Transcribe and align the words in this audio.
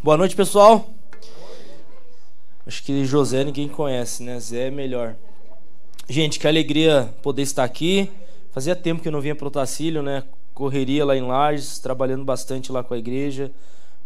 Boa 0.00 0.16
noite, 0.16 0.36
pessoal. 0.36 0.88
Acho 2.64 2.84
que 2.84 3.04
José 3.04 3.42
ninguém 3.42 3.68
conhece, 3.68 4.22
né? 4.22 4.38
Zé 4.38 4.68
é 4.68 4.70
melhor. 4.70 5.16
Gente, 6.08 6.38
que 6.38 6.46
alegria 6.46 7.12
poder 7.20 7.42
estar 7.42 7.64
aqui. 7.64 8.08
Fazia 8.52 8.76
tempo 8.76 9.02
que 9.02 9.08
eu 9.08 9.12
não 9.12 9.20
vinha 9.20 9.34
para 9.34 9.48
o 9.48 9.50
Tacílio, 9.50 10.00
né? 10.00 10.22
Correria 10.54 11.04
lá 11.04 11.16
em 11.16 11.22
Lages, 11.22 11.80
trabalhando 11.80 12.24
bastante 12.24 12.70
lá 12.70 12.84
com 12.84 12.94
a 12.94 12.98
igreja, 12.98 13.50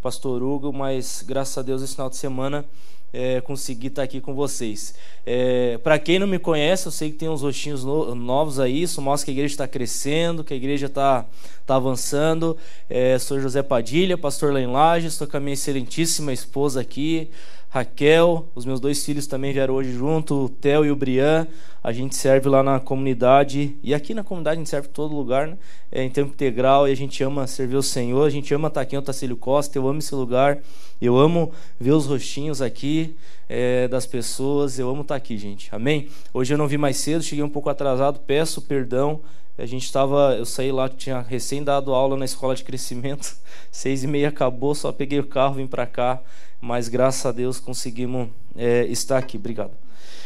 pastor 0.00 0.42
Hugo, 0.42 0.72
mas 0.72 1.22
graças 1.26 1.58
a 1.58 1.62
Deus 1.62 1.82
esse 1.82 1.92
final 1.92 2.08
de 2.08 2.16
semana 2.16 2.64
é, 3.12 3.40
conseguir 3.40 3.88
estar 3.88 4.02
aqui 4.02 4.20
com 4.20 4.34
vocês. 4.34 4.94
É, 5.26 5.78
Para 5.78 5.98
quem 5.98 6.18
não 6.18 6.26
me 6.26 6.38
conhece, 6.38 6.86
eu 6.86 6.92
sei 6.92 7.10
que 7.10 7.18
tem 7.18 7.28
uns 7.28 7.42
rostinhos 7.42 7.84
no, 7.84 8.14
novos 8.14 8.58
aí, 8.58 8.82
isso 8.82 9.02
mostra 9.02 9.26
que 9.26 9.30
a 9.30 9.34
igreja 9.34 9.54
está 9.54 9.68
crescendo, 9.68 10.42
que 10.42 10.54
a 10.54 10.56
igreja 10.56 10.86
está 10.86 11.26
tá 11.66 11.76
avançando. 11.76 12.56
É, 12.88 13.18
sou 13.18 13.38
José 13.38 13.62
Padilha, 13.62 14.16
pastor 14.16 14.52
lá 14.52 14.60
em 14.60 14.66
Lages, 14.66 15.12
estou 15.12 15.26
com 15.26 15.36
a 15.36 15.40
minha 15.40 15.54
excelentíssima 15.54 16.32
esposa 16.32 16.80
aqui, 16.80 17.28
Raquel, 17.72 18.46
os 18.54 18.66
meus 18.66 18.80
dois 18.80 19.02
filhos 19.02 19.26
também 19.26 19.50
vieram 19.50 19.72
hoje 19.72 19.92
junto, 19.92 20.44
o 20.44 20.48
Theo 20.50 20.84
e 20.84 20.90
o 20.90 20.94
Brian. 20.94 21.48
A 21.82 21.90
gente 21.90 22.14
serve 22.14 22.46
lá 22.46 22.62
na 22.62 22.78
comunidade, 22.78 23.74
e 23.82 23.94
aqui 23.94 24.12
na 24.12 24.22
comunidade 24.22 24.56
a 24.56 24.58
gente 24.58 24.68
serve 24.68 24.88
em 24.88 24.90
todo 24.90 25.16
lugar, 25.16 25.48
né? 25.48 25.56
É, 25.90 26.02
em 26.02 26.10
tempo 26.10 26.32
integral, 26.34 26.86
e 26.86 26.92
a 26.92 26.94
gente 26.94 27.24
ama 27.24 27.46
servir 27.46 27.76
o 27.76 27.82
Senhor, 27.82 28.26
a 28.26 28.30
gente 28.30 28.52
ama 28.52 28.68
estar 28.68 28.82
aqui 28.82 28.94
no 28.94 29.00
Tacílio 29.00 29.38
Costa, 29.38 29.78
eu 29.78 29.88
amo 29.88 30.00
esse 30.00 30.14
lugar, 30.14 30.58
eu 31.00 31.16
amo 31.16 31.50
ver 31.80 31.92
os 31.92 32.04
rostinhos 32.04 32.60
aqui 32.60 33.16
é, 33.48 33.88
das 33.88 34.04
pessoas, 34.04 34.78
eu 34.78 34.90
amo 34.90 35.00
estar 35.00 35.16
aqui, 35.16 35.38
gente. 35.38 35.74
Amém? 35.74 36.10
Hoje 36.34 36.52
eu 36.52 36.58
não 36.58 36.68
vi 36.68 36.76
mais 36.76 36.98
cedo, 36.98 37.24
cheguei 37.24 37.42
um 37.42 37.48
pouco 37.48 37.70
atrasado, 37.70 38.20
peço 38.20 38.60
perdão. 38.60 39.18
A 39.58 39.66
gente 39.66 39.84
estava, 39.84 40.34
eu 40.36 40.46
saí 40.46 40.72
lá, 40.72 40.88
tinha 40.88 41.20
recém 41.20 41.62
dado 41.62 41.92
aula 41.92 42.16
na 42.16 42.24
escola 42.24 42.54
de 42.54 42.64
crescimento, 42.64 43.36
seis 43.70 44.02
e 44.02 44.06
meia 44.06 44.28
acabou, 44.28 44.74
só 44.74 44.90
peguei 44.90 45.20
o 45.20 45.26
carro, 45.26 45.54
vim 45.54 45.66
para 45.66 45.86
cá 45.86 46.22
mas 46.62 46.88
graças 46.88 47.26
a 47.26 47.32
Deus 47.32 47.58
conseguimos 47.58 48.28
é, 48.56 48.84
estar 48.84 49.18
aqui. 49.18 49.36
Obrigado. 49.36 49.72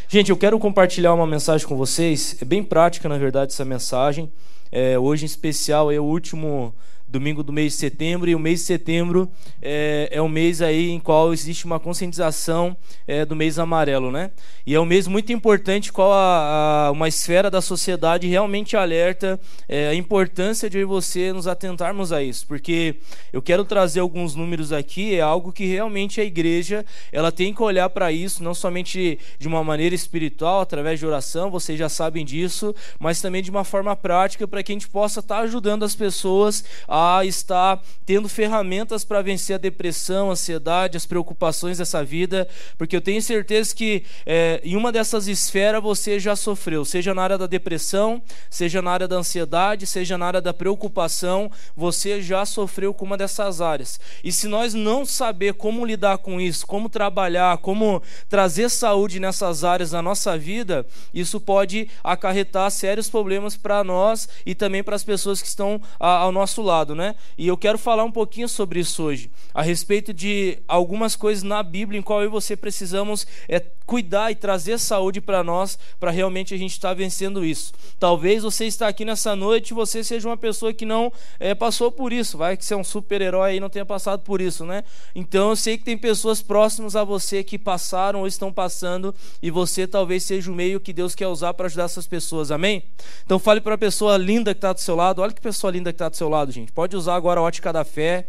Gente, 0.06 0.30
eu 0.30 0.36
quero 0.36 0.58
compartilhar 0.58 1.14
uma 1.14 1.26
mensagem 1.26 1.66
com 1.66 1.74
vocês. 1.74 2.36
É 2.42 2.44
bem 2.44 2.62
prática, 2.62 3.08
na 3.08 3.16
verdade, 3.16 3.52
essa 3.52 3.64
mensagem. 3.64 4.30
É, 4.70 4.98
hoje, 4.98 5.24
em 5.24 5.26
especial, 5.26 5.90
é 5.90 5.98
o 5.98 6.04
último 6.04 6.74
domingo 7.18 7.42
do 7.42 7.52
mês 7.52 7.72
de 7.72 7.78
setembro, 7.78 8.28
e 8.28 8.34
o 8.34 8.38
mês 8.38 8.60
de 8.60 8.66
setembro 8.66 9.30
é, 9.62 10.08
é 10.12 10.20
um 10.20 10.28
mês 10.28 10.60
aí 10.60 10.90
em 10.90 11.00
qual 11.00 11.32
existe 11.32 11.64
uma 11.64 11.80
conscientização 11.80 12.76
é, 13.06 13.24
do 13.24 13.34
mês 13.34 13.58
amarelo, 13.58 14.10
né? 14.10 14.30
E 14.66 14.74
é 14.74 14.80
um 14.80 14.84
mês 14.84 15.06
muito 15.06 15.32
importante 15.32 15.92
qual 15.92 16.12
a, 16.12 16.88
a 16.88 16.90
uma 16.90 17.08
esfera 17.08 17.50
da 17.50 17.60
sociedade 17.60 18.26
realmente 18.26 18.76
alerta 18.76 19.40
é, 19.66 19.88
a 19.88 19.94
importância 19.94 20.68
de 20.68 20.84
você 20.84 21.32
nos 21.32 21.46
atentarmos 21.46 22.12
a 22.12 22.22
isso, 22.22 22.46
porque 22.46 22.96
eu 23.32 23.40
quero 23.40 23.64
trazer 23.64 24.00
alguns 24.00 24.34
números 24.34 24.72
aqui, 24.72 25.14
é 25.14 25.20
algo 25.20 25.52
que 25.52 25.64
realmente 25.64 26.20
a 26.20 26.24
igreja 26.24 26.84
ela 27.10 27.32
tem 27.32 27.54
que 27.54 27.62
olhar 27.62 27.88
para 27.88 28.12
isso, 28.12 28.44
não 28.44 28.54
somente 28.54 29.18
de 29.38 29.48
uma 29.48 29.64
maneira 29.64 29.94
espiritual, 29.94 30.60
através 30.60 30.98
de 30.98 31.06
oração, 31.06 31.50
vocês 31.50 31.78
já 31.78 31.88
sabem 31.88 32.24
disso, 32.24 32.74
mas 32.98 33.20
também 33.20 33.42
de 33.42 33.50
uma 33.50 33.64
forma 33.64 33.96
prática 33.96 34.46
para 34.46 34.62
que 34.62 34.72
a 34.72 34.74
gente 34.74 34.88
possa 34.88 35.20
estar 35.20 35.36
tá 35.36 35.40
ajudando 35.42 35.84
as 35.84 35.94
pessoas 35.94 36.64
a 36.86 37.05
estar 37.24 37.80
tendo 38.04 38.28
ferramentas 38.28 39.04
para 39.04 39.22
vencer 39.22 39.56
a 39.56 39.58
depressão, 39.58 40.28
a 40.28 40.32
ansiedade, 40.32 40.96
as 40.96 41.06
preocupações 41.06 41.78
dessa 41.78 42.04
vida, 42.04 42.48
porque 42.78 42.96
eu 42.96 43.00
tenho 43.00 43.20
certeza 43.20 43.74
que 43.74 44.04
é, 44.24 44.60
em 44.62 44.76
uma 44.76 44.92
dessas 44.92 45.26
esferas 45.26 45.82
você 45.82 46.18
já 46.20 46.36
sofreu, 46.36 46.84
seja 46.84 47.12
na 47.12 47.22
área 47.22 47.38
da 47.38 47.46
depressão, 47.46 48.22
seja 48.48 48.80
na 48.80 48.90
área 48.90 49.08
da 49.08 49.16
ansiedade, 49.16 49.86
seja 49.86 50.16
na 50.16 50.26
área 50.26 50.40
da 50.40 50.54
preocupação, 50.54 51.50
você 51.76 52.22
já 52.22 52.44
sofreu 52.46 52.94
com 52.94 53.04
uma 53.04 53.16
dessas 53.16 53.60
áreas. 53.60 53.98
E 54.22 54.30
se 54.30 54.46
nós 54.46 54.72
não 54.72 55.04
saber 55.04 55.54
como 55.54 55.84
lidar 55.84 56.18
com 56.18 56.40
isso, 56.40 56.66
como 56.66 56.88
trabalhar, 56.88 57.58
como 57.58 58.02
trazer 58.28 58.68
saúde 58.68 59.18
nessas 59.18 59.64
áreas 59.64 59.92
na 59.92 60.00
nossa 60.00 60.38
vida, 60.38 60.86
isso 61.12 61.40
pode 61.40 61.88
acarretar 62.02 62.70
sérios 62.70 63.08
problemas 63.10 63.56
para 63.56 63.82
nós 63.82 64.28
e 64.44 64.54
também 64.54 64.82
para 64.82 64.94
as 64.94 65.04
pessoas 65.04 65.42
que 65.42 65.48
estão 65.48 65.80
ao 65.98 66.30
nosso 66.30 66.62
lado 66.62 66.85
passado, 66.86 66.94
né? 66.94 67.16
E 67.36 67.48
eu 67.48 67.56
quero 67.56 67.76
falar 67.76 68.04
um 68.04 68.12
pouquinho 68.12 68.48
sobre 68.48 68.80
isso 68.80 69.02
hoje, 69.02 69.30
a 69.52 69.62
respeito 69.62 70.14
de 70.14 70.58
algumas 70.68 71.16
coisas 71.16 71.42
na 71.42 71.62
Bíblia 71.62 71.98
em 71.98 72.02
qual 72.02 72.20
eu 72.20 72.26
e 72.26 72.30
você 72.30 72.56
precisamos 72.56 73.26
é, 73.48 73.60
cuidar 73.84 74.30
e 74.30 74.34
trazer 74.34 74.78
saúde 74.78 75.20
para 75.20 75.42
nós, 75.42 75.78
para 75.98 76.10
realmente 76.10 76.54
a 76.54 76.58
gente 76.58 76.72
estar 76.72 76.88
tá 76.88 76.94
vencendo 76.94 77.44
isso. 77.44 77.72
Talvez 77.98 78.42
você 78.42 78.66
está 78.66 78.88
aqui 78.88 79.04
nessa 79.04 79.34
noite 79.34 79.70
e 79.70 79.74
você 79.74 80.04
seja 80.04 80.28
uma 80.28 80.36
pessoa 80.36 80.72
que 80.72 80.84
não 80.84 81.12
é, 81.38 81.54
passou 81.54 81.90
por 81.90 82.12
isso, 82.12 82.36
vai 82.36 82.56
que 82.56 82.64
você 82.64 82.74
é 82.74 82.76
um 82.76 82.84
super-herói 82.84 83.56
e 83.56 83.60
não 83.60 83.70
tenha 83.70 83.86
passado 83.86 84.20
por 84.22 84.40
isso, 84.40 84.64
né? 84.64 84.84
Então 85.14 85.50
eu 85.50 85.56
sei 85.56 85.78
que 85.78 85.84
tem 85.84 85.96
pessoas 85.96 86.42
próximas 86.42 86.96
a 86.96 87.04
você 87.04 87.42
que 87.42 87.58
passaram 87.58 88.20
ou 88.20 88.26
estão 88.26 88.52
passando 88.52 89.14
e 89.42 89.50
você 89.50 89.86
talvez 89.86 90.24
seja 90.24 90.50
o 90.50 90.54
meio 90.54 90.80
que 90.80 90.92
Deus 90.92 91.14
quer 91.14 91.28
usar 91.28 91.54
para 91.54 91.66
ajudar 91.66 91.84
essas 91.84 92.06
pessoas, 92.06 92.50
amém? 92.50 92.82
Então 93.24 93.38
fale 93.38 93.60
para 93.60 93.74
a 93.74 93.78
pessoa 93.78 94.16
linda 94.16 94.52
que 94.52 94.58
está 94.58 94.72
do 94.72 94.80
seu 94.80 94.96
lado, 94.96 95.22
olha 95.22 95.32
que 95.32 95.40
pessoa 95.40 95.70
linda 95.70 95.92
que 95.92 95.94
está 95.94 96.08
do 96.08 96.16
seu 96.16 96.28
lado, 96.28 96.50
gente. 96.50 96.72
Pode 96.76 96.94
usar 96.94 97.14
agora 97.14 97.40
a 97.40 97.42
ótica 97.42 97.72
da 97.72 97.84
fé. 97.84 98.26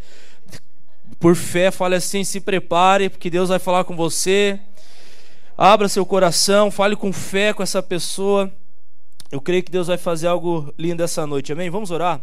Por 1.19 1.35
fé, 1.35 1.69
fale 1.69 1.95
assim: 1.95 2.23
se 2.23 2.39
prepare, 2.39 3.09
porque 3.09 3.29
Deus 3.29 3.49
vai 3.49 3.59
falar 3.59 3.83
com 3.83 3.93
você. 3.93 4.57
Abra 5.57 5.89
seu 5.89 6.05
coração, 6.05 6.71
fale 6.71 6.95
com 6.95 7.11
fé 7.11 7.51
com 7.51 7.61
essa 7.61 7.83
pessoa. 7.83 8.49
Eu 9.29 9.41
creio 9.41 9.61
que 9.61 9.69
Deus 9.69 9.87
vai 9.87 9.97
fazer 9.97 10.27
algo 10.27 10.73
lindo 10.79 11.03
essa 11.03 11.27
noite, 11.27 11.51
amém? 11.51 11.69
Vamos 11.69 11.91
orar? 11.91 12.21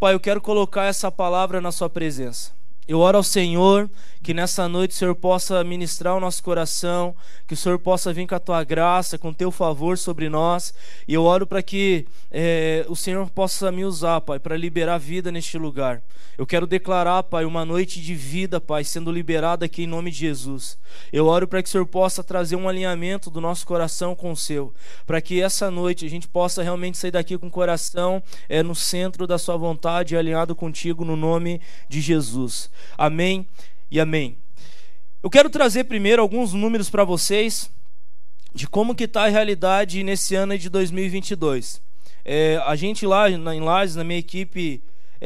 Pai, 0.00 0.14
eu 0.14 0.20
quero 0.20 0.40
colocar 0.40 0.84
essa 0.84 1.12
palavra 1.12 1.60
na 1.60 1.70
Sua 1.70 1.90
presença. 1.90 2.50
Eu 2.86 2.98
oro 2.98 3.16
ao 3.16 3.22
Senhor 3.22 3.88
que 4.24 4.32
nessa 4.32 4.66
noite 4.66 4.92
o 4.92 4.94
Senhor 4.94 5.14
possa 5.14 5.62
ministrar 5.62 6.16
o 6.16 6.20
nosso 6.20 6.42
coração, 6.42 7.14
que 7.46 7.52
o 7.52 7.56
Senhor 7.56 7.78
possa 7.78 8.10
vir 8.10 8.26
com 8.26 8.34
a 8.34 8.40
tua 8.40 8.64
graça, 8.64 9.18
com 9.18 9.28
o 9.28 9.34
teu 9.34 9.50
favor 9.50 9.98
sobre 9.98 10.30
nós. 10.30 10.72
E 11.06 11.12
eu 11.12 11.24
oro 11.24 11.46
para 11.46 11.62
que 11.62 12.06
é, 12.30 12.86
o 12.88 12.96
Senhor 12.96 13.28
possa 13.28 13.70
me 13.70 13.84
usar, 13.84 14.22
Pai, 14.22 14.38
para 14.38 14.56
liberar 14.56 14.96
vida 14.96 15.30
neste 15.30 15.58
lugar. 15.58 16.02
Eu 16.38 16.46
quero 16.46 16.66
declarar, 16.66 17.22
Pai, 17.22 17.44
uma 17.44 17.66
noite 17.66 18.00
de 18.00 18.14
vida, 18.14 18.58
Pai, 18.60 18.82
sendo 18.82 19.12
liberada 19.12 19.66
aqui 19.66 19.82
em 19.84 19.86
nome 19.86 20.10
de 20.10 20.16
Jesus. 20.16 20.78
Eu 21.12 21.26
oro 21.26 21.46
para 21.46 21.62
que 21.62 21.68
o 21.68 21.72
Senhor 21.72 21.86
possa 21.86 22.24
trazer 22.24 22.56
um 22.56 22.66
alinhamento 22.66 23.30
do 23.30 23.42
nosso 23.42 23.66
coração 23.66 24.16
com 24.16 24.32
o 24.32 24.36
seu, 24.36 24.72
para 25.06 25.20
que 25.20 25.40
essa 25.40 25.70
noite 25.70 26.06
a 26.06 26.08
gente 26.08 26.26
possa 26.26 26.62
realmente 26.62 26.96
sair 26.96 27.10
daqui 27.10 27.36
com 27.36 27.48
o 27.48 27.50
coração 27.50 28.22
é, 28.48 28.62
no 28.62 28.74
centro 28.74 29.26
da 29.26 29.36
Sua 29.36 29.56
vontade, 29.58 30.16
alinhado 30.16 30.56
contigo 30.56 31.04
no 31.04 31.14
nome 31.14 31.60
de 31.90 32.00
Jesus. 32.00 32.70
Amém 32.96 33.46
e 33.90 34.00
amém. 34.00 34.36
Eu 35.22 35.30
quero 35.30 35.48
trazer 35.48 35.84
primeiro 35.84 36.20
alguns 36.20 36.52
números 36.52 36.90
para 36.90 37.04
vocês 37.04 37.70
de 38.54 38.68
como 38.68 38.94
que 38.94 39.04
está 39.04 39.24
a 39.24 39.28
realidade 39.28 40.02
nesse 40.02 40.34
ano 40.34 40.56
de 40.56 40.68
2022. 40.68 41.82
É, 42.24 42.62
a 42.64 42.76
gente 42.76 43.06
lá 43.06 43.28
em 43.30 43.60
Lages, 43.60 43.96
na 43.96 44.04
minha 44.04 44.18
equipe 44.18 44.82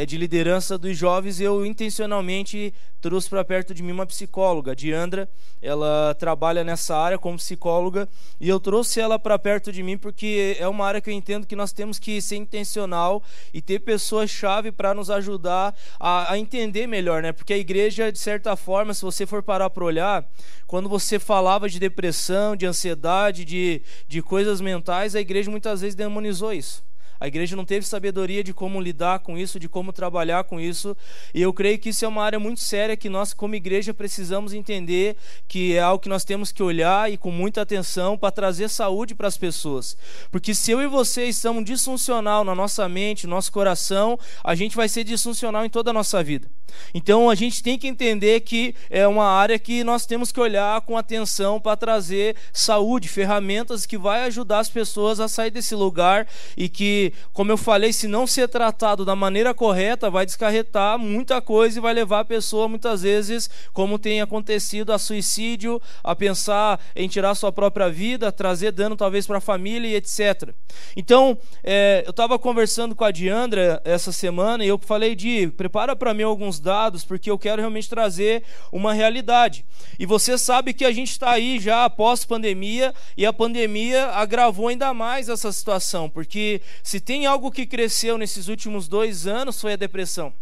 de 0.07 0.17
liderança 0.17 0.79
dos 0.79 0.97
jovens, 0.97 1.41
eu 1.41 1.67
intencionalmente 1.67 2.73
trouxe 3.01 3.29
para 3.29 3.45
perto 3.45 3.75
de 3.75 3.83
mim 3.83 3.93
uma 3.93 4.07
psicóloga, 4.07 4.75
Diandra. 4.75 5.29
Ela 5.61 6.15
trabalha 6.15 6.63
nessa 6.63 6.97
área 6.97 7.19
como 7.19 7.37
psicóloga 7.37 8.09
e 8.41 8.49
eu 8.49 8.61
trouxe 8.61 9.01
ela 9.01 9.19
para 9.19 9.39
perto 9.39 9.73
de 9.73 9.83
mim 9.83 9.99
porque 9.99 10.57
é 10.59 10.69
uma 10.69 10.87
área 10.87 11.01
que 11.01 11.11
eu 11.11 11.15
entendo 11.15 11.47
que 11.47 11.57
nós 11.57 11.73
temos 11.73 11.99
que 11.99 12.21
ser 12.23 12.37
intencional 12.37 13.23
e 13.53 13.61
ter 13.61 13.81
pessoas-chave 13.81 14.71
para 14.71 14.95
nos 14.95 15.11
ajudar 15.11 15.75
a, 15.99 16.33
a, 16.33 16.39
entender 16.39 16.87
melhor, 16.87 17.23
né? 17.23 17.33
Porque 17.33 17.53
a 17.53 17.59
igreja, 17.59 18.13
de 18.13 18.19
certa 18.19 18.57
forma, 18.57 18.95
se 18.95 19.03
você 19.03 19.27
for 19.27 19.43
parar 19.43 19.71
para 19.71 19.85
olhar, 19.85 20.25
quando 20.67 20.89
você 20.89 21.19
falava 21.19 21.69
de 21.69 21.81
depressão, 21.81 22.55
de 22.55 22.67
ansiedade, 22.67 23.45
de, 23.45 23.83
de 24.07 24.23
coisas 24.23 24.61
mentais, 24.61 25.15
a 25.15 25.21
igreja 25.21 25.51
muitas 25.51 25.81
vezes 25.81 25.95
demonizou 25.95 26.53
isso. 26.53 26.88
A 27.21 27.27
igreja 27.27 27.57
não 27.57 27.65
teve 27.65 27.87
sabedoria 27.87 28.45
de 28.45 28.55
como 28.55 28.81
lidar 28.81 29.21
com 29.21 29.37
isso, 29.37 29.59
de 29.59 29.69
como 29.69 29.93
trabalhar 29.93 30.45
com 30.45 30.61
isso. 30.61 30.97
E 31.35 31.43
eu 31.43 31.53
creio 31.53 31.79
que 31.79 31.89
isso 31.89 32.05
é 32.05 32.09
uma 32.09 32.23
área 32.23 32.39
muito 32.39 32.61
séria 32.61 32.97
que 32.97 33.09
nós, 33.09 33.35
como 33.35 33.55
igreja, 33.55 33.93
precisamos 33.93 34.53
entender 34.53 35.17
que 35.47 35.75
é 35.75 35.81
algo 35.81 36.03
que 36.03 36.09
nós 36.09 36.25
temos 36.25 36.53
que 36.53 36.63
olhar 36.63 37.11
e 37.13 37.17
com 37.17 37.31
muita 37.31 37.63
atenção 37.63 38.17
para 38.17 38.31
trazer 38.31 38.69
saúde 38.69 39.15
para 39.15 39.29
as 39.29 39.37
pessoas. 39.37 39.97
Porque 40.31 40.55
se 40.55 40.71
eu 40.71 40.81
e 40.81 40.87
você 40.87 41.25
estamos 41.25 41.65
disfuncional 41.65 42.45
na 42.45 42.55
nossa 42.55 42.89
mente, 42.89 43.27
no 43.27 43.35
nosso 43.35 43.51
coração, 43.51 44.19
a 44.45 44.55
gente 44.55 44.77
vai 44.77 44.89
ser 44.89 45.05
disfuncional 45.05 45.65
em 45.65 45.71
toda 45.71 45.91
a 45.91 45.95
nossa 45.95 46.23
vida. 46.23 46.49
Então 46.95 47.29
a 47.31 47.35
gente 47.35 47.63
tem 47.63 47.79
que 47.79 47.89
entender 47.89 48.41
que 48.41 48.75
é 48.91 49.07
uma 49.07 49.25
área 49.25 49.59
que 49.59 49.83
nós 49.85 50.07
temos 50.07 50.31
que 50.33 50.41
olhar 50.41 50.81
com 50.83 50.97
atenção 50.97 51.61
para 51.61 51.77
trazer 51.77 52.37
saúde, 52.53 53.09
ferramentas 53.09 53.87
que 53.87 53.99
vai 53.99 54.25
ajudar 54.25 54.61
as 54.61 54.69
pessoas 54.69 55.21
a 55.21 55.29
sair 55.29 55.51
desse 55.51 55.75
lugar 55.75 56.27
e 56.57 56.69
que 56.69 57.08
como 57.33 57.53
eu 57.53 57.57
falei, 57.57 57.93
se 57.93 58.07
não 58.07 58.27
ser 58.27 58.49
tratado 58.49 59.05
da 59.05 59.17
maneira 59.17 59.55
correta, 59.55 60.11
vai 60.11 60.25
descarretar 60.25 60.99
muita 60.99 61.41
coisa 61.41 61.79
e 61.79 61.83
vai 61.83 61.93
levar 61.93 62.21
a 62.21 62.25
pessoa, 62.25 62.69
muitas 62.69 63.03
vezes, 63.03 63.49
como 63.73 63.99
tem 63.99 64.21
acontecido, 64.21 64.93
a 64.93 64.99
suicídio, 64.99 65.81
a 66.03 66.15
pensar 66.15 66.81
em 66.95 67.09
tirar 67.09 67.35
sua 67.35 67.53
própria 67.53 67.89
vida, 67.89 68.33
trazer 68.33 68.73
dano 68.73 68.97
talvez 68.97 69.27
para 69.27 69.39
a 69.39 69.41
família 69.41 69.89
e 69.89 69.95
etc. 69.95 70.55
Então, 70.97 71.39
é, 71.63 72.03
eu 72.07 72.11
estava 72.11 72.39
conversando 72.39 72.95
com 72.95 73.05
a 73.05 73.11
Diandra 73.11 73.81
essa 73.85 74.13
semana 74.13 74.65
e 74.65 74.69
eu 74.69 74.79
falei 74.79 75.15
de 75.15 75.49
prepara 75.49 75.95
para 75.95 76.15
mim 76.15 76.23
alguns 76.23 76.61
dados, 76.61 77.05
porque 77.05 77.31
eu 77.31 77.39
quero 77.39 77.61
realmente 77.61 77.89
trazer 77.89 78.43
uma 78.73 78.93
realidade. 78.93 79.65
E 79.99 80.07
você 80.07 80.39
sabe 80.39 80.73
que 80.73 80.85
a 80.85 80.93
gente 80.93 81.11
está 81.11 81.31
aí 81.31 81.59
já 81.59 81.85
após 81.85 82.25
pandemia 82.25 82.95
e 83.17 83.27
a 83.27 83.33
pandemia 83.33 84.07
agravou 84.09 84.69
ainda 84.69 84.93
mais 84.95 85.29
essa 85.29 85.51
situação, 85.53 86.09
porque 86.09 86.61
se 86.83 86.98
tem 87.01 87.27
algo 87.27 87.51
que 87.51 87.67
cresceu 87.67 88.17
nesses 88.17 88.49
últimos 88.49 88.89
dois 88.89 89.27
anos 89.27 89.61
foi 89.61 89.75
a 89.75 89.77
depressão. 89.77 90.33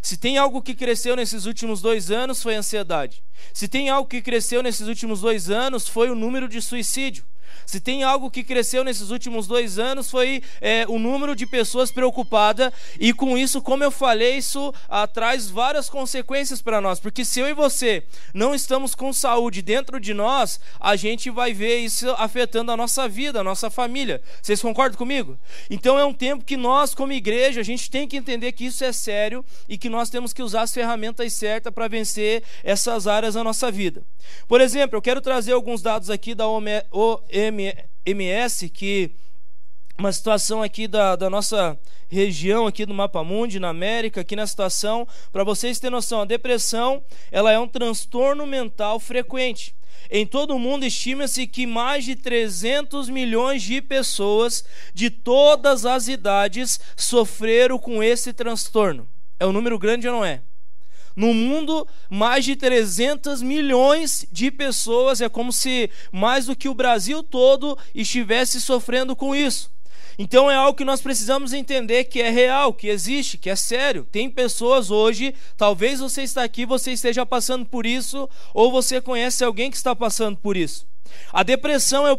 Se 0.00 0.16
tem 0.16 0.38
algo 0.38 0.62
que 0.62 0.74
cresceu 0.74 1.16
nesses 1.16 1.44
últimos 1.44 1.80
dois 1.80 2.10
anos 2.10 2.42
foi 2.42 2.54
a 2.54 2.58
ansiedade. 2.58 3.22
Se 3.52 3.66
tem 3.66 3.88
algo 3.90 4.08
que 4.08 4.22
cresceu 4.22 4.62
nesses 4.62 4.86
últimos 4.86 5.20
dois 5.20 5.50
anos 5.50 5.88
foi 5.88 6.10
o 6.10 6.14
número 6.14 6.48
de 6.48 6.62
suicídio. 6.62 7.24
Se 7.66 7.80
tem 7.80 8.02
algo 8.02 8.30
que 8.30 8.42
cresceu 8.42 8.84
nesses 8.84 9.10
últimos 9.10 9.46
dois 9.46 9.78
anos 9.78 10.10
foi 10.10 10.42
é, 10.60 10.86
o 10.88 10.98
número 10.98 11.34
de 11.34 11.46
pessoas 11.46 11.90
preocupadas 11.90 12.72
e 12.98 13.12
com 13.12 13.36
isso, 13.36 13.60
como 13.60 13.84
eu 13.84 13.90
falei, 13.90 14.36
isso 14.36 14.72
ah, 14.88 15.06
traz 15.06 15.48
várias 15.50 15.88
consequências 15.90 16.62
para 16.62 16.80
nós, 16.80 17.00
porque 17.00 17.24
se 17.24 17.40
eu 17.40 17.48
e 17.48 17.52
você 17.52 18.04
não 18.32 18.54
estamos 18.54 18.94
com 18.94 19.12
saúde 19.12 19.62
dentro 19.62 20.00
de 20.00 20.14
nós, 20.14 20.60
a 20.80 20.96
gente 20.96 21.30
vai 21.30 21.52
ver 21.52 21.78
isso 21.78 22.08
afetando 22.18 22.72
a 22.72 22.76
nossa 22.76 23.08
vida, 23.08 23.40
a 23.40 23.44
nossa 23.44 23.70
família. 23.70 24.22
Vocês 24.40 24.60
concordam 24.60 24.98
comigo? 24.98 25.38
Então 25.70 25.98
é 25.98 26.04
um 26.04 26.14
tempo 26.14 26.44
que 26.44 26.56
nós, 26.56 26.94
como 26.94 27.12
igreja, 27.12 27.60
a 27.60 27.64
gente 27.64 27.90
tem 27.90 28.06
que 28.06 28.16
entender 28.16 28.52
que 28.52 28.66
isso 28.66 28.84
é 28.84 28.92
sério 28.92 29.44
e 29.68 29.76
que 29.76 29.88
nós 29.88 30.10
temos 30.10 30.32
que 30.32 30.42
usar 30.42 30.62
as 30.62 30.72
ferramentas 30.72 31.32
certas 31.32 31.72
para 31.72 31.88
vencer 31.88 32.42
essas 32.62 33.06
áreas 33.06 33.34
da 33.34 33.44
nossa 33.44 33.70
vida. 33.70 34.02
Por 34.46 34.60
exemplo, 34.60 34.96
eu 34.96 35.02
quero 35.02 35.20
trazer 35.20 35.52
alguns 35.52 35.82
dados 35.82 36.10
aqui 36.10 36.34
da 36.34 36.46
OMS 36.46 36.86
MS, 38.04 38.68
que 38.70 39.10
uma 39.98 40.12
situação 40.12 40.62
aqui 40.62 40.86
da, 40.86 41.16
da 41.16 41.28
nossa 41.28 41.78
região 42.08 42.66
aqui 42.66 42.86
do 42.86 42.94
Mapa 42.94 43.22
Mundi, 43.24 43.58
na 43.58 43.68
América, 43.68 44.20
aqui 44.20 44.36
na 44.36 44.46
situação, 44.46 45.06
para 45.32 45.44
vocês 45.44 45.78
terem 45.78 45.92
noção, 45.92 46.22
a 46.22 46.24
depressão, 46.24 47.02
ela 47.30 47.52
é 47.52 47.58
um 47.58 47.68
transtorno 47.68 48.46
mental 48.46 49.00
frequente. 49.00 49.74
Em 50.10 50.24
todo 50.24 50.54
o 50.54 50.58
mundo 50.58 50.86
estima-se 50.86 51.46
que 51.46 51.66
mais 51.66 52.04
de 52.04 52.16
300 52.16 53.08
milhões 53.08 53.62
de 53.62 53.82
pessoas 53.82 54.64
de 54.94 55.10
todas 55.10 55.84
as 55.84 56.08
idades 56.08 56.80
sofreram 56.96 57.78
com 57.78 58.02
esse 58.02 58.32
transtorno. 58.32 59.08
É 59.38 59.46
um 59.46 59.52
número 59.52 59.78
grande 59.78 60.08
ou 60.08 60.14
não 60.14 60.24
é? 60.24 60.42
No 61.18 61.34
mundo, 61.34 61.84
mais 62.08 62.44
de 62.44 62.54
300 62.54 63.42
milhões 63.42 64.24
de 64.30 64.52
pessoas, 64.52 65.20
é 65.20 65.28
como 65.28 65.52
se 65.52 65.90
mais 66.12 66.46
do 66.46 66.54
que 66.54 66.68
o 66.68 66.74
Brasil 66.74 67.24
todo 67.24 67.76
estivesse 67.92 68.60
sofrendo 68.60 69.16
com 69.16 69.34
isso. 69.34 69.68
Então 70.16 70.48
é 70.48 70.54
algo 70.54 70.78
que 70.78 70.84
nós 70.84 71.00
precisamos 71.00 71.52
entender 71.52 72.04
que 72.04 72.22
é 72.22 72.30
real, 72.30 72.72
que 72.72 72.86
existe, 72.86 73.36
que 73.36 73.50
é 73.50 73.56
sério. 73.56 74.06
Tem 74.12 74.30
pessoas 74.30 74.92
hoje, 74.92 75.34
talvez 75.56 75.98
você 75.98 76.22
está 76.22 76.44
aqui, 76.44 76.64
você 76.64 76.92
esteja 76.92 77.26
passando 77.26 77.66
por 77.66 77.84
isso, 77.84 78.30
ou 78.54 78.70
você 78.70 79.00
conhece 79.00 79.42
alguém 79.42 79.72
que 79.72 79.76
está 79.76 79.96
passando 79.96 80.36
por 80.36 80.56
isso. 80.56 80.86
A 81.32 81.42
depressão 81.42 82.06
é, 82.06 82.12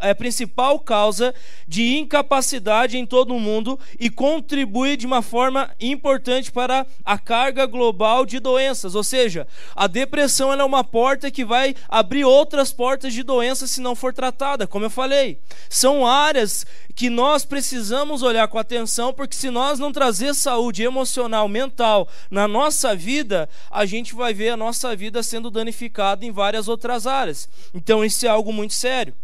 é, 0.00 0.10
a 0.10 0.14
principal 0.14 0.78
causa 0.78 1.34
de 1.66 1.96
incapacidade 1.96 2.98
em 2.98 3.06
todo 3.06 3.34
o 3.34 3.40
mundo 3.40 3.78
e 3.98 4.10
contribui 4.10 4.96
de 4.96 5.06
uma 5.06 5.22
forma 5.22 5.70
importante 5.80 6.50
para 6.50 6.86
a 7.04 7.18
carga 7.18 7.66
global 7.66 8.26
de 8.26 8.38
doenças. 8.38 8.94
Ou 8.94 9.04
seja, 9.04 9.46
a 9.74 9.86
depressão 9.86 10.52
é 10.52 10.64
uma 10.64 10.84
porta 10.84 11.30
que 11.30 11.44
vai 11.44 11.74
abrir 11.88 12.24
outras 12.24 12.72
portas 12.72 13.12
de 13.12 13.22
doenças 13.22 13.70
se 13.70 13.80
não 13.80 13.94
for 13.94 14.12
tratada, 14.12 14.66
como 14.66 14.84
eu 14.84 14.90
falei. 14.90 15.38
São 15.68 16.06
áreas 16.06 16.66
que 16.94 17.08
nós 17.08 17.44
precisamos 17.44 18.22
olhar 18.22 18.46
com 18.48 18.58
atenção, 18.58 19.12
porque 19.12 19.34
se 19.34 19.48
nós 19.48 19.78
não 19.78 19.90
trazer 19.90 20.34
saúde 20.34 20.82
emocional, 20.82 21.48
mental 21.48 22.08
na 22.30 22.46
nossa 22.46 22.94
vida, 22.94 23.48
a 23.70 23.86
gente 23.86 24.14
vai 24.14 24.34
ver 24.34 24.50
a 24.50 24.56
nossa 24.56 24.94
vida 24.94 25.22
sendo 25.22 25.50
danificada 25.50 26.26
em 26.26 26.30
várias 26.30 26.68
outras 26.68 27.06
áreas. 27.06 27.48
Então, 27.72 28.04
isso 28.04 28.26
é 28.26 28.28
algo 28.30 28.52
muito 28.52 28.74
sério. 28.74 29.14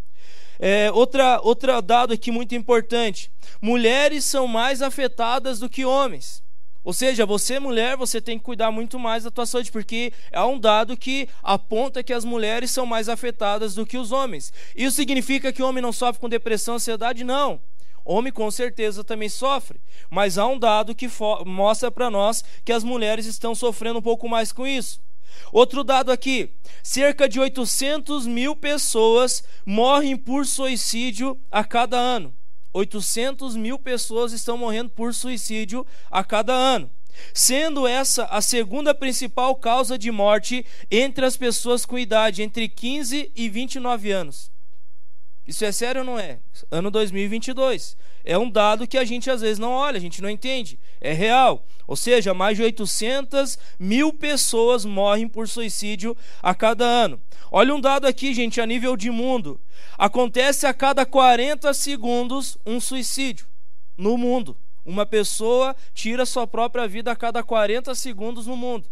É, 0.59 0.91
outra, 0.93 1.41
outro 1.43 1.81
dado 1.83 2.13
aqui 2.13 2.31
muito 2.31 2.55
importante: 2.55 3.31
mulheres 3.61 4.25
são 4.25 4.47
mais 4.47 4.83
afetadas 4.83 5.59
do 5.59 5.69
que 5.69 5.85
homens. 5.85 6.43
Ou 6.87 6.93
seja, 6.93 7.27
você 7.27 7.59
mulher, 7.59 7.97
você 7.97 8.21
tem 8.21 8.39
que 8.39 8.45
cuidar 8.45 8.71
muito 8.71 8.97
mais 8.97 9.25
da 9.25 9.31
tua 9.31 9.45
saúde, 9.45 9.73
porque 9.73 10.13
é 10.31 10.41
um 10.45 10.57
dado 10.57 10.97
que 10.97 11.29
aponta 11.43 12.01
que 12.01 12.13
as 12.13 12.25
mulheres 12.25 12.71
são 12.71 12.87
mais 12.87 13.09
afetadas 13.09 13.75
do 13.75 13.85
que 13.85 13.99
os 13.99 14.13
homens. 14.13 14.53
Isso 14.75 14.95
significa 14.95 15.53
que 15.53 15.61
o 15.61 15.67
homem 15.67 15.83
não 15.83 15.93
sofre 15.93 16.21
com 16.21 16.29
depressão, 16.29 16.77
ansiedade? 16.77 17.25
Não. 17.25 17.61
Homem 18.05 18.33
com 18.33 18.49
certeza 18.53 19.03
também 19.03 19.29
sofre, 19.29 19.81
mas 20.09 20.39
há 20.39 20.47
um 20.47 20.57
dado 20.57 20.95
que 20.95 21.11
mostra 21.45 21.91
para 21.91 22.09
nós 22.09 22.45
que 22.65 22.73
as 22.73 22.85
mulheres 22.85 23.27
estão 23.27 23.53
sofrendo 23.53 23.99
um 23.99 24.03
pouco 24.03 24.29
mais 24.29 24.53
com 24.53 24.65
isso. 24.65 25.01
Outro 25.53 25.83
dado 25.85 26.11
aqui: 26.11 26.51
cerca 26.83 27.29
de 27.29 27.41
800 27.41 28.27
mil 28.27 28.55
pessoas 28.57 29.43
morrem 29.65 30.17
por 30.17 30.47
suicídio 30.47 31.39
a 31.51 31.65
cada 31.65 31.99
ano. 31.99 32.35
800 32.73 33.57
mil 33.57 33.79
pessoas 33.79 34.33
estão 34.33 34.59
morrendo 34.59 34.91
por 34.91 35.15
suicídio 35.15 35.87
a 36.11 36.23
cada 36.23 36.53
ano. 36.53 36.91
Sendo 37.33 37.87
essa 37.87 38.25
a 38.25 38.43
segunda 38.43 38.95
principal 38.95 39.57
causa 39.57 39.97
de 39.97 40.11
morte 40.11 40.65
entre 40.91 41.25
as 41.25 41.37
pessoas 41.37 41.87
com 41.87 41.99
idade 41.99 42.43
entre 42.43 42.69
15 42.69 43.33
e 43.35 43.49
29 43.49 44.13
anos. 44.13 44.51
Isso 45.47 45.65
é 45.65 45.71
sério 45.71 46.01
ou 46.01 46.07
não 46.07 46.19
é? 46.19 46.41
Ano 46.71 46.91
2022. 46.91 47.97
É 48.25 48.37
um 48.37 48.51
dado 48.51 48.87
que 48.87 48.99
a 48.99 49.05
gente 49.05 49.31
às 49.31 49.41
vezes 49.41 49.59
não 49.59 49.71
olha, 49.71 49.97
a 49.97 50.01
gente 50.01 50.21
não 50.21 50.29
entende. 50.29 50.79
É 51.01 51.13
real. 51.13 51.65
Ou 51.87 51.95
seja, 51.95 52.35
mais 52.35 52.57
de 52.57 52.65
800 52.65 53.57
mil 53.79 54.13
pessoas 54.13 54.85
morrem 54.85 55.29
por 55.29 55.47
suicídio 55.47 56.17
a 56.43 56.53
cada 56.53 56.85
ano. 56.85 57.21
Olha 57.53 57.73
um 57.73 57.81
dado 57.81 58.07
aqui, 58.07 58.35
gente, 58.35 58.61
a 58.61 58.67
nível 58.67 58.97
de 58.97 59.11
mundo. 59.11 59.61
Acontece 59.97 60.67
a 60.67 60.75
cada 60.75 61.07
40 61.07 61.73
segundos 61.73 62.59
um 62.67 62.81
suicídio 62.81 63.47
no 63.97 64.19
mundo. 64.19 64.57
Uma 64.85 65.07
pessoa 65.07 65.75
tira 65.95 66.27
sua 66.27 66.47
própria 66.47 66.89
vida 66.89 67.13
a 67.13 67.17
cada 67.17 67.43
40 67.43 67.95
segundos 67.95 68.47
no 68.47 68.57
mundo. 68.57 68.89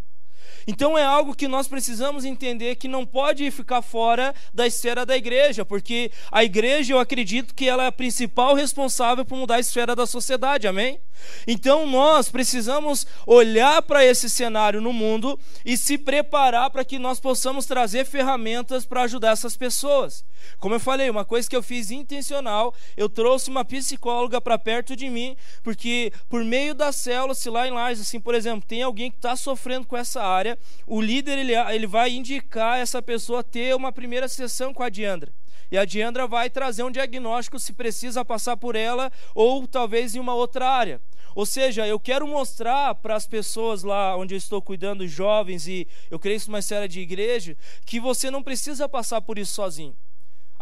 Então 0.66 0.96
é 0.96 1.04
algo 1.04 1.34
que 1.34 1.48
nós 1.48 1.68
precisamos 1.68 2.24
entender 2.24 2.76
que 2.76 2.88
não 2.88 3.04
pode 3.04 3.50
ficar 3.50 3.82
fora 3.82 4.34
da 4.52 4.66
esfera 4.66 5.04
da 5.04 5.16
igreja, 5.16 5.64
porque 5.64 6.10
a 6.30 6.42
igreja, 6.42 6.92
eu 6.92 6.98
acredito 6.98 7.54
que 7.54 7.68
ela 7.68 7.84
é 7.84 7.86
a 7.86 7.92
principal 7.92 8.54
responsável 8.54 9.24
por 9.24 9.36
mudar 9.36 9.56
a 9.56 9.60
esfera 9.60 9.94
da 9.94 10.06
sociedade, 10.06 10.66
amém? 10.66 11.00
Então 11.46 11.86
nós 11.86 12.28
precisamos 12.28 13.06
olhar 13.26 13.80
para 13.82 14.04
esse 14.04 14.28
cenário 14.28 14.80
no 14.80 14.92
mundo 14.92 15.38
e 15.64 15.76
se 15.76 15.96
preparar 15.96 16.70
para 16.70 16.84
que 16.84 16.98
nós 16.98 17.20
possamos 17.20 17.66
trazer 17.66 18.04
ferramentas 18.04 18.84
para 18.84 19.02
ajudar 19.02 19.32
essas 19.32 19.56
pessoas. 19.56 20.24
Como 20.58 20.74
eu 20.74 20.80
falei, 20.80 21.08
uma 21.08 21.24
coisa 21.24 21.48
que 21.48 21.56
eu 21.56 21.62
fiz 21.62 21.90
intencional, 21.90 22.74
eu 22.96 23.08
trouxe 23.08 23.48
uma 23.48 23.64
psicóloga 23.64 24.40
para 24.40 24.58
perto 24.58 24.94
de 24.94 25.08
mim, 25.08 25.36
porque 25.62 26.12
por 26.28 26.44
meio 26.44 26.74
da 26.74 26.92
célula, 26.92 27.34
se 27.34 27.48
lá 27.48 27.66
em 27.66 27.70
Lages, 27.70 28.02
assim, 28.02 28.20
por 28.20 28.34
exemplo, 28.34 28.66
tem 28.66 28.82
alguém 28.82 29.10
que 29.10 29.16
está 29.16 29.36
sofrendo 29.36 29.86
com 29.86 29.96
essa 29.96 30.22
área, 30.22 30.43
o 30.86 31.00
líder 31.00 31.38
ele, 31.38 31.54
ele 31.54 31.86
vai 31.86 32.10
indicar 32.10 32.78
essa 32.78 33.00
pessoa 33.02 33.42
ter 33.42 33.74
uma 33.74 33.92
primeira 33.92 34.28
sessão 34.28 34.72
com 34.72 34.82
a 34.82 34.88
Diandra. 34.88 35.32
E 35.70 35.78
a 35.78 35.84
Diandra 35.84 36.26
vai 36.26 36.50
trazer 36.50 36.82
um 36.82 36.90
diagnóstico 36.90 37.58
se 37.58 37.72
precisa 37.72 38.24
passar 38.24 38.56
por 38.56 38.76
ela 38.76 39.10
ou 39.34 39.66
talvez 39.66 40.14
em 40.14 40.20
uma 40.20 40.34
outra 40.34 40.68
área. 40.68 41.00
Ou 41.34 41.44
seja, 41.44 41.86
eu 41.86 41.98
quero 41.98 42.28
mostrar 42.28 42.94
para 42.94 43.16
as 43.16 43.26
pessoas 43.26 43.82
lá 43.82 44.16
onde 44.16 44.34
eu 44.34 44.38
estou 44.38 44.62
cuidando, 44.62 45.06
jovens, 45.08 45.66
e 45.66 45.88
eu 46.10 46.18
creio 46.18 46.36
isso 46.36 46.48
uma 46.48 46.62
série 46.62 46.86
de 46.86 47.00
igreja, 47.00 47.56
que 47.84 47.98
você 47.98 48.30
não 48.30 48.42
precisa 48.42 48.88
passar 48.88 49.20
por 49.20 49.36
isso 49.36 49.54
sozinho. 49.54 49.96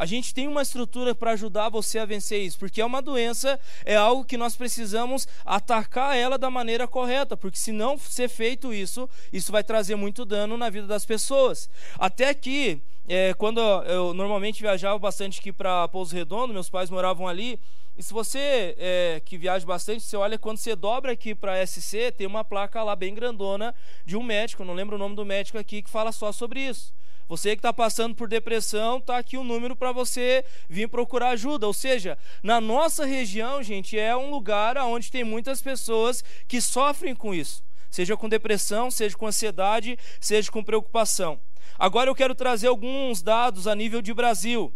A 0.02 0.04
gente 0.04 0.34
tem 0.34 0.48
uma 0.48 0.62
estrutura 0.62 1.14
para 1.14 1.30
ajudar 1.30 1.68
você 1.68 1.96
a 2.00 2.04
vencer 2.04 2.42
isso, 2.42 2.58
porque 2.58 2.80
é 2.80 2.84
uma 2.84 3.00
doença, 3.00 3.56
é 3.84 3.94
algo 3.94 4.24
que 4.24 4.36
nós 4.36 4.56
precisamos 4.56 5.28
atacar 5.44 6.16
ela 6.16 6.36
da 6.36 6.50
maneira 6.50 6.88
correta, 6.88 7.36
porque 7.36 7.56
se 7.56 7.70
não 7.70 7.96
ser 7.96 8.28
feito 8.28 8.74
isso, 8.74 9.08
isso 9.32 9.52
vai 9.52 9.62
trazer 9.62 9.94
muito 9.94 10.24
dano 10.24 10.56
na 10.56 10.68
vida 10.70 10.88
das 10.88 11.06
pessoas. 11.06 11.70
Até 11.96 12.34
que, 12.34 12.82
é, 13.08 13.32
quando 13.34 13.60
eu 13.60 14.12
normalmente 14.12 14.60
viajava 14.60 14.98
bastante 14.98 15.38
aqui 15.38 15.52
para 15.52 15.86
Pouso 15.86 16.16
Redondo, 16.16 16.52
meus 16.52 16.68
pais 16.68 16.90
moravam 16.90 17.28
ali, 17.28 17.60
e 17.96 18.02
se 18.02 18.12
você 18.12 18.74
é, 18.78 19.22
que 19.24 19.38
viaja 19.38 19.64
bastante, 19.64 20.02
você 20.02 20.16
olha 20.16 20.36
quando 20.36 20.58
você 20.58 20.74
dobra 20.74 21.12
aqui 21.12 21.32
para 21.32 21.64
SC, 21.64 22.10
tem 22.10 22.26
uma 22.26 22.42
placa 22.42 22.82
lá 22.82 22.96
bem 22.96 23.14
grandona 23.14 23.72
de 24.04 24.16
um 24.16 24.22
médico, 24.24 24.64
não 24.64 24.74
lembro 24.74 24.96
o 24.96 24.98
nome 24.98 25.14
do 25.14 25.24
médico 25.24 25.58
aqui, 25.58 25.80
que 25.80 25.88
fala 25.88 26.10
só 26.10 26.32
sobre 26.32 26.58
isso. 26.58 26.92
Você 27.32 27.56
que 27.56 27.60
está 27.60 27.72
passando 27.72 28.14
por 28.14 28.28
depressão, 28.28 28.98
está 28.98 29.16
aqui 29.16 29.38
o 29.38 29.40
um 29.40 29.44
número 29.44 29.74
para 29.74 29.90
você 29.90 30.44
vir 30.68 30.86
procurar 30.86 31.30
ajuda. 31.30 31.66
Ou 31.66 31.72
seja, 31.72 32.18
na 32.42 32.60
nossa 32.60 33.06
região, 33.06 33.62
gente, 33.62 33.98
é 33.98 34.14
um 34.14 34.28
lugar 34.28 34.76
onde 34.76 35.10
tem 35.10 35.24
muitas 35.24 35.62
pessoas 35.62 36.22
que 36.46 36.60
sofrem 36.60 37.14
com 37.14 37.32
isso. 37.32 37.64
Seja 37.90 38.18
com 38.18 38.28
depressão, 38.28 38.90
seja 38.90 39.16
com 39.16 39.26
ansiedade, 39.26 39.98
seja 40.20 40.50
com 40.50 40.62
preocupação. 40.62 41.40
Agora 41.78 42.10
eu 42.10 42.14
quero 42.14 42.34
trazer 42.34 42.66
alguns 42.66 43.22
dados 43.22 43.66
a 43.66 43.74
nível 43.74 44.02
de 44.02 44.12
Brasil. 44.12 44.70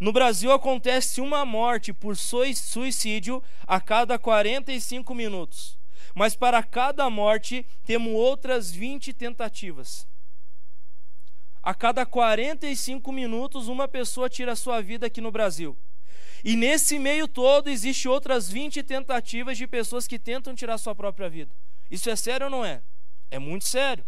No 0.00 0.10
Brasil 0.10 0.50
acontece 0.52 1.20
uma 1.20 1.44
morte 1.44 1.92
por 1.92 2.16
suicídio 2.16 3.42
a 3.66 3.78
cada 3.78 4.18
45 4.18 5.14
minutos. 5.14 5.78
Mas 6.14 6.34
para 6.34 6.62
cada 6.62 7.10
morte 7.10 7.66
temos 7.84 8.14
outras 8.14 8.70
20 8.70 9.12
tentativas. 9.12 10.08
A 11.70 11.74
cada 11.74 12.04
45 12.04 13.12
minutos, 13.12 13.68
uma 13.68 13.86
pessoa 13.86 14.28
tira 14.28 14.54
a 14.54 14.56
sua 14.56 14.80
vida 14.82 15.06
aqui 15.06 15.20
no 15.20 15.30
Brasil. 15.30 15.78
E 16.42 16.56
nesse 16.56 16.98
meio 16.98 17.28
todo, 17.28 17.70
existe 17.70 18.08
outras 18.08 18.50
20 18.50 18.82
tentativas 18.82 19.56
de 19.56 19.68
pessoas 19.68 20.08
que 20.08 20.18
tentam 20.18 20.52
tirar 20.52 20.78
sua 20.78 20.96
própria 20.96 21.30
vida. 21.30 21.54
Isso 21.88 22.10
é 22.10 22.16
sério 22.16 22.46
ou 22.46 22.50
não 22.50 22.64
é? 22.64 22.82
É 23.30 23.38
muito 23.38 23.68
sério. 23.68 24.04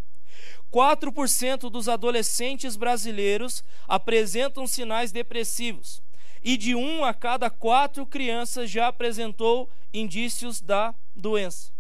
4% 0.73 1.71
dos 1.71 1.89
adolescentes 1.89 2.75
brasileiros 2.75 3.63
apresentam 3.87 4.67
sinais 4.67 5.13
depressivos. 5.13 6.03
E 6.43 6.57
de 6.57 6.75
um 6.75 7.05
a 7.05 7.15
cada 7.15 7.49
quatro 7.49 8.05
crianças 8.05 8.69
já 8.73 8.89
apresentou 8.89 9.71
indícios 9.95 10.61
da 10.61 10.93
doença. 11.15 11.71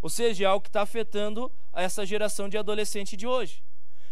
Ou 0.00 0.08
seja, 0.08 0.44
é 0.44 0.46
algo 0.46 0.62
que 0.62 0.68
está 0.68 0.82
afetando 0.82 1.50
essa 1.72 2.06
geração 2.06 2.48
de 2.48 2.56
adolescente 2.56 3.16
de 3.16 3.26
hoje. 3.26 3.66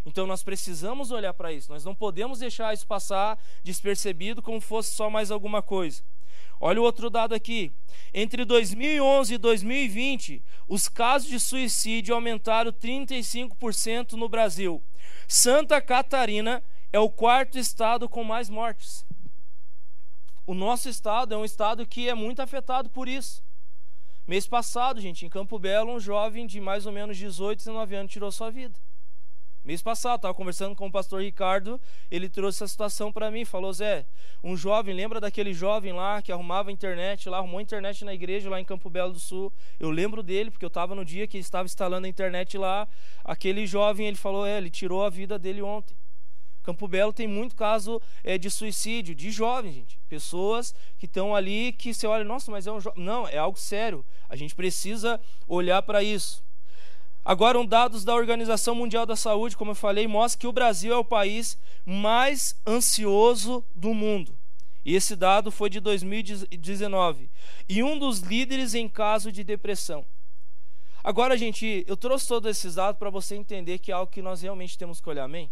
Então 0.06 0.26
nós 0.26 0.42
precisamos 0.42 1.10
olhar 1.10 1.32
para 1.32 1.52
isso. 1.52 1.72
Nós 1.72 1.84
não 1.84 1.94
podemos 1.94 2.38
deixar 2.38 2.74
isso 2.74 2.86
passar 2.86 3.38
despercebido 3.62 4.42
como 4.42 4.60
fosse 4.60 4.94
só 4.94 5.08
mais 5.08 5.30
alguma 5.30 5.62
coisa. 5.62 6.02
Olha 6.60 6.80
o 6.80 6.84
outro 6.84 7.10
dado 7.10 7.34
aqui. 7.34 7.72
Entre 8.12 8.44
2011 8.44 9.34
e 9.34 9.38
2020, 9.38 10.42
os 10.68 10.88
casos 10.88 11.28
de 11.28 11.40
suicídio 11.40 12.14
aumentaram 12.14 12.72
35% 12.72 14.12
no 14.12 14.28
Brasil. 14.28 14.82
Santa 15.26 15.80
Catarina 15.80 16.62
é 16.92 16.98
o 16.98 17.10
quarto 17.10 17.58
estado 17.58 18.08
com 18.08 18.22
mais 18.22 18.48
mortes. 18.48 19.04
O 20.46 20.54
nosso 20.54 20.88
estado 20.88 21.34
é 21.34 21.36
um 21.36 21.44
estado 21.44 21.86
que 21.86 22.08
é 22.08 22.14
muito 22.14 22.40
afetado 22.40 22.90
por 22.90 23.08
isso. 23.08 23.42
Mês 24.26 24.46
passado, 24.46 25.00
gente, 25.00 25.26
em 25.26 25.28
Campo 25.28 25.58
Belo, 25.58 25.92
um 25.92 26.00
jovem 26.00 26.46
de 26.46 26.60
mais 26.60 26.86
ou 26.86 26.92
menos 26.92 27.16
18, 27.16 27.58
19 27.58 27.94
anos 27.94 28.12
tirou 28.12 28.30
sua 28.30 28.50
vida. 28.50 28.78
Mês 29.64 29.80
passado, 29.80 30.16
estava 30.16 30.34
conversando 30.34 30.76
com 30.76 30.88
o 30.88 30.92
pastor 30.92 31.22
Ricardo, 31.22 31.80
ele 32.10 32.28
trouxe 32.28 32.58
essa 32.58 32.68
situação 32.68 33.10
para 33.10 33.30
mim, 33.30 33.46
falou, 33.46 33.72
Zé, 33.72 34.04
um 34.42 34.54
jovem, 34.54 34.94
lembra 34.94 35.18
daquele 35.18 35.54
jovem 35.54 35.90
lá 35.90 36.20
que 36.20 36.30
arrumava 36.30 36.70
internet, 36.70 37.30
lá 37.30 37.38
arrumou 37.38 37.62
internet 37.62 38.04
na 38.04 38.12
igreja 38.12 38.50
lá 38.50 38.60
em 38.60 38.64
Campo 38.64 38.90
Belo 38.90 39.14
do 39.14 39.18
Sul, 39.18 39.50
eu 39.80 39.90
lembro 39.90 40.22
dele, 40.22 40.50
porque 40.50 40.66
eu 40.66 40.68
estava 40.68 40.94
no 40.94 41.02
dia 41.02 41.26
que 41.26 41.38
ele 41.38 41.42
estava 41.42 41.64
instalando 41.64 42.06
a 42.06 42.10
internet 42.10 42.58
lá, 42.58 42.86
aquele 43.24 43.66
jovem, 43.66 44.06
ele 44.06 44.18
falou, 44.18 44.44
é, 44.44 44.58
ele 44.58 44.68
tirou 44.68 45.02
a 45.02 45.08
vida 45.08 45.38
dele 45.38 45.62
ontem. 45.62 45.96
Campo 46.62 46.86
Belo 46.86 47.12
tem 47.12 47.26
muito 47.26 47.56
caso 47.56 48.00
é, 48.22 48.36
de 48.36 48.50
suicídio, 48.50 49.14
de 49.14 49.30
jovens, 49.30 49.74
gente. 49.74 49.98
Pessoas 50.08 50.74
que 50.98 51.04
estão 51.04 51.34
ali 51.34 51.72
que 51.72 51.92
você 51.92 52.06
olha, 52.06 52.24
nossa, 52.24 52.50
mas 52.50 52.66
é 52.66 52.72
um 52.72 52.80
jovem. 52.80 53.04
Não, 53.04 53.28
é 53.28 53.36
algo 53.36 53.58
sério. 53.58 54.02
A 54.30 54.34
gente 54.34 54.54
precisa 54.54 55.20
olhar 55.46 55.82
para 55.82 56.02
isso. 56.02 56.42
Agora, 57.24 57.58
um 57.58 57.64
dados 57.64 58.04
da 58.04 58.14
Organização 58.14 58.74
Mundial 58.74 59.06
da 59.06 59.16
Saúde, 59.16 59.56
como 59.56 59.70
eu 59.70 59.74
falei, 59.74 60.06
mostra 60.06 60.38
que 60.38 60.46
o 60.46 60.52
Brasil 60.52 60.92
é 60.92 60.96
o 60.96 61.04
país 61.04 61.56
mais 61.86 62.54
ansioso 62.66 63.64
do 63.74 63.94
mundo. 63.94 64.36
E 64.84 64.94
esse 64.94 65.16
dado 65.16 65.50
foi 65.50 65.70
de 65.70 65.80
2019. 65.80 67.30
E 67.66 67.82
um 67.82 67.98
dos 67.98 68.18
líderes 68.18 68.74
em 68.74 68.86
caso 68.86 69.32
de 69.32 69.42
depressão. 69.42 70.04
Agora, 71.02 71.38
gente, 71.38 71.82
eu 71.86 71.96
trouxe 71.96 72.28
todos 72.28 72.50
esses 72.50 72.74
dados 72.74 72.98
para 72.98 73.08
você 73.08 73.34
entender 73.34 73.78
que 73.78 73.90
é 73.90 73.94
algo 73.94 74.12
que 74.12 74.20
nós 74.20 74.42
realmente 74.42 74.76
temos 74.76 75.00
que 75.00 75.08
olhar, 75.08 75.24
amém? 75.24 75.50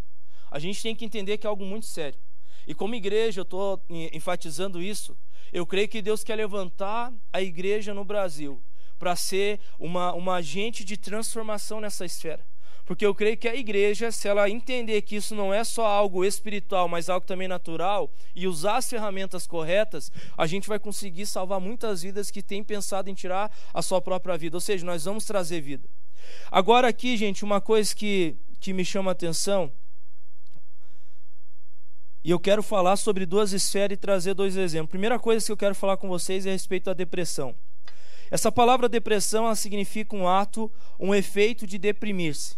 A 0.50 0.58
gente 0.58 0.82
tem 0.82 0.94
que 0.94 1.06
entender 1.06 1.38
que 1.38 1.46
é 1.46 1.48
algo 1.48 1.64
muito 1.64 1.86
sério. 1.86 2.18
E 2.66 2.74
como 2.74 2.94
igreja, 2.94 3.40
eu 3.40 3.44
estou 3.44 3.82
enfatizando 4.12 4.82
isso. 4.82 5.16
Eu 5.50 5.66
creio 5.66 5.88
que 5.88 6.02
Deus 6.02 6.22
quer 6.22 6.36
levantar 6.36 7.10
a 7.32 7.40
igreja 7.40 7.94
no 7.94 8.04
Brasil 8.04 8.62
para 9.02 9.16
ser 9.16 9.58
uma, 9.80 10.14
uma 10.14 10.36
agente 10.36 10.84
de 10.84 10.96
transformação 10.96 11.80
nessa 11.80 12.04
esfera. 12.04 12.46
Porque 12.84 13.04
eu 13.04 13.12
creio 13.12 13.36
que 13.36 13.48
a 13.48 13.56
igreja, 13.56 14.12
se 14.12 14.28
ela 14.28 14.48
entender 14.48 15.02
que 15.02 15.16
isso 15.16 15.34
não 15.34 15.52
é 15.52 15.64
só 15.64 15.84
algo 15.84 16.24
espiritual, 16.24 16.86
mas 16.86 17.10
algo 17.10 17.26
também 17.26 17.48
natural, 17.48 18.08
e 18.32 18.46
usar 18.46 18.76
as 18.76 18.88
ferramentas 18.88 19.44
corretas, 19.44 20.12
a 20.38 20.46
gente 20.46 20.68
vai 20.68 20.78
conseguir 20.78 21.26
salvar 21.26 21.58
muitas 21.58 22.02
vidas 22.02 22.30
que 22.30 22.44
têm 22.44 22.62
pensado 22.62 23.10
em 23.10 23.14
tirar 23.14 23.50
a 23.74 23.82
sua 23.82 24.00
própria 24.00 24.38
vida. 24.38 24.56
Ou 24.56 24.60
seja, 24.60 24.86
nós 24.86 25.04
vamos 25.04 25.24
trazer 25.24 25.60
vida. 25.60 25.88
Agora, 26.48 26.86
aqui, 26.86 27.16
gente, 27.16 27.44
uma 27.44 27.60
coisa 27.60 27.92
que, 27.92 28.36
que 28.60 28.72
me 28.72 28.84
chama 28.84 29.10
a 29.10 29.18
atenção, 29.18 29.72
e 32.22 32.30
eu 32.30 32.38
quero 32.38 32.62
falar 32.62 32.94
sobre 32.94 33.26
duas 33.26 33.52
esferas 33.52 33.94
e 33.94 33.96
trazer 33.96 34.32
dois 34.32 34.56
exemplos. 34.56 34.90
Primeira 34.90 35.18
coisa 35.18 35.44
que 35.44 35.50
eu 35.50 35.56
quero 35.56 35.74
falar 35.74 35.96
com 35.96 36.06
vocês 36.06 36.46
é 36.46 36.50
a 36.50 36.52
respeito 36.52 36.84
da 36.84 36.94
depressão. 36.94 37.52
Essa 38.32 38.50
palavra 38.50 38.88
depressão 38.88 39.54
significa 39.54 40.16
um 40.16 40.26
ato, 40.26 40.72
um 40.98 41.14
efeito 41.14 41.66
de 41.66 41.76
deprimir-se. 41.76 42.56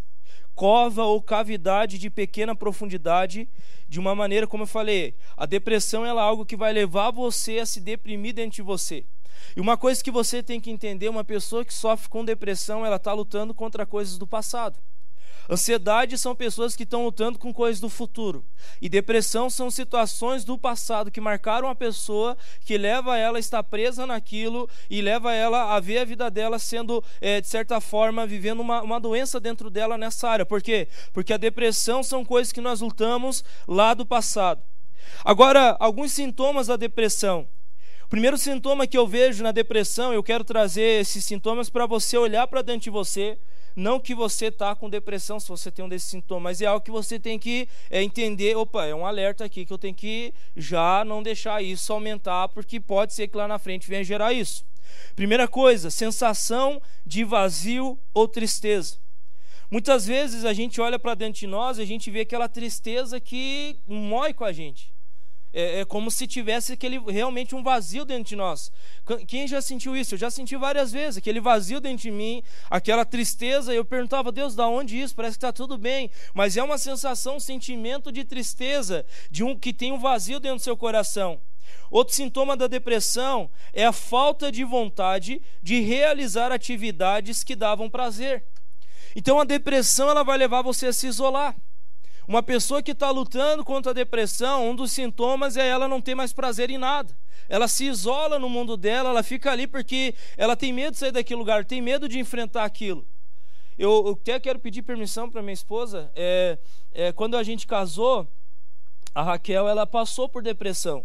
Cova 0.55 1.03
ou 1.03 1.21
cavidade 1.21 1.99
de 1.99 2.09
pequena 2.09 2.55
profundidade, 2.55 3.49
de 3.89 3.99
uma 3.99 4.15
maneira 4.15 4.47
como 4.47 4.63
eu 4.63 4.69
falei, 4.69 5.17
a 5.37 5.45
depressão 5.47 6.07
é 6.07 6.11
algo 6.11 6.47
que 6.47 6.57
vai 6.57 6.73
levar 6.73 7.11
você 7.11 7.59
a 7.59 7.67
se 7.67 7.81
deprimir 7.81 8.35
dentro 8.35 8.55
de 8.55 8.63
você. 8.63 9.05
E 9.57 9.61
uma 9.61 9.77
coisa 9.77 10.01
que 10.01 10.13
você 10.13 10.45
tem 10.45 10.61
que 10.61 10.71
entender, 10.71 11.09
uma 11.09 11.25
pessoa 11.25 11.65
que 11.65 11.75
sofre 11.75 12.09
com 12.09 12.25
depressão, 12.25 12.87
ela 12.87 12.95
está 12.95 13.13
lutando 13.13 13.53
contra 13.53 13.85
coisas 13.85 14.17
do 14.17 14.29
passado. 14.29 14.79
Ansiedade 15.49 16.17
são 16.17 16.35
pessoas 16.35 16.75
que 16.75 16.85
estão 16.85 17.05
lutando 17.05 17.39
com 17.39 17.53
coisas 17.53 17.81
do 17.81 17.89
futuro. 17.89 18.45
E 18.81 18.89
depressão 18.89 19.51
são 19.51 19.71
situações 19.71 20.45
do 20.45 20.57
passado 20.57 21.11
que 21.11 21.21
marcaram 21.21 21.69
a 21.69 21.75
pessoa, 21.75 22.37
que 22.65 22.79
leva 22.79 23.19
ela 23.19 23.37
a 23.37 23.41
estar 23.41 23.63
presa 23.63 24.07
naquilo 24.07 24.69
e 24.89 25.03
leva 25.03 25.35
ela 25.35 25.75
a 25.75 25.81
ver 25.81 25.99
a 25.99 26.05
vida 26.05 26.31
dela 26.31 26.59
sendo, 26.59 27.05
é, 27.21 27.41
de 27.41 27.49
certa 27.49 27.81
forma, 27.81 28.27
vivendo 28.27 28.61
uma, 28.61 28.83
uma 28.83 28.99
doença 28.99 29.39
dentro 29.39 29.69
dela 29.69 29.99
nessa 29.99 30.29
área. 30.29 30.47
Por 30.47 30.63
quê? 30.63 30.89
Porque 31.13 31.33
a 31.33 31.39
depressão 31.39 32.03
são 32.03 32.25
coisas 32.25 32.53
que 32.53 32.61
nós 32.61 32.81
lutamos 32.81 33.45
lá 33.69 33.93
do 33.93 34.07
passado. 34.07 34.63
Agora, 35.23 35.77
alguns 35.79 36.13
sintomas 36.13 36.69
da 36.69 36.77
depressão. 36.77 37.47
O 38.05 38.09
primeiro 38.09 38.39
sintoma 38.39 38.87
que 38.87 38.97
eu 38.97 39.07
vejo 39.07 39.43
na 39.43 39.53
depressão, 39.53 40.13
eu 40.13 40.23
quero 40.23 40.45
trazer 40.45 41.01
esses 41.01 41.25
sintomas 41.25 41.69
para 41.69 41.87
você 41.87 42.17
olhar 42.17 42.47
para 42.47 42.63
dentro 42.63 42.83
de 42.85 42.91
você 42.91 43.39
não 43.75 43.99
que 43.99 44.15
você 44.15 44.47
está 44.47 44.75
com 44.75 44.89
depressão, 44.89 45.41
se 45.41 45.49
você 45.49 45.71
tem 45.71 45.85
um 45.85 45.89
desses 45.89 46.09
sintomas, 46.09 46.43
mas 46.43 46.61
é 46.61 46.67
algo 46.67 46.85
que 46.85 46.91
você 46.91 47.19
tem 47.19 47.39
que 47.39 47.69
é, 47.91 48.03
entender. 48.03 48.57
Opa, 48.57 48.87
é 48.87 48.95
um 48.95 49.07
alerta 49.07 49.45
aqui 49.45 49.67
que 49.67 49.73
eu 49.73 49.79
tenho 49.79 49.95
que 49.95 50.33
já 50.57 51.05
não 51.05 51.23
deixar 51.23 51.63
isso 51.63 51.93
aumentar, 51.93 52.49
porque 52.49 52.79
pode 52.79 53.13
ser 53.13 53.29
que 53.29 53.37
lá 53.37 53.49
na 53.49 53.59
frente 53.59 53.89
venha 53.89 54.05
gerar 54.05 54.33
isso. 54.33 54.65
Primeira 55.17 55.49
coisa, 55.49 55.91
sensação 55.91 56.81
de 57.05 57.25
vazio 57.25 57.99
ou 58.13 58.29
tristeza. 58.29 58.99
Muitas 59.71 60.07
vezes 60.07 60.45
a 60.45 60.53
gente 60.53 60.81
olha 60.81 60.99
para 60.99 61.15
dentro 61.15 61.41
de 61.41 61.47
nós 61.47 61.79
e 61.79 61.83
a 61.83 61.87
gente 61.87 62.11
vê 62.11 62.21
aquela 62.21 62.49
tristeza 62.49 63.19
que 63.19 63.77
mói 63.89 64.33
com 64.33 64.45
a 64.45 64.53
gente 64.53 64.94
é, 65.55 65.81
é 65.81 65.85
como 65.85 66.11
se 66.11 66.27
tivesse 66.27 66.73
aquele, 66.73 66.99
realmente 66.99 67.55
um 67.55 67.63
vazio 67.63 68.05
dentro 68.05 68.25
de 68.25 68.37
nós. 68.37 68.73
Quem 69.29 69.47
já 69.47 69.63
sentiu 69.63 69.97
isso? 69.97 70.15
Eu 70.15 70.19
já 70.19 70.31
senti 70.31 70.57
várias 70.57 70.91
vezes, 70.91 71.19
aquele 71.19 71.41
vazio 71.41 71.81
dentro 71.81 72.03
de 72.03 72.11
mim, 72.11 72.43
aquela 72.69 73.05
tristeza. 73.05 73.73
Eu 73.73 73.85
perguntava, 73.85 74.33
Deus, 74.33 74.57
da 74.57 74.67
onde 74.67 75.01
isso? 75.01 75.15
Parece 75.15 75.39
que 75.39 75.39
está 75.39 75.53
tudo 75.53 75.79
bem. 75.79 76.11
Mas 76.35 76.57
é 76.57 76.63
uma 76.63 76.77
sensação, 76.77 77.37
um 77.37 77.41
sentimento 77.41 78.11
de 78.11 78.25
tristeza, 78.25 79.07
de 79.31 79.45
um 79.45 79.57
que 79.57 79.73
tem 79.73 79.93
um 79.93 79.99
vazio 79.99 80.41
dentro 80.41 80.59
do 80.59 80.63
seu 80.63 80.77
coração. 80.77 81.41
Outro 81.91 82.15
sintoma 82.15 82.57
da 82.57 82.67
depressão 82.67 83.49
é 83.73 83.85
a 83.87 83.93
falta 83.93 84.51
de 84.51 84.65
vontade 84.65 85.41
de 85.63 85.81
realizar 85.81 86.51
atividades 86.51 87.45
que 87.45 87.55
davam 87.55 87.89
prazer. 87.89 88.45
Então 89.15 89.39
a 89.39 89.45
depressão 89.45 90.11
ela 90.11 90.25
vai 90.25 90.37
levar 90.37 90.63
você 90.63 90.87
a 90.87 90.93
se 90.93 91.07
isolar. 91.07 91.55
Uma 92.27 92.43
pessoa 92.43 92.83
que 92.83 92.93
está 92.93 93.11
lutando 93.11 93.65
contra 93.65 93.91
a 93.91 93.95
depressão, 93.95 94.71
um 94.71 94.75
dos 94.75 94.93
sintomas 94.93 95.57
é 95.57 95.69
ela 95.69 95.87
não 95.87 96.01
ter 96.01 96.15
mais 96.15 96.33
prazer 96.33 96.71
em 96.71 96.79
nada. 96.79 97.15
Ela 97.49 97.69
se 97.69 97.85
isola 97.85 98.39
no 98.39 98.49
mundo 98.49 98.77
dela, 98.77 99.11
ela 99.11 99.23
fica 99.23 99.53
ali 99.53 99.67
porque 99.67 100.15
ela 100.37 100.57
tem 100.57 100.73
medo 100.73 100.93
de 100.93 100.99
sair 100.99 101.13
daquele 101.13 101.39
lugar, 101.39 101.65
tem 101.65 101.83
medo 101.83 102.09
de 102.09 102.19
enfrentar 102.19 102.65
aquilo. 102.65 103.07
Eu, 103.79 104.07
eu 104.07 104.13
até 104.13 104.41
quero 104.41 104.59
pedir 104.59 104.83
permissão 104.83 105.29
para 105.29 105.43
minha 105.43 105.53
esposa. 105.53 106.11
É, 106.15 106.59
é, 106.93 107.13
quando 107.13 107.37
a 107.37 107.43
gente 107.43 107.67
casou, 107.67 108.27
a 109.15 109.23
Raquel 109.23 109.69
ela 109.69 109.87
passou 109.87 110.29
por 110.29 110.43
depressão. 110.43 111.05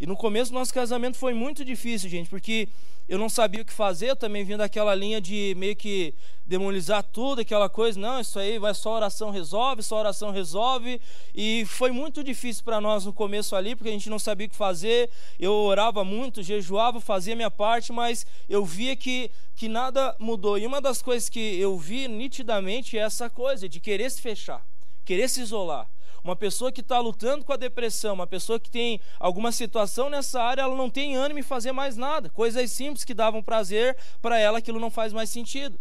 E 0.00 0.06
no 0.06 0.16
começo 0.16 0.52
do 0.52 0.58
nosso 0.58 0.74
casamento 0.74 1.16
foi 1.16 1.32
muito 1.32 1.64
difícil, 1.64 2.10
gente, 2.10 2.28
porque 2.28 2.68
eu 3.08 3.18
não 3.18 3.28
sabia 3.28 3.62
o 3.62 3.64
que 3.64 3.72
fazer, 3.72 4.10
eu 4.10 4.16
também 4.16 4.44
vim 4.44 4.56
daquela 4.56 4.94
linha 4.94 5.18
de 5.20 5.54
meio 5.56 5.74
que 5.74 6.14
demonizar 6.44 7.02
tudo, 7.02 7.40
aquela 7.40 7.68
coisa, 7.68 7.98
não, 7.98 8.20
isso 8.20 8.38
aí 8.38 8.58
vai 8.58 8.74
só 8.74 8.96
oração 8.96 9.30
resolve, 9.30 9.82
só 9.82 9.98
oração 9.98 10.30
resolve. 10.30 11.00
E 11.34 11.64
foi 11.66 11.90
muito 11.90 12.22
difícil 12.22 12.62
para 12.64 12.80
nós 12.80 13.06
no 13.06 13.12
começo 13.12 13.56
ali, 13.56 13.74
porque 13.74 13.88
a 13.88 13.92
gente 13.92 14.10
não 14.10 14.18
sabia 14.18 14.46
o 14.46 14.50
que 14.50 14.56
fazer. 14.56 15.10
Eu 15.40 15.52
orava 15.52 16.04
muito, 16.04 16.42
jejuava, 16.42 17.00
fazia 17.00 17.34
minha 17.34 17.50
parte, 17.50 17.92
mas 17.92 18.26
eu 18.48 18.64
via 18.64 18.94
que, 18.94 19.30
que 19.56 19.68
nada 19.68 20.14
mudou. 20.18 20.58
E 20.58 20.66
uma 20.66 20.80
das 20.80 21.00
coisas 21.00 21.30
que 21.30 21.58
eu 21.58 21.78
vi 21.78 22.08
nitidamente 22.08 22.98
é 22.98 23.02
essa 23.02 23.30
coisa 23.30 23.68
de 23.68 23.80
querer 23.80 24.10
se 24.10 24.20
fechar, 24.20 24.62
querer 25.04 25.28
se 25.28 25.40
isolar. 25.40 25.88
Uma 26.28 26.36
pessoa 26.36 26.70
que 26.70 26.82
está 26.82 27.00
lutando 27.00 27.42
com 27.42 27.54
a 27.54 27.56
depressão, 27.56 28.12
uma 28.12 28.26
pessoa 28.26 28.60
que 28.60 28.70
tem 28.70 29.00
alguma 29.18 29.50
situação 29.50 30.10
nessa 30.10 30.42
área, 30.42 30.60
ela 30.60 30.76
não 30.76 30.90
tem 30.90 31.16
ânimo 31.16 31.40
em 31.40 31.42
fazer 31.42 31.72
mais 31.72 31.96
nada. 31.96 32.28
Coisas 32.28 32.70
simples 32.70 33.02
que 33.02 33.14
davam 33.14 33.42
prazer 33.42 33.96
para 34.20 34.38
ela, 34.38 34.58
aquilo 34.58 34.78
não 34.78 34.90
faz 34.90 35.10
mais 35.10 35.30
sentido. 35.30 35.78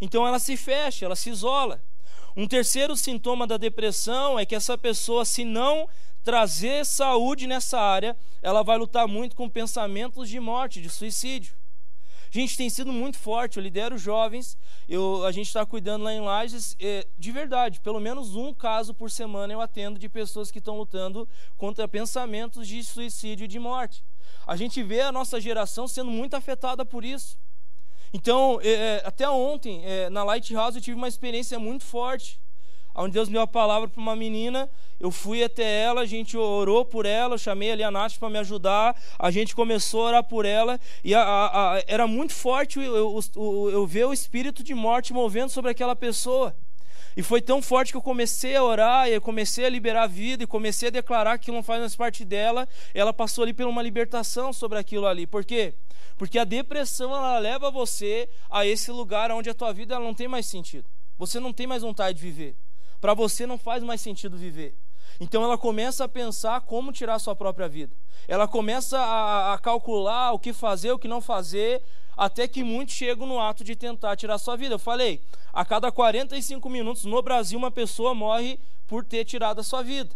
Então 0.00 0.24
ela 0.24 0.38
se 0.38 0.56
fecha, 0.56 1.04
ela 1.04 1.16
se 1.16 1.30
isola. 1.30 1.82
Um 2.36 2.46
terceiro 2.46 2.96
sintoma 2.96 3.44
da 3.44 3.56
depressão 3.56 4.38
é 4.38 4.46
que 4.46 4.54
essa 4.54 4.78
pessoa, 4.78 5.24
se 5.24 5.44
não 5.44 5.88
trazer 6.22 6.86
saúde 6.86 7.48
nessa 7.48 7.80
área, 7.80 8.16
ela 8.40 8.62
vai 8.62 8.78
lutar 8.78 9.08
muito 9.08 9.34
com 9.34 9.50
pensamentos 9.50 10.28
de 10.28 10.38
morte, 10.38 10.80
de 10.80 10.88
suicídio. 10.88 11.57
Gente, 12.30 12.56
tem 12.56 12.68
sido 12.68 12.92
muito 12.92 13.18
forte. 13.18 13.56
Eu 13.56 13.62
lidero 13.62 13.96
jovens. 13.96 14.56
Eu, 14.88 15.24
a 15.24 15.32
gente 15.32 15.46
está 15.46 15.64
cuidando 15.64 16.04
lá 16.04 16.12
em 16.12 16.20
Lages. 16.20 16.76
É, 16.78 17.06
de 17.18 17.32
verdade, 17.32 17.80
pelo 17.80 18.00
menos 18.00 18.34
um 18.34 18.52
caso 18.52 18.94
por 18.94 19.10
semana 19.10 19.52
eu 19.52 19.60
atendo 19.60 19.98
de 19.98 20.08
pessoas 20.08 20.50
que 20.50 20.58
estão 20.58 20.76
lutando 20.76 21.28
contra 21.56 21.88
pensamentos 21.88 22.66
de 22.66 22.82
suicídio 22.84 23.44
e 23.44 23.48
de 23.48 23.58
morte. 23.58 24.04
A 24.46 24.56
gente 24.56 24.82
vê 24.82 25.00
a 25.00 25.12
nossa 25.12 25.40
geração 25.40 25.88
sendo 25.88 26.10
muito 26.10 26.34
afetada 26.34 26.84
por 26.84 27.04
isso. 27.04 27.38
Então, 28.12 28.58
é, 28.62 28.70
é 28.70 29.02
até 29.04 29.28
ontem, 29.28 29.84
é, 29.84 30.08
na 30.08 30.24
Lighthouse, 30.24 30.76
eu 30.76 30.82
tive 30.82 30.96
uma 30.96 31.08
experiência 31.08 31.58
muito 31.58 31.84
forte 31.84 32.40
onde 32.98 33.14
Deus 33.14 33.28
me 33.28 33.34
deu 33.34 33.42
a 33.42 33.46
palavra 33.46 33.88
para 33.88 34.00
uma 34.00 34.16
menina, 34.16 34.68
eu 34.98 35.10
fui 35.10 35.42
até 35.44 35.82
ela, 35.82 36.00
a 36.00 36.06
gente 36.06 36.36
orou 36.36 36.84
por 36.84 37.06
ela, 37.06 37.34
eu 37.34 37.38
chamei 37.38 37.70
ali 37.70 37.82
a 37.82 37.90
Nath 37.90 38.18
para 38.18 38.28
me 38.28 38.38
ajudar, 38.38 39.00
a 39.18 39.30
gente 39.30 39.54
começou 39.54 40.02
a 40.02 40.06
orar 40.06 40.24
por 40.24 40.44
ela, 40.44 40.80
e 41.04 41.14
a, 41.14 41.22
a, 41.22 41.74
a, 41.76 41.84
era 41.86 42.06
muito 42.06 42.34
forte 42.34 42.80
eu, 42.80 43.22
eu, 43.36 43.70
eu, 43.72 43.86
ver 43.86 44.06
o 44.06 44.12
espírito 44.12 44.62
de 44.62 44.74
morte 44.74 45.12
movendo 45.12 45.50
sobre 45.50 45.70
aquela 45.70 45.94
pessoa. 45.94 46.54
E 47.16 47.22
foi 47.22 47.40
tão 47.40 47.60
forte 47.60 47.90
que 47.90 47.96
eu 47.96 48.02
comecei 48.02 48.54
a 48.54 48.62
orar, 48.62 49.08
e 49.08 49.14
eu 49.14 49.20
comecei 49.20 49.64
a 49.64 49.68
liberar 49.68 50.04
a 50.04 50.06
vida, 50.06 50.44
e 50.44 50.46
comecei 50.46 50.88
a 50.88 50.92
declarar 50.92 51.38
que 51.38 51.50
não 51.50 51.64
faz 51.64 51.80
mais 51.80 51.96
parte 51.96 52.24
dela. 52.24 52.68
Ela 52.94 53.12
passou 53.12 53.42
ali 53.42 53.52
por 53.52 53.66
uma 53.66 53.82
libertação 53.82 54.52
sobre 54.52 54.78
aquilo 54.78 55.04
ali. 55.04 55.26
Por 55.26 55.44
quê? 55.44 55.74
Porque 56.16 56.38
a 56.38 56.44
depressão 56.44 57.12
ela 57.12 57.38
leva 57.40 57.72
você 57.72 58.28
a 58.48 58.64
esse 58.64 58.92
lugar 58.92 59.32
onde 59.32 59.50
a 59.50 59.54
tua 59.54 59.72
vida 59.72 59.96
ela 59.96 60.04
não 60.04 60.14
tem 60.14 60.28
mais 60.28 60.46
sentido. 60.46 60.84
Você 61.16 61.40
não 61.40 61.52
tem 61.52 61.66
mais 61.66 61.82
vontade 61.82 62.18
de 62.18 62.22
viver 62.22 62.54
para 63.00 63.14
você 63.14 63.46
não 63.46 63.58
faz 63.58 63.82
mais 63.82 64.00
sentido 64.00 64.36
viver. 64.36 64.74
Então 65.20 65.42
ela 65.42 65.58
começa 65.58 66.04
a 66.04 66.08
pensar 66.08 66.60
como 66.62 66.92
tirar 66.92 67.18
sua 67.18 67.34
própria 67.34 67.68
vida. 67.68 67.94
Ela 68.26 68.46
começa 68.46 68.98
a, 68.98 69.54
a, 69.54 69.58
calcular 69.58 70.32
o 70.32 70.38
que 70.38 70.52
fazer, 70.52 70.92
o 70.92 70.98
que 70.98 71.08
não 71.08 71.20
fazer, 71.20 71.82
até 72.16 72.46
que 72.46 72.62
muitos 72.62 72.94
chegam 72.94 73.26
no 73.26 73.40
ato 73.40 73.64
de 73.64 73.74
tentar 73.74 74.16
tirar 74.16 74.38
sua 74.38 74.56
vida. 74.56 74.74
Eu 74.74 74.78
falei, 74.78 75.20
a 75.52 75.64
cada 75.64 75.90
45 75.90 76.68
minutos 76.68 77.04
no 77.04 77.22
Brasil 77.22 77.58
uma 77.58 77.70
pessoa 77.70 78.14
morre 78.14 78.60
por 78.86 79.04
ter 79.04 79.24
tirado 79.24 79.60
a 79.60 79.64
sua 79.64 79.82
vida. 79.82 80.14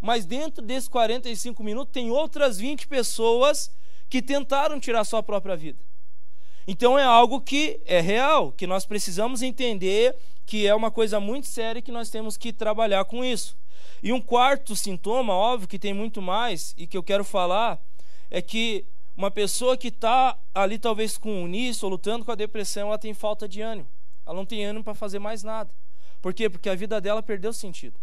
Mas 0.00 0.24
dentro 0.24 0.62
desses 0.64 0.88
45 0.88 1.62
minutos 1.62 1.92
tem 1.92 2.10
outras 2.10 2.58
20 2.58 2.86
pessoas 2.86 3.70
que 4.08 4.22
tentaram 4.22 4.78
tirar 4.78 5.04
sua 5.04 5.22
própria 5.22 5.56
vida. 5.56 5.78
Então 6.70 6.98
é 6.98 7.02
algo 7.02 7.40
que 7.40 7.80
é 7.86 7.98
real, 7.98 8.52
que 8.52 8.66
nós 8.66 8.84
precisamos 8.84 9.40
entender 9.40 10.14
que 10.44 10.66
é 10.66 10.74
uma 10.74 10.90
coisa 10.90 11.18
muito 11.18 11.46
séria 11.46 11.78
e 11.78 11.82
que 11.82 11.90
nós 11.90 12.10
temos 12.10 12.36
que 12.36 12.52
trabalhar 12.52 13.06
com 13.06 13.24
isso. 13.24 13.56
E 14.02 14.12
um 14.12 14.20
quarto 14.20 14.76
sintoma, 14.76 15.32
óbvio 15.32 15.66
que 15.66 15.78
tem 15.78 15.94
muito 15.94 16.20
mais, 16.20 16.74
e 16.76 16.86
que 16.86 16.94
eu 16.94 17.02
quero 17.02 17.24
falar, 17.24 17.80
é 18.30 18.42
que 18.42 18.84
uma 19.16 19.30
pessoa 19.30 19.78
que 19.78 19.88
está 19.88 20.38
ali 20.54 20.78
talvez 20.78 21.16
com 21.16 21.46
nisso, 21.46 21.86
ou 21.86 21.92
lutando 21.92 22.22
com 22.22 22.32
a 22.32 22.34
depressão, 22.34 22.88
ela 22.88 22.98
tem 22.98 23.14
falta 23.14 23.48
de 23.48 23.62
ânimo. 23.62 23.88
Ela 24.26 24.36
não 24.36 24.44
tem 24.44 24.66
ânimo 24.66 24.84
para 24.84 24.94
fazer 24.94 25.18
mais 25.18 25.42
nada. 25.42 25.70
Por 26.20 26.34
quê? 26.34 26.50
Porque 26.50 26.68
a 26.68 26.74
vida 26.74 27.00
dela 27.00 27.22
perdeu 27.22 27.50
sentido. 27.50 27.98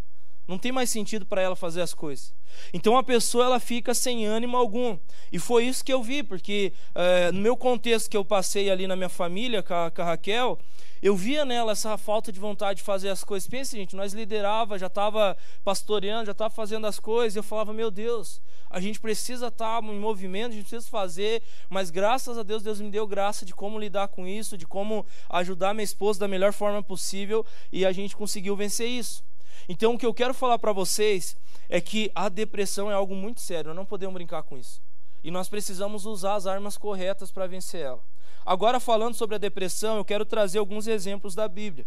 Não 0.48 0.58
tem 0.58 0.72
mais 0.72 0.90
sentido 0.90 1.26
para 1.26 1.42
ela 1.42 1.56
fazer 1.56 1.82
as 1.82 1.94
coisas. 1.94 2.34
Então 2.74 2.98
a 2.98 3.04
pessoa 3.04 3.46
ela 3.46 3.60
fica 3.60 3.94
sem 3.94 4.26
ânimo 4.26 4.58
algum. 4.58 4.98
E 5.32 5.40
foi 5.40 5.66
isso 5.66 5.84
que 5.84 5.92
eu 5.92 6.04
vi, 6.04 6.22
porque 6.22 6.72
é, 6.94 7.32
no 7.32 7.40
meu 7.42 7.58
contexto 7.58 8.10
que 8.10 8.18
eu 8.18 8.24
passei 8.24 8.70
ali 8.70 8.88
na 8.88 8.96
minha 8.96 9.10
família 9.10 9.64
com 9.64 9.74
a, 9.74 9.92
com 9.92 10.02
a 10.02 10.06
Raquel, 10.06 10.60
eu 11.02 11.16
via 11.16 11.46
nela 11.46 11.74
essa 11.74 11.98
falta 11.98 12.32
de 12.32 12.40
vontade 12.40 12.78
de 12.78 12.84
fazer 12.84 13.10
as 13.10 13.24
coisas. 13.24 13.50
Pensa, 13.50 13.76
gente, 13.76 13.96
nós 13.96 14.14
liderava, 14.14 14.80
já 14.80 14.88
estava 14.88 15.36
pastoreando, 15.64 16.26
já 16.26 16.32
estava 16.32 16.54
fazendo 16.54 16.88
as 16.88 17.00
coisas. 17.00 17.36
E 17.36 17.40
eu 17.40 17.44
falava, 17.44 17.74
meu 17.74 17.92
Deus, 17.92 18.42
a 18.70 18.80
gente 18.80 19.00
precisa 19.00 19.48
estar 19.48 19.82
tá 19.82 19.88
em 19.88 20.00
movimento, 20.00 20.52
a 20.52 20.56
gente 20.56 20.68
precisa 20.68 20.90
fazer. 20.90 21.42
Mas 21.70 21.90
graças 21.90 22.38
a 22.38 22.44
Deus, 22.44 22.64
Deus 22.64 22.80
me 22.80 22.90
deu 22.90 23.06
graça 23.08 23.46
de 23.46 23.54
como 23.54 23.80
lidar 23.80 24.08
com 24.08 24.28
isso, 24.28 24.58
de 24.58 24.66
como 24.66 25.06
ajudar 25.30 25.74
minha 25.74 25.84
esposa 25.84 26.20
da 26.20 26.28
melhor 26.28 26.54
forma 26.54 26.82
possível. 26.82 27.46
E 27.72 27.86
a 27.86 27.92
gente 27.92 28.16
conseguiu 28.16 28.56
vencer 28.56 28.88
isso. 28.88 29.24
Então, 29.68 29.94
o 29.94 29.98
que 29.98 30.06
eu 30.06 30.14
quero 30.14 30.34
falar 30.34 30.60
para 30.60 30.72
vocês 30.72 31.36
é 31.68 31.82
que 31.82 32.12
a 32.14 32.30
depressão 32.30 32.92
é 32.92 32.94
algo 32.94 33.16
muito 33.16 33.42
sério, 33.42 33.74
não 33.74 33.86
podemos 33.86 34.14
brincar 34.14 34.44
com 34.44 34.58
isso. 34.58 34.82
E 35.24 35.32
nós 35.32 35.50
precisamos 35.50 36.06
usar 36.06 36.36
as 36.36 36.46
armas 36.46 36.78
corretas 36.78 37.32
para 37.32 37.48
vencer 37.48 37.82
ela. 37.82 38.02
Agora, 38.46 38.80
falando 38.80 39.16
sobre 39.16 39.36
a 39.36 39.40
depressão, 39.40 39.98
eu 39.98 40.06
quero 40.06 40.24
trazer 40.24 40.60
alguns 40.60 40.86
exemplos 40.86 41.34
da 41.34 41.48
Bíblia. 41.48 41.86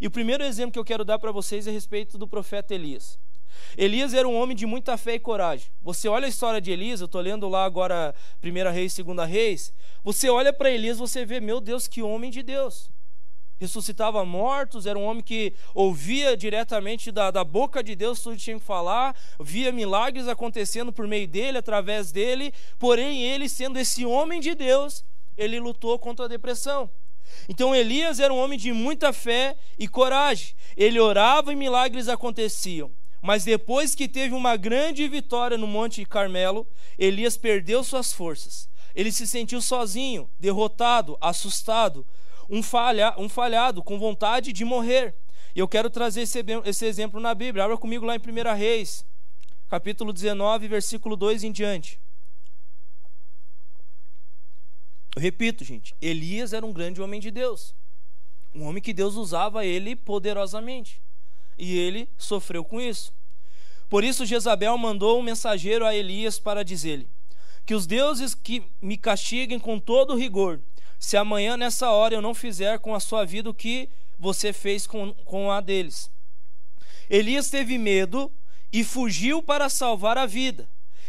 E 0.00 0.06
o 0.06 0.10
primeiro 0.10 0.42
exemplo 0.42 0.72
que 0.72 0.78
eu 0.78 0.84
quero 0.84 1.04
dar 1.04 1.18
para 1.18 1.30
vocês 1.30 1.66
é 1.66 1.70
a 1.70 1.72
respeito 1.72 2.16
do 2.16 2.26
profeta 2.26 2.74
Elias. 2.74 3.18
Elias 3.76 4.14
era 4.14 4.26
um 4.26 4.34
homem 4.34 4.56
de 4.56 4.64
muita 4.64 4.96
fé 4.96 5.14
e 5.14 5.18
coragem. 5.18 5.68
Você 5.82 6.08
olha 6.08 6.26
a 6.26 6.28
história 6.28 6.60
de 6.60 6.70
Elias, 6.70 7.00
eu 7.00 7.06
estou 7.06 7.20
lendo 7.20 7.48
lá 7.48 7.64
agora 7.64 8.14
1 8.42 8.72
Reis, 8.72 8.96
2 8.96 9.28
Reis. 9.28 9.74
Você 10.02 10.30
olha 10.30 10.52
para 10.52 10.70
Elias, 10.70 10.98
você 10.98 11.26
vê, 11.26 11.40
meu 11.40 11.60
Deus, 11.60 11.86
que 11.86 12.02
homem 12.02 12.30
de 12.30 12.42
Deus. 12.42 12.90
Ressuscitava 13.58 14.24
mortos, 14.24 14.86
era 14.86 14.98
um 14.98 15.04
homem 15.04 15.22
que 15.22 15.52
ouvia 15.74 16.36
diretamente 16.36 17.10
da, 17.10 17.30
da 17.30 17.42
boca 17.42 17.82
de 17.82 17.96
Deus 17.96 18.20
tudo 18.20 18.36
que 18.36 18.42
tinha 18.42 18.58
que 18.58 18.64
falar, 18.64 19.16
via 19.40 19.72
milagres 19.72 20.28
acontecendo 20.28 20.92
por 20.92 21.06
meio 21.06 21.26
dele, 21.26 21.58
através 21.58 22.12
dele, 22.12 22.52
porém 22.78 23.22
ele, 23.22 23.48
sendo 23.48 23.78
esse 23.78 24.06
homem 24.06 24.40
de 24.40 24.54
Deus, 24.54 25.04
ele 25.36 25.58
lutou 25.58 25.98
contra 25.98 26.26
a 26.26 26.28
depressão. 26.28 26.90
Então 27.48 27.74
Elias 27.74 28.20
era 28.20 28.32
um 28.32 28.38
homem 28.38 28.58
de 28.58 28.72
muita 28.72 29.12
fé 29.12 29.56
e 29.78 29.86
coragem. 29.86 30.54
Ele 30.76 30.98
orava 30.98 31.52
e 31.52 31.56
milagres 31.56 32.08
aconteciam. 32.08 32.90
Mas 33.20 33.44
depois 33.44 33.94
que 33.94 34.08
teve 34.08 34.34
uma 34.34 34.56
grande 34.56 35.06
vitória 35.08 35.58
no 35.58 35.66
Monte 35.66 36.04
Carmelo, 36.04 36.66
Elias 36.98 37.36
perdeu 37.36 37.82
suas 37.82 38.12
forças. 38.12 38.68
Ele 38.94 39.12
se 39.12 39.26
sentiu 39.26 39.60
sozinho, 39.60 40.28
derrotado, 40.38 41.16
assustado, 41.20 42.06
um, 42.48 42.62
falha, 42.62 43.14
um 43.18 43.28
falhado, 43.28 43.82
com 43.82 43.98
vontade 43.98 44.52
de 44.52 44.64
morrer. 44.64 45.14
E 45.54 45.58
eu 45.58 45.68
quero 45.68 45.90
trazer 45.90 46.22
esse, 46.22 46.44
esse 46.64 46.86
exemplo 46.86 47.20
na 47.20 47.34
Bíblia. 47.34 47.64
Abra 47.64 47.76
comigo 47.76 48.04
lá 48.04 48.14
em 48.16 48.18
1 48.18 48.56
Reis, 48.56 49.04
capítulo 49.68 50.12
19, 50.12 50.68
versículo 50.68 51.16
2 51.16 51.44
em 51.44 51.52
diante. 51.52 52.00
Eu 55.16 55.22
repito, 55.22 55.64
gente, 55.64 55.94
Elias 56.00 56.52
era 56.52 56.64
um 56.64 56.72
grande 56.72 57.02
homem 57.02 57.20
de 57.20 57.30
Deus. 57.30 57.74
Um 58.54 58.64
homem 58.64 58.82
que 58.82 58.92
Deus 58.92 59.16
usava 59.16 59.64
ele 59.66 59.96
poderosamente. 59.96 61.02
E 61.58 61.76
ele 61.76 62.08
sofreu 62.16 62.64
com 62.64 62.80
isso. 62.80 63.12
Por 63.88 64.04
isso 64.04 64.26
Jezabel 64.26 64.76
mandou 64.78 65.18
um 65.18 65.22
mensageiro 65.22 65.84
a 65.84 65.94
Elias 65.94 66.38
para 66.38 66.62
dizer-lhe: 66.62 67.08
Que 67.66 67.74
os 67.74 67.86
deuses 67.86 68.34
que 68.34 68.62
me 68.80 68.96
castiguem 68.96 69.58
com 69.58 69.78
todo 69.80 70.14
rigor, 70.14 70.60
se 70.98 71.16
amanhã 71.16 71.56
nessa 71.56 71.90
hora 71.90 72.14
eu 72.14 72.22
não 72.22 72.34
fizer 72.34 72.78
com 72.78 72.94
a 72.94 73.00
sua 73.00 73.24
vida 73.24 73.48
o 73.48 73.54
que 73.54 73.88
você 74.18 74.52
fez 74.52 74.86
com, 74.86 75.12
com 75.24 75.50
a 75.50 75.60
deles. 75.60 76.10
Elias 77.08 77.48
teve 77.48 77.78
medo 77.78 78.30
e 78.72 78.84
fugiu 78.84 79.42
para 79.42 79.68
salvar 79.68 80.18
a 80.18 80.26
vida. 80.26 80.68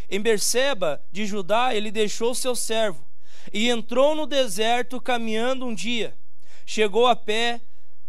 Em 0.10 0.22
Berseba 0.22 1.02
de 1.12 1.26
Judá, 1.26 1.74
ele 1.74 1.92
deixou 1.92 2.34
seu 2.34 2.56
servo 2.56 3.06
e 3.54 3.70
entrou 3.70 4.16
no 4.16 4.26
deserto 4.26 5.02
caminhando 5.02 5.66
um 5.66 5.74
dia. 5.74 6.16
Chegou 6.66 7.08
a 7.08 7.16
pé 7.16 7.62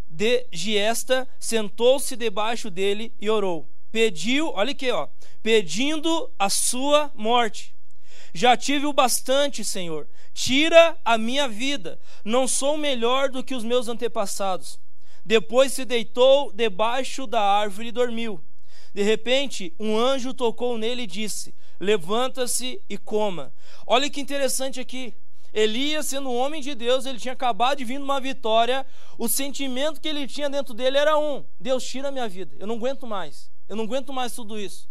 de 0.08 0.46
Giesta, 0.52 1.26
sentou-se 1.38 2.16
debaixo 2.16 2.70
dele 2.70 3.12
e 3.20 3.30
orou. 3.30 3.68
Pediu, 3.90 4.50
olha 4.54 4.72
aqui, 4.72 4.90
ó, 4.90 5.08
pedindo 5.42 6.30
a 6.38 6.48
sua 6.48 7.10
morte. 7.14 7.74
Já 8.32 8.56
tive 8.56 8.86
o 8.86 8.92
bastante, 8.92 9.64
Senhor. 9.64 10.06
Tira 10.42 10.96
a 11.04 11.18
minha 11.18 11.46
vida. 11.46 12.00
Não 12.24 12.48
sou 12.48 12.78
melhor 12.78 13.28
do 13.28 13.44
que 13.44 13.54
os 13.54 13.62
meus 13.62 13.88
antepassados. 13.88 14.80
Depois 15.22 15.70
se 15.70 15.84
deitou 15.84 16.50
debaixo 16.50 17.26
da 17.26 17.42
árvore 17.42 17.88
e 17.88 17.92
dormiu. 17.92 18.42
De 18.94 19.02
repente, 19.02 19.74
um 19.78 19.98
anjo 19.98 20.32
tocou 20.32 20.78
nele 20.78 21.02
e 21.02 21.06
disse: 21.06 21.54
Levanta-se 21.78 22.80
e 22.88 22.96
coma. 22.96 23.52
Olha 23.86 24.08
que 24.08 24.18
interessante 24.18 24.80
aqui. 24.80 25.12
Elias, 25.52 26.06
sendo 26.06 26.30
um 26.30 26.36
homem 26.38 26.62
de 26.62 26.74
Deus, 26.74 27.04
ele 27.04 27.18
tinha 27.18 27.34
acabado 27.34 27.76
de 27.76 27.84
vir 27.84 28.00
numa 28.00 28.18
vitória. 28.18 28.86
O 29.18 29.28
sentimento 29.28 30.00
que 30.00 30.08
ele 30.08 30.26
tinha 30.26 30.48
dentro 30.48 30.72
dele 30.72 30.96
era 30.96 31.18
um: 31.18 31.44
Deus 31.60 31.84
tira 31.84 32.08
a 32.08 32.12
minha 32.12 32.26
vida, 32.26 32.56
eu 32.58 32.66
não 32.66 32.76
aguento 32.76 33.06
mais, 33.06 33.50
eu 33.68 33.76
não 33.76 33.84
aguento 33.84 34.10
mais 34.10 34.32
tudo 34.32 34.58
isso. 34.58 34.88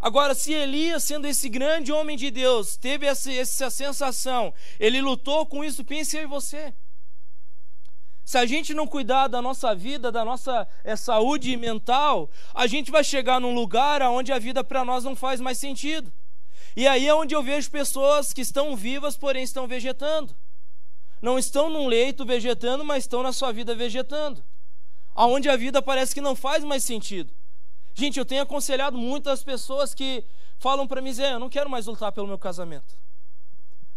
Agora, 0.00 0.34
se 0.34 0.52
Elias, 0.52 1.04
sendo 1.04 1.26
esse 1.26 1.48
grande 1.48 1.92
homem 1.92 2.16
de 2.16 2.30
Deus, 2.30 2.76
teve 2.76 3.06
essa, 3.06 3.32
essa 3.32 3.68
sensação, 3.68 4.54
ele 4.78 5.00
lutou 5.00 5.44
com 5.44 5.64
isso, 5.64 5.84
pense 5.84 6.16
eu 6.16 6.22
e 6.22 6.26
você. 6.26 6.72
Se 8.24 8.36
a 8.36 8.44
gente 8.44 8.74
não 8.74 8.86
cuidar 8.86 9.26
da 9.26 9.40
nossa 9.40 9.74
vida, 9.74 10.12
da 10.12 10.24
nossa 10.24 10.68
é, 10.84 10.94
saúde 10.94 11.56
mental, 11.56 12.30
a 12.54 12.66
gente 12.66 12.90
vai 12.90 13.02
chegar 13.02 13.40
num 13.40 13.54
lugar 13.54 14.02
onde 14.02 14.30
a 14.30 14.38
vida 14.38 14.62
para 14.62 14.84
nós 14.84 15.02
não 15.02 15.16
faz 15.16 15.40
mais 15.40 15.58
sentido. 15.58 16.12
E 16.76 16.86
aí 16.86 17.08
é 17.08 17.14
onde 17.14 17.34
eu 17.34 17.42
vejo 17.42 17.70
pessoas 17.70 18.32
que 18.32 18.42
estão 18.42 18.76
vivas, 18.76 19.16
porém 19.16 19.42
estão 19.42 19.66
vegetando. 19.66 20.36
Não 21.20 21.38
estão 21.38 21.70
num 21.70 21.88
leito 21.88 22.24
vegetando, 22.24 22.84
mas 22.84 23.04
estão 23.04 23.22
na 23.22 23.32
sua 23.32 23.50
vida 23.50 23.74
vegetando. 23.74 24.44
Aonde 25.14 25.48
a 25.48 25.56
vida 25.56 25.82
parece 25.82 26.14
que 26.14 26.20
não 26.20 26.36
faz 26.36 26.62
mais 26.62 26.84
sentido. 26.84 27.32
Gente, 27.98 28.16
eu 28.16 28.24
tenho 28.24 28.42
aconselhado 28.42 28.96
muitas 28.96 29.42
pessoas 29.42 29.92
que 29.92 30.24
falam 30.56 30.86
para 30.86 31.02
mim, 31.02 31.12
Zé, 31.12 31.32
eu 31.32 31.40
não 31.40 31.48
quero 31.48 31.68
mais 31.68 31.86
lutar 31.86 32.12
pelo 32.12 32.28
meu 32.28 32.38
casamento. 32.38 32.96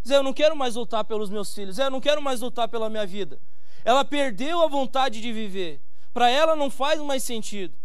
Zé, 0.04 0.16
eu 0.16 0.24
não 0.24 0.32
quero 0.32 0.56
mais 0.56 0.74
lutar 0.74 1.04
pelos 1.04 1.30
meus 1.30 1.54
filhos. 1.54 1.76
Zé, 1.76 1.84
eu 1.84 1.90
não 1.90 2.00
quero 2.00 2.20
mais 2.20 2.40
lutar 2.40 2.66
pela 2.66 2.90
minha 2.90 3.06
vida. 3.06 3.38
Ela 3.84 4.04
perdeu 4.04 4.60
a 4.60 4.66
vontade 4.66 5.20
de 5.20 5.32
viver. 5.32 5.80
Para 6.12 6.28
ela 6.28 6.56
não 6.56 6.68
faz 6.68 7.00
mais 7.00 7.22
sentido. 7.22 7.76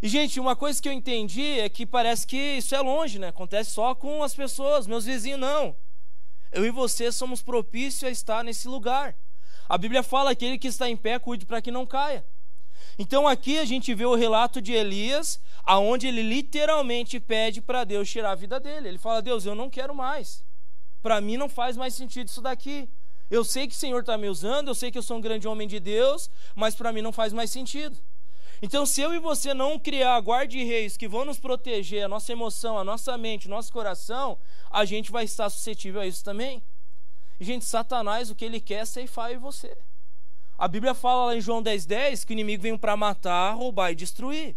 E, 0.00 0.06
gente, 0.06 0.38
uma 0.38 0.54
coisa 0.54 0.80
que 0.80 0.88
eu 0.88 0.92
entendi 0.92 1.58
é 1.58 1.68
que 1.68 1.84
parece 1.84 2.24
que 2.24 2.36
isso 2.36 2.72
é 2.72 2.80
longe, 2.80 3.18
né? 3.18 3.26
Acontece 3.26 3.72
só 3.72 3.96
com 3.96 4.22
as 4.22 4.32
pessoas, 4.32 4.86
meus 4.86 5.06
vizinhos, 5.06 5.40
não. 5.40 5.74
Eu 6.52 6.64
e 6.64 6.70
você 6.70 7.10
somos 7.10 7.42
propícios 7.42 8.04
a 8.04 8.10
estar 8.10 8.44
nesse 8.44 8.68
lugar. 8.68 9.16
A 9.68 9.76
Bíblia 9.76 10.04
fala: 10.04 10.30
aquele 10.30 10.56
que 10.56 10.68
está 10.68 10.88
em 10.88 10.96
pé, 10.96 11.18
cuide 11.18 11.44
para 11.44 11.60
que 11.60 11.72
não 11.72 11.84
caia. 11.84 12.24
Então 12.98 13.26
aqui 13.26 13.58
a 13.58 13.64
gente 13.64 13.92
vê 13.94 14.04
o 14.04 14.14
relato 14.14 14.60
de 14.60 14.72
Elias, 14.72 15.40
aonde 15.64 16.06
ele 16.06 16.22
literalmente 16.22 17.18
pede 17.18 17.60
para 17.60 17.84
Deus 17.84 18.08
tirar 18.08 18.32
a 18.32 18.36
vida 18.36 18.60
dele. 18.60 18.88
Ele 18.88 18.98
fala: 18.98 19.20
Deus, 19.20 19.44
eu 19.44 19.54
não 19.54 19.68
quero 19.68 19.94
mais. 19.94 20.44
Para 21.02 21.20
mim 21.20 21.36
não 21.36 21.48
faz 21.48 21.76
mais 21.76 21.94
sentido 21.94 22.28
isso 22.28 22.40
daqui. 22.40 22.88
Eu 23.30 23.42
sei 23.44 23.66
que 23.66 23.74
o 23.74 23.78
Senhor 23.78 24.00
está 24.00 24.16
me 24.16 24.28
usando, 24.28 24.68
eu 24.68 24.74
sei 24.74 24.90
que 24.90 24.98
eu 24.98 25.02
sou 25.02 25.16
um 25.16 25.20
grande 25.20 25.48
homem 25.48 25.66
de 25.66 25.80
Deus, 25.80 26.30
mas 26.54 26.74
para 26.74 26.92
mim 26.92 27.02
não 27.02 27.12
faz 27.12 27.32
mais 27.32 27.50
sentido. 27.50 27.98
Então, 28.62 28.86
se 28.86 29.00
eu 29.00 29.12
e 29.12 29.18
você 29.18 29.52
não 29.52 29.78
criar 29.78 30.18
guarda-reis 30.20 30.96
que 30.96 31.08
vão 31.08 31.24
nos 31.24 31.38
proteger, 31.38 32.04
a 32.04 32.08
nossa 32.08 32.32
emoção, 32.32 32.78
a 32.78 32.84
nossa 32.84 33.18
mente, 33.18 33.46
o 33.46 33.50
nosso 33.50 33.72
coração, 33.72 34.38
a 34.70 34.84
gente 34.84 35.10
vai 35.10 35.24
estar 35.24 35.50
suscetível 35.50 36.00
a 36.00 36.06
isso 36.06 36.24
também. 36.24 36.62
E, 37.38 37.44
gente, 37.44 37.64
Satanás, 37.64 38.30
o 38.30 38.34
que 38.34 38.44
ele 38.44 38.60
quer 38.60 38.82
é 38.82 38.84
ceifar 38.84 39.32
e 39.32 39.36
você. 39.36 39.76
A 40.56 40.68
Bíblia 40.68 40.94
fala 40.94 41.26
lá 41.26 41.36
em 41.36 41.40
João 41.40 41.62
10,10 41.62 41.86
10, 41.86 42.24
que 42.24 42.32
o 42.32 42.34
inimigo 42.34 42.62
vem 42.62 42.78
para 42.78 42.96
matar, 42.96 43.54
roubar 43.54 43.90
e 43.90 43.94
destruir. 43.94 44.56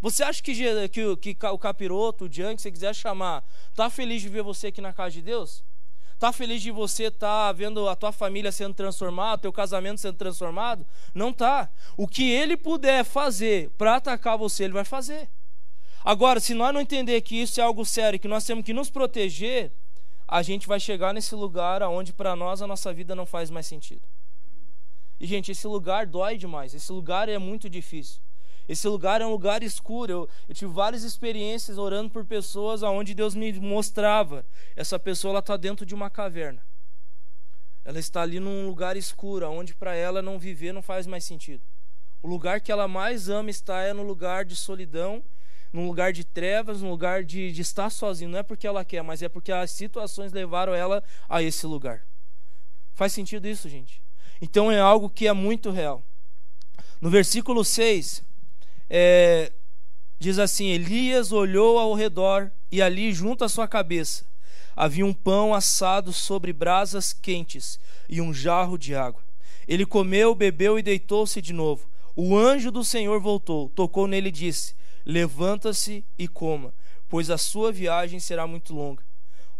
Você 0.00 0.22
acha 0.22 0.42
que, 0.42 0.54
que, 0.88 1.34
que 1.34 1.46
o 1.46 1.58
capiroto, 1.58 2.24
o 2.24 2.32
junk, 2.32 2.56
se 2.56 2.62
você 2.62 2.72
quiser 2.72 2.94
chamar, 2.94 3.44
está 3.70 3.90
feliz 3.90 4.22
de 4.22 4.28
ver 4.28 4.42
você 4.42 4.68
aqui 4.68 4.80
na 4.80 4.92
casa 4.92 5.10
de 5.12 5.22
Deus? 5.22 5.62
Está 6.14 6.32
feliz 6.32 6.60
de 6.60 6.70
você 6.70 7.04
estar 7.04 7.46
tá 7.46 7.52
vendo 7.52 7.88
a 7.88 7.94
tua 7.94 8.10
família 8.12 8.50
sendo 8.50 8.74
transformada, 8.74 9.42
teu 9.42 9.52
casamento 9.52 10.00
sendo 10.00 10.16
transformado? 10.16 10.86
Não 11.14 11.32
tá. 11.32 11.70
O 11.96 12.08
que 12.08 12.30
ele 12.30 12.56
puder 12.56 13.04
fazer 13.04 13.70
para 13.78 13.96
atacar 13.96 14.36
você, 14.36 14.64
ele 14.64 14.72
vai 14.72 14.84
fazer. 14.84 15.28
Agora, 16.04 16.40
se 16.40 16.54
nós 16.54 16.74
não 16.74 16.80
entender 16.80 17.20
que 17.20 17.36
isso 17.36 17.60
é 17.60 17.64
algo 17.64 17.84
sério, 17.84 18.18
que 18.18 18.28
nós 18.28 18.44
temos 18.44 18.64
que 18.64 18.72
nos 18.72 18.90
proteger, 18.90 19.70
a 20.26 20.42
gente 20.42 20.66
vai 20.66 20.80
chegar 20.80 21.12
nesse 21.12 21.34
lugar 21.34 21.82
onde 21.82 22.12
para 22.12 22.34
nós 22.34 22.62
a 22.62 22.66
nossa 22.66 22.92
vida 22.92 23.14
não 23.14 23.26
faz 23.26 23.50
mais 23.50 23.66
sentido. 23.66 24.02
E 25.20 25.26
gente, 25.26 25.52
esse 25.52 25.66
lugar 25.66 26.06
dói 26.06 26.38
demais. 26.38 26.74
Esse 26.74 26.90
lugar 26.90 27.28
é 27.28 27.36
muito 27.36 27.68
difícil. 27.68 28.22
Esse 28.66 28.88
lugar 28.88 29.20
é 29.20 29.26
um 29.26 29.30
lugar 29.30 29.62
escuro. 29.62 30.10
Eu, 30.10 30.28
eu, 30.48 30.54
tive 30.54 30.72
várias 30.72 31.02
experiências 31.02 31.76
orando 31.76 32.08
por 32.08 32.24
pessoas 32.24 32.82
aonde 32.82 33.14
Deus 33.14 33.34
me 33.34 33.52
mostrava. 33.52 34.46
Essa 34.74 34.98
pessoa 34.98 35.38
está 35.40 35.56
dentro 35.56 35.84
de 35.84 35.94
uma 35.94 36.08
caverna. 36.08 36.62
Ela 37.84 37.98
está 37.98 38.22
ali 38.22 38.40
num 38.40 38.66
lugar 38.66 38.96
escuro, 38.96 39.50
onde 39.50 39.74
para 39.74 39.94
ela 39.94 40.22
não 40.22 40.38
viver 40.38 40.72
não 40.72 40.82
faz 40.82 41.06
mais 41.06 41.24
sentido. 41.24 41.62
O 42.22 42.28
lugar 42.28 42.60
que 42.60 42.70
ela 42.70 42.86
mais 42.86 43.28
ama 43.28 43.50
estar 43.50 43.82
é 43.82 43.92
no 43.92 44.02
lugar 44.02 44.44
de 44.44 44.54
solidão, 44.54 45.22
num 45.72 45.86
lugar 45.86 46.12
de 46.12 46.24
trevas, 46.24 46.82
num 46.82 46.90
lugar 46.90 47.24
de, 47.24 47.50
de 47.52 47.62
estar 47.62 47.90
sozinha. 47.90 48.30
Não 48.30 48.38
é 48.38 48.42
porque 48.42 48.66
ela 48.66 48.84
quer, 48.84 49.02
mas 49.02 49.22
é 49.22 49.28
porque 49.28 49.52
as 49.52 49.70
situações 49.70 50.32
levaram 50.32 50.74
ela 50.74 51.02
a 51.28 51.42
esse 51.42 51.66
lugar. 51.66 52.06
Faz 52.94 53.12
sentido 53.12 53.48
isso, 53.48 53.68
gente? 53.68 54.02
Então 54.40 54.70
é 54.70 54.80
algo 54.80 55.10
que 55.10 55.26
é 55.26 55.32
muito 55.32 55.70
real. 55.70 56.02
No 57.00 57.10
versículo 57.10 57.64
6, 57.64 58.22
é, 58.88 59.52
diz 60.18 60.38
assim: 60.38 60.68
Elias 60.68 61.32
olhou 61.32 61.78
ao 61.78 61.94
redor 61.94 62.50
e 62.70 62.80
ali, 62.80 63.12
junto 63.12 63.44
à 63.44 63.48
sua 63.48 63.68
cabeça, 63.68 64.24
havia 64.76 65.04
um 65.04 65.12
pão 65.12 65.52
assado 65.54 66.12
sobre 66.12 66.52
brasas 66.52 67.12
quentes 67.12 67.78
e 68.08 68.20
um 68.20 68.32
jarro 68.32 68.78
de 68.78 68.94
água. 68.94 69.22
Ele 69.66 69.86
comeu, 69.86 70.34
bebeu 70.34 70.78
e 70.78 70.82
deitou-se 70.82 71.40
de 71.40 71.52
novo. 71.52 71.88
O 72.16 72.36
anjo 72.36 72.70
do 72.70 72.82
Senhor 72.82 73.20
voltou, 73.20 73.68
tocou 73.70 74.06
nele 74.06 74.28
e 74.28 74.32
disse: 74.32 74.74
Levanta-se 75.04 76.04
e 76.18 76.26
coma, 76.26 76.74
pois 77.08 77.30
a 77.30 77.38
sua 77.38 77.72
viagem 77.72 78.20
será 78.20 78.46
muito 78.46 78.74
longa. 78.74 79.02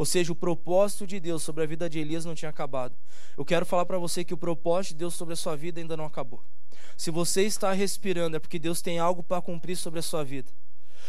Ou 0.01 0.07
seja, 0.07 0.33
o 0.33 0.35
propósito 0.35 1.07
de 1.07 1.21
Deus 1.21 1.43
sobre 1.43 1.63
a 1.63 1.67
vida 1.67 1.87
de 1.87 1.99
Elias 1.99 2.25
não 2.25 2.35
tinha 2.35 2.49
acabado. 2.49 2.97
Eu 3.37 3.45
quero 3.45 3.67
falar 3.67 3.85
para 3.85 3.99
você 3.99 4.25
que 4.25 4.33
o 4.33 4.37
propósito 4.39 4.93
de 4.93 5.01
Deus 5.01 5.13
sobre 5.13 5.35
a 5.35 5.37
sua 5.37 5.55
vida 5.55 5.79
ainda 5.79 5.95
não 5.95 6.07
acabou. 6.07 6.43
Se 6.97 7.11
você 7.11 7.43
está 7.43 7.71
respirando, 7.75 8.35
é 8.35 8.41
porque 8.41 8.59
Deus 8.59 8.81
tem 8.81 8.99
algo 8.99 9.23
para 9.23 9.43
cumprir 9.43 9.77
sobre 9.77 10.01
a 10.01 10.03
sua 10.03 10.25
vida. 10.25 10.51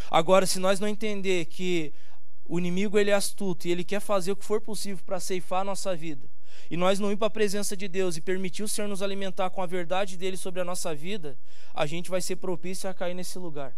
Agora, 0.09 0.45
se 0.45 0.59
nós 0.59 0.77
não 0.77 0.89
entender 0.89 1.45
que 1.45 1.93
o 2.43 2.59
inimigo 2.59 2.99
ele 2.99 3.11
é 3.11 3.13
astuto 3.13 3.65
e 3.65 3.71
ele 3.71 3.85
quer 3.85 4.01
fazer 4.01 4.33
o 4.33 4.35
que 4.35 4.43
for 4.43 4.59
possível 4.59 5.01
para 5.05 5.21
ceifar 5.21 5.61
a 5.61 5.63
nossa 5.63 5.95
vida, 5.95 6.27
e 6.69 6.75
nós 6.75 6.99
não 6.99 7.13
ir 7.13 7.15
para 7.15 7.27
a 7.27 7.29
presença 7.29 7.77
de 7.77 7.87
Deus 7.87 8.17
e 8.17 8.21
permitir 8.21 8.61
o 8.61 8.67
Senhor 8.67 8.89
nos 8.89 9.01
alimentar 9.01 9.51
com 9.51 9.61
a 9.61 9.65
verdade 9.65 10.17
dele 10.17 10.35
sobre 10.35 10.59
a 10.59 10.65
nossa 10.65 10.93
vida, 10.93 11.39
a 11.73 11.85
gente 11.85 12.09
vai 12.09 12.19
ser 12.19 12.35
propício 12.35 12.89
a 12.89 12.93
cair 12.93 13.13
nesse 13.13 13.39
lugar. 13.39 13.73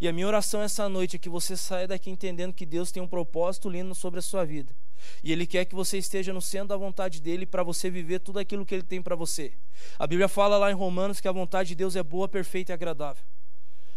E 0.00 0.08
a 0.08 0.12
minha 0.14 0.26
oração 0.26 0.62
essa 0.62 0.88
noite 0.88 1.16
é 1.16 1.18
que 1.18 1.28
você 1.28 1.54
saia 1.54 1.86
daqui 1.86 2.08
entendendo 2.08 2.54
que 2.54 2.64
Deus 2.64 2.90
tem 2.90 3.02
um 3.02 3.06
propósito 3.06 3.68
lindo 3.68 3.94
sobre 3.94 4.18
a 4.18 4.22
sua 4.22 4.46
vida. 4.46 4.74
E 5.22 5.30
Ele 5.30 5.46
quer 5.46 5.66
que 5.66 5.74
você 5.74 5.98
esteja 5.98 6.32
no 6.32 6.40
centro 6.40 6.68
da 6.68 6.76
vontade 6.76 7.20
dele 7.20 7.44
para 7.44 7.62
você 7.62 7.90
viver 7.90 8.20
tudo 8.20 8.38
aquilo 8.38 8.64
que 8.64 8.74
Ele 8.74 8.82
tem 8.82 9.02
para 9.02 9.14
você. 9.14 9.52
A 9.98 10.06
Bíblia 10.06 10.26
fala 10.26 10.56
lá 10.56 10.70
em 10.70 10.74
Romanos 10.74 11.20
que 11.20 11.28
a 11.28 11.32
vontade 11.32 11.70
de 11.70 11.74
Deus 11.74 11.96
é 11.96 12.02
boa, 12.02 12.26
perfeita 12.26 12.72
e 12.72 12.74
agradável. 12.74 13.22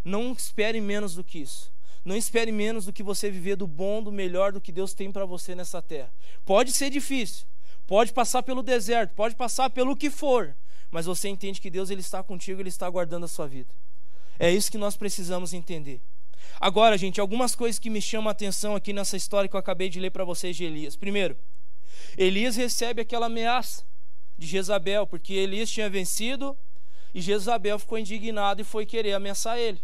Não 0.03 0.33
espere 0.33 0.81
menos 0.81 1.15
do 1.15 1.23
que 1.23 1.39
isso. 1.39 1.71
Não 2.03 2.17
espere 2.17 2.51
menos 2.51 2.85
do 2.85 2.91
que 2.91 3.01
você 3.01 3.31
viver 3.31 3.55
do 3.55 3.65
bom, 3.65 4.03
do 4.03 4.11
melhor 4.11 4.51
do 4.51 4.59
que 4.59 4.73
Deus 4.73 4.93
tem 4.93 5.09
para 5.09 5.25
você 5.25 5.55
nessa 5.55 5.81
terra. 5.81 6.13
Pode 6.43 6.73
ser 6.73 6.89
difícil, 6.89 7.45
pode 7.87 8.11
passar 8.11 8.43
pelo 8.43 8.61
deserto, 8.61 9.13
pode 9.15 9.35
passar 9.35 9.69
pelo 9.69 9.95
que 9.95 10.09
for, 10.09 10.53
mas 10.91 11.05
você 11.05 11.29
entende 11.29 11.61
que 11.61 11.69
Deus 11.69 11.89
ele 11.89 12.01
está 12.01 12.21
contigo, 12.21 12.61
ele 12.61 12.67
está 12.67 12.89
guardando 12.89 13.23
a 13.23 13.29
sua 13.29 13.47
vida. 13.47 13.73
É 14.39 14.51
isso 14.51 14.71
que 14.71 14.77
nós 14.77 14.95
precisamos 14.95 15.53
entender. 15.53 16.01
Agora, 16.59 16.97
gente, 16.97 17.19
algumas 17.19 17.55
coisas 17.55 17.79
que 17.79 17.89
me 17.89 18.01
chamam 18.01 18.29
a 18.29 18.31
atenção 18.31 18.75
aqui 18.75 18.93
nessa 18.93 19.17
história 19.17 19.49
que 19.49 19.55
eu 19.55 19.59
acabei 19.59 19.89
de 19.89 19.99
ler 19.99 20.11
para 20.11 20.23
vocês 20.23 20.55
de 20.55 20.63
Elias. 20.63 20.95
Primeiro, 20.95 21.37
Elias 22.17 22.55
recebe 22.55 23.01
aquela 23.01 23.25
ameaça 23.25 23.83
de 24.37 24.47
Jezabel, 24.47 25.05
porque 25.05 25.33
Elias 25.33 25.69
tinha 25.69 25.89
vencido 25.89 26.57
e 27.13 27.21
Jezabel 27.21 27.77
ficou 27.77 27.97
indignado 27.97 28.61
e 28.61 28.65
foi 28.65 28.85
querer 28.85 29.13
ameaçar 29.13 29.57
ele. 29.57 29.81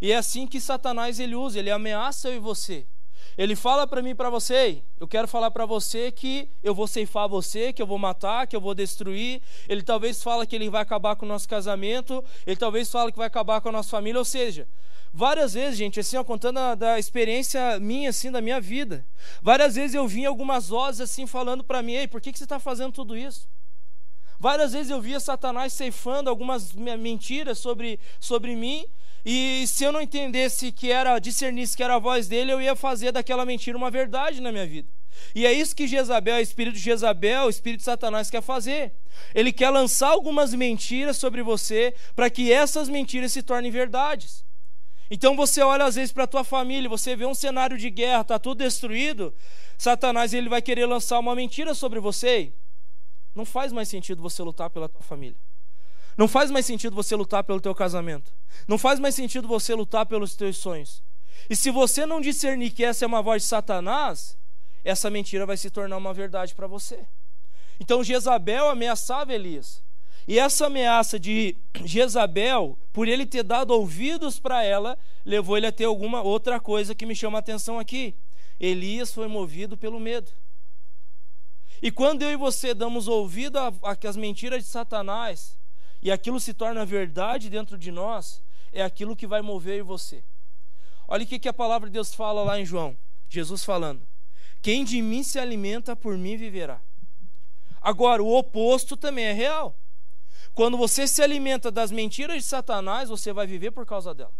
E 0.00 0.12
é 0.12 0.16
assim 0.16 0.46
que 0.46 0.60
Satanás 0.60 1.18
ele 1.18 1.34
usa, 1.34 1.58
ele 1.58 1.70
ameaça 1.70 2.28
eu 2.28 2.36
e 2.36 2.38
você. 2.38 2.86
Ele 3.36 3.54
fala 3.54 3.86
para 3.86 4.00
mim 4.00 4.10
e 4.10 4.14
para 4.14 4.30
você, 4.30 4.82
eu 4.98 5.06
quero 5.06 5.28
falar 5.28 5.50
para 5.50 5.66
você 5.66 6.10
que 6.10 6.48
eu 6.62 6.74
vou 6.74 6.86
ceifar 6.86 7.28
você, 7.28 7.70
que 7.70 7.82
eu 7.82 7.86
vou 7.86 7.98
matar, 7.98 8.46
que 8.46 8.56
eu 8.56 8.60
vou 8.60 8.74
destruir. 8.74 9.42
Ele 9.68 9.82
talvez 9.82 10.22
fala 10.22 10.46
que 10.46 10.56
ele 10.56 10.70
vai 10.70 10.80
acabar 10.80 11.16
com 11.16 11.26
o 11.26 11.28
nosso 11.28 11.46
casamento, 11.46 12.24
ele 12.46 12.56
talvez 12.56 12.90
fala 12.90 13.12
que 13.12 13.18
vai 13.18 13.26
acabar 13.26 13.60
com 13.60 13.68
a 13.68 13.72
nossa 13.72 13.90
família, 13.90 14.18
ou 14.18 14.24
seja, 14.24 14.66
várias 15.12 15.52
vezes, 15.52 15.78
gente, 15.78 16.00
assim, 16.00 16.16
ó, 16.16 16.24
contando 16.24 16.58
a, 16.58 16.74
da 16.74 16.98
experiência 16.98 17.78
minha, 17.78 18.08
assim, 18.08 18.30
da 18.30 18.40
minha 18.40 18.60
vida. 18.60 19.04
Várias 19.42 19.74
vezes 19.74 19.94
eu 19.94 20.08
vi 20.08 20.24
algumas 20.24 20.68
vozes 20.68 21.02
assim 21.02 21.26
falando 21.26 21.62
para 21.62 21.82
mim, 21.82 21.92
ei, 21.92 22.08
por 22.08 22.22
que, 22.22 22.32
que 22.32 22.38
você 22.38 22.44
está 22.44 22.58
fazendo 22.58 22.92
tudo 22.92 23.14
isso? 23.14 23.46
Várias 24.38 24.72
vezes 24.72 24.90
eu 24.90 25.00
via 25.00 25.18
Satanás 25.18 25.72
ceifando 25.72 26.28
algumas 26.28 26.72
mentiras 26.72 27.58
sobre, 27.58 27.98
sobre 28.20 28.54
mim, 28.54 28.86
e 29.28 29.66
se 29.66 29.82
eu 29.82 29.90
não 29.90 30.00
entendesse 30.00 30.70
que 30.70 30.92
era, 30.92 31.18
discernisse 31.18 31.76
que 31.76 31.82
era 31.82 31.96
a 31.96 31.98
voz 31.98 32.28
dele, 32.28 32.52
eu 32.52 32.60
ia 32.60 32.76
fazer 32.76 33.10
daquela 33.10 33.44
mentira 33.44 33.76
uma 33.76 33.90
verdade 33.90 34.40
na 34.40 34.52
minha 34.52 34.64
vida. 34.64 34.88
E 35.34 35.44
é 35.44 35.52
isso 35.52 35.74
que 35.74 35.88
Jezabel, 35.88 36.36
o 36.36 36.40
espírito 36.40 36.74
de 36.74 36.80
Jezabel, 36.80 37.46
o 37.46 37.50
espírito 37.50 37.80
de 37.80 37.84
Satanás 37.86 38.30
quer 38.30 38.40
fazer. 38.40 38.94
Ele 39.34 39.52
quer 39.52 39.70
lançar 39.70 40.10
algumas 40.10 40.54
mentiras 40.54 41.16
sobre 41.16 41.42
você 41.42 41.92
para 42.14 42.30
que 42.30 42.52
essas 42.52 42.88
mentiras 42.88 43.32
se 43.32 43.42
tornem 43.42 43.68
verdades. 43.68 44.44
Então 45.10 45.34
você 45.34 45.60
olha 45.60 45.86
às 45.86 45.96
vezes 45.96 46.12
para 46.12 46.22
a 46.22 46.28
tua 46.28 46.44
família, 46.44 46.88
você 46.88 47.16
vê 47.16 47.26
um 47.26 47.34
cenário 47.34 47.76
de 47.76 47.90
guerra, 47.90 48.20
está 48.20 48.38
tudo 48.38 48.58
destruído. 48.58 49.34
Satanás 49.76 50.34
ele 50.34 50.48
vai 50.48 50.62
querer 50.62 50.86
lançar 50.86 51.18
uma 51.18 51.34
mentira 51.34 51.74
sobre 51.74 51.98
você. 51.98 52.52
Não 53.34 53.44
faz 53.44 53.72
mais 53.72 53.88
sentido 53.88 54.22
você 54.22 54.40
lutar 54.40 54.70
pela 54.70 54.88
tua 54.88 55.02
família. 55.02 55.36
Não 56.16 56.26
faz 56.26 56.50
mais 56.50 56.64
sentido 56.64 56.96
você 56.96 57.14
lutar 57.14 57.44
pelo 57.44 57.60
teu 57.60 57.74
casamento. 57.74 58.32
Não 58.66 58.78
faz 58.78 58.98
mais 58.98 59.14
sentido 59.14 59.46
você 59.46 59.74
lutar 59.74 60.06
pelos 60.06 60.34
teus 60.34 60.56
sonhos. 60.56 61.02
E 61.50 61.54
se 61.54 61.70
você 61.70 62.06
não 62.06 62.20
discernir 62.20 62.70
que 62.70 62.84
essa 62.84 63.04
é 63.04 63.08
uma 63.08 63.22
voz 63.22 63.42
de 63.42 63.48
Satanás, 63.48 64.36
essa 64.82 65.10
mentira 65.10 65.44
vai 65.44 65.56
se 65.56 65.68
tornar 65.68 65.96
uma 65.96 66.14
verdade 66.14 66.54
para 66.54 66.66
você. 66.66 67.04
Então 67.78 68.02
Jezabel 68.02 68.68
ameaçava 68.68 69.34
Elias. 69.34 69.82
E 70.26 70.38
essa 70.38 70.66
ameaça 70.66 71.20
de 71.20 71.56
Jezabel, 71.84 72.78
por 72.92 73.06
ele 73.06 73.26
ter 73.26 73.42
dado 73.42 73.72
ouvidos 73.72 74.38
para 74.38 74.64
ela, 74.64 74.98
levou 75.24 75.56
ele 75.56 75.66
a 75.66 75.72
ter 75.72 75.84
alguma 75.84 76.22
outra 76.22 76.58
coisa 76.58 76.94
que 76.94 77.06
me 77.06 77.14
chama 77.14 77.38
a 77.38 77.40
atenção 77.40 77.78
aqui. 77.78 78.14
Elias 78.58 79.12
foi 79.12 79.28
movido 79.28 79.76
pelo 79.76 80.00
medo. 80.00 80.32
E 81.82 81.90
quando 81.90 82.22
eu 82.22 82.30
e 82.30 82.36
você 82.36 82.72
damos 82.72 83.06
ouvido 83.06 83.58
às 83.82 84.16
mentiras 84.16 84.64
de 84.64 84.70
Satanás, 84.70 85.58
e 86.02 86.10
aquilo 86.10 86.38
se 86.38 86.54
torna 86.54 86.84
verdade 86.84 87.50
dentro 87.50 87.76
de 87.78 87.90
nós, 87.90 88.42
é 88.72 88.82
aquilo 88.82 89.16
que 89.16 89.26
vai 89.26 89.42
mover 89.42 89.82
você. 89.82 90.22
Olha 91.08 91.24
o 91.24 91.26
que, 91.26 91.48
a 91.48 91.52
palavra 91.52 91.88
de 91.88 91.94
Deus 91.94 92.14
fala 92.14 92.42
lá 92.42 92.60
em 92.60 92.64
João, 92.64 92.96
Jesus 93.28 93.64
falando: 93.64 94.02
Quem 94.60 94.84
de 94.84 95.00
mim 95.00 95.22
se 95.22 95.38
alimenta, 95.38 95.94
por 95.96 96.16
mim 96.16 96.36
viverá. 96.36 96.80
Agora, 97.80 98.22
o 98.22 98.36
oposto 98.36 98.96
também 98.96 99.26
é 99.26 99.32
real. 99.32 99.76
Quando 100.52 100.76
você 100.76 101.06
se 101.06 101.22
alimenta 101.22 101.70
das 101.70 101.90
mentiras 101.90 102.42
de 102.42 102.48
Satanás, 102.48 103.08
você 103.08 103.32
vai 103.32 103.46
viver 103.46 103.70
por 103.70 103.86
causa 103.86 104.14
dela. 104.14 104.32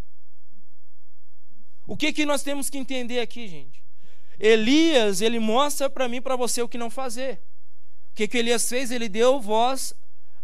O 1.86 1.96
que, 1.96 2.12
que 2.12 2.26
nós 2.26 2.42
temos 2.42 2.68
que 2.68 2.78
entender 2.78 3.20
aqui, 3.20 3.46
gente? 3.46 3.84
Elias, 4.38 5.20
ele 5.20 5.38
mostra 5.38 5.88
para 5.88 6.08
mim, 6.08 6.20
para 6.20 6.34
você, 6.34 6.60
o 6.60 6.68
que 6.68 6.76
não 6.76 6.90
fazer. 6.90 7.40
O 8.10 8.14
que, 8.16 8.26
que 8.26 8.38
Elias 8.38 8.68
fez? 8.68 8.90
Ele 8.90 9.08
deu 9.08 9.40
voz 9.40 9.94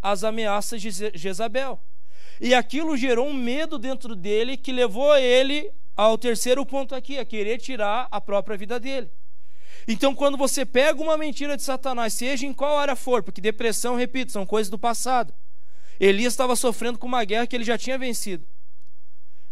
às 0.02 0.24
ameaças 0.24 0.82
de 0.82 0.90
Jezabel. 1.14 1.80
E 2.40 2.54
aquilo 2.54 2.96
gerou 2.96 3.28
um 3.28 3.34
medo 3.34 3.78
dentro 3.78 4.16
dele 4.16 4.56
que 4.56 4.72
levou 4.72 5.16
ele 5.16 5.70
ao 5.96 6.18
terceiro 6.18 6.66
ponto 6.66 6.94
aqui, 6.94 7.18
a 7.18 7.24
querer 7.24 7.58
tirar 7.58 8.08
a 8.10 8.20
própria 8.20 8.56
vida 8.56 8.80
dele. 8.80 9.08
Então, 9.86 10.14
quando 10.14 10.36
você 10.36 10.64
pega 10.64 11.00
uma 11.00 11.16
mentira 11.16 11.56
de 11.56 11.62
Satanás, 11.62 12.14
seja 12.14 12.46
em 12.46 12.52
qual 12.52 12.78
área 12.78 12.96
for, 12.96 13.22
porque 13.22 13.40
depressão, 13.40 13.96
repito, 13.96 14.32
são 14.32 14.46
coisas 14.46 14.70
do 14.70 14.78
passado. 14.78 15.32
Elias 16.00 16.32
estava 16.32 16.56
sofrendo 16.56 16.98
com 16.98 17.06
uma 17.06 17.24
guerra 17.24 17.46
que 17.46 17.54
ele 17.54 17.64
já 17.64 17.76
tinha 17.76 17.98
vencido. 17.98 18.46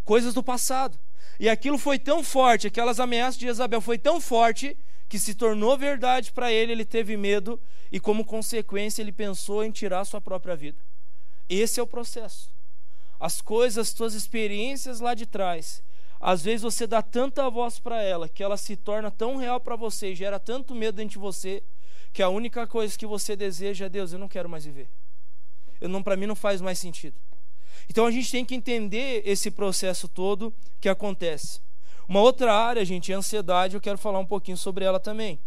Coisas 0.04 0.34
do 0.34 0.42
passado. 0.42 0.98
E 1.38 1.48
aquilo 1.48 1.78
foi 1.78 1.98
tão 1.98 2.22
forte, 2.22 2.66
aquelas 2.66 3.00
ameaças 3.00 3.38
de 3.38 3.46
Isabel 3.46 3.80
foi 3.80 3.98
tão 3.98 4.20
forte 4.20 4.76
que 5.10 5.18
se 5.18 5.34
tornou 5.34 5.76
verdade 5.76 6.32
para 6.32 6.50
ele, 6.50 6.72
ele 6.72 6.86
teve 6.86 7.18
medo 7.18 7.60
e 7.92 8.00
como 8.00 8.24
consequência 8.24 9.02
ele 9.02 9.12
pensou 9.12 9.62
em 9.62 9.70
tirar 9.70 10.06
sua 10.06 10.22
própria 10.22 10.56
vida. 10.56 10.78
Esse 11.50 11.78
é 11.78 11.82
o 11.82 11.86
processo. 11.86 12.50
As 13.18 13.42
coisas, 13.42 13.88
as 13.88 13.94
suas 13.94 14.14
experiências 14.14 15.00
lá 15.00 15.12
de 15.12 15.26
trás, 15.26 15.82
às 16.18 16.40
vezes 16.40 16.62
você 16.62 16.86
dá 16.86 17.02
tanta 17.02 17.50
voz 17.50 17.78
para 17.78 18.02
ela 18.02 18.26
que 18.26 18.42
ela 18.42 18.56
se 18.56 18.74
torna 18.74 19.10
tão 19.10 19.36
real 19.36 19.60
para 19.60 19.76
você, 19.76 20.14
gera 20.14 20.40
tanto 20.40 20.74
medo 20.74 20.96
dentro 20.96 21.12
de 21.12 21.18
você, 21.18 21.62
que 22.10 22.22
a 22.22 22.30
única 22.30 22.66
coisa 22.66 22.96
que 22.96 23.04
você 23.06 23.36
deseja 23.36 23.84
é 23.84 23.88
Deus, 23.90 24.12
eu 24.12 24.18
não 24.18 24.28
quero 24.28 24.48
mais 24.48 24.64
viver 24.64 24.88
não 25.88 26.02
para 26.02 26.16
mim 26.16 26.26
não 26.26 26.36
faz 26.36 26.60
mais 26.60 26.78
sentido. 26.78 27.16
Então 27.88 28.06
a 28.06 28.10
gente 28.10 28.30
tem 28.30 28.44
que 28.44 28.54
entender 28.54 29.22
esse 29.24 29.50
processo 29.50 30.06
todo 30.06 30.54
que 30.80 30.88
acontece. 30.88 31.60
Uma 32.10 32.22
outra 32.22 32.52
área, 32.52 32.84
gente, 32.84 33.12
é 33.12 33.14
ansiedade, 33.14 33.76
eu 33.76 33.80
quero 33.80 33.96
falar 33.96 34.18
um 34.18 34.26
pouquinho 34.26 34.56
sobre 34.56 34.84
ela 34.84 34.98
também. 34.98 35.38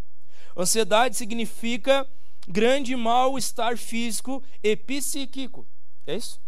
Ansiedade 0.56 1.18
significa 1.18 2.08
grande 2.48 2.96
mal-estar 2.96 3.78
físico 3.78 4.42
e 4.64 4.74
psíquico. 4.74 5.66
É 6.08 6.16
isso? 6.16 6.40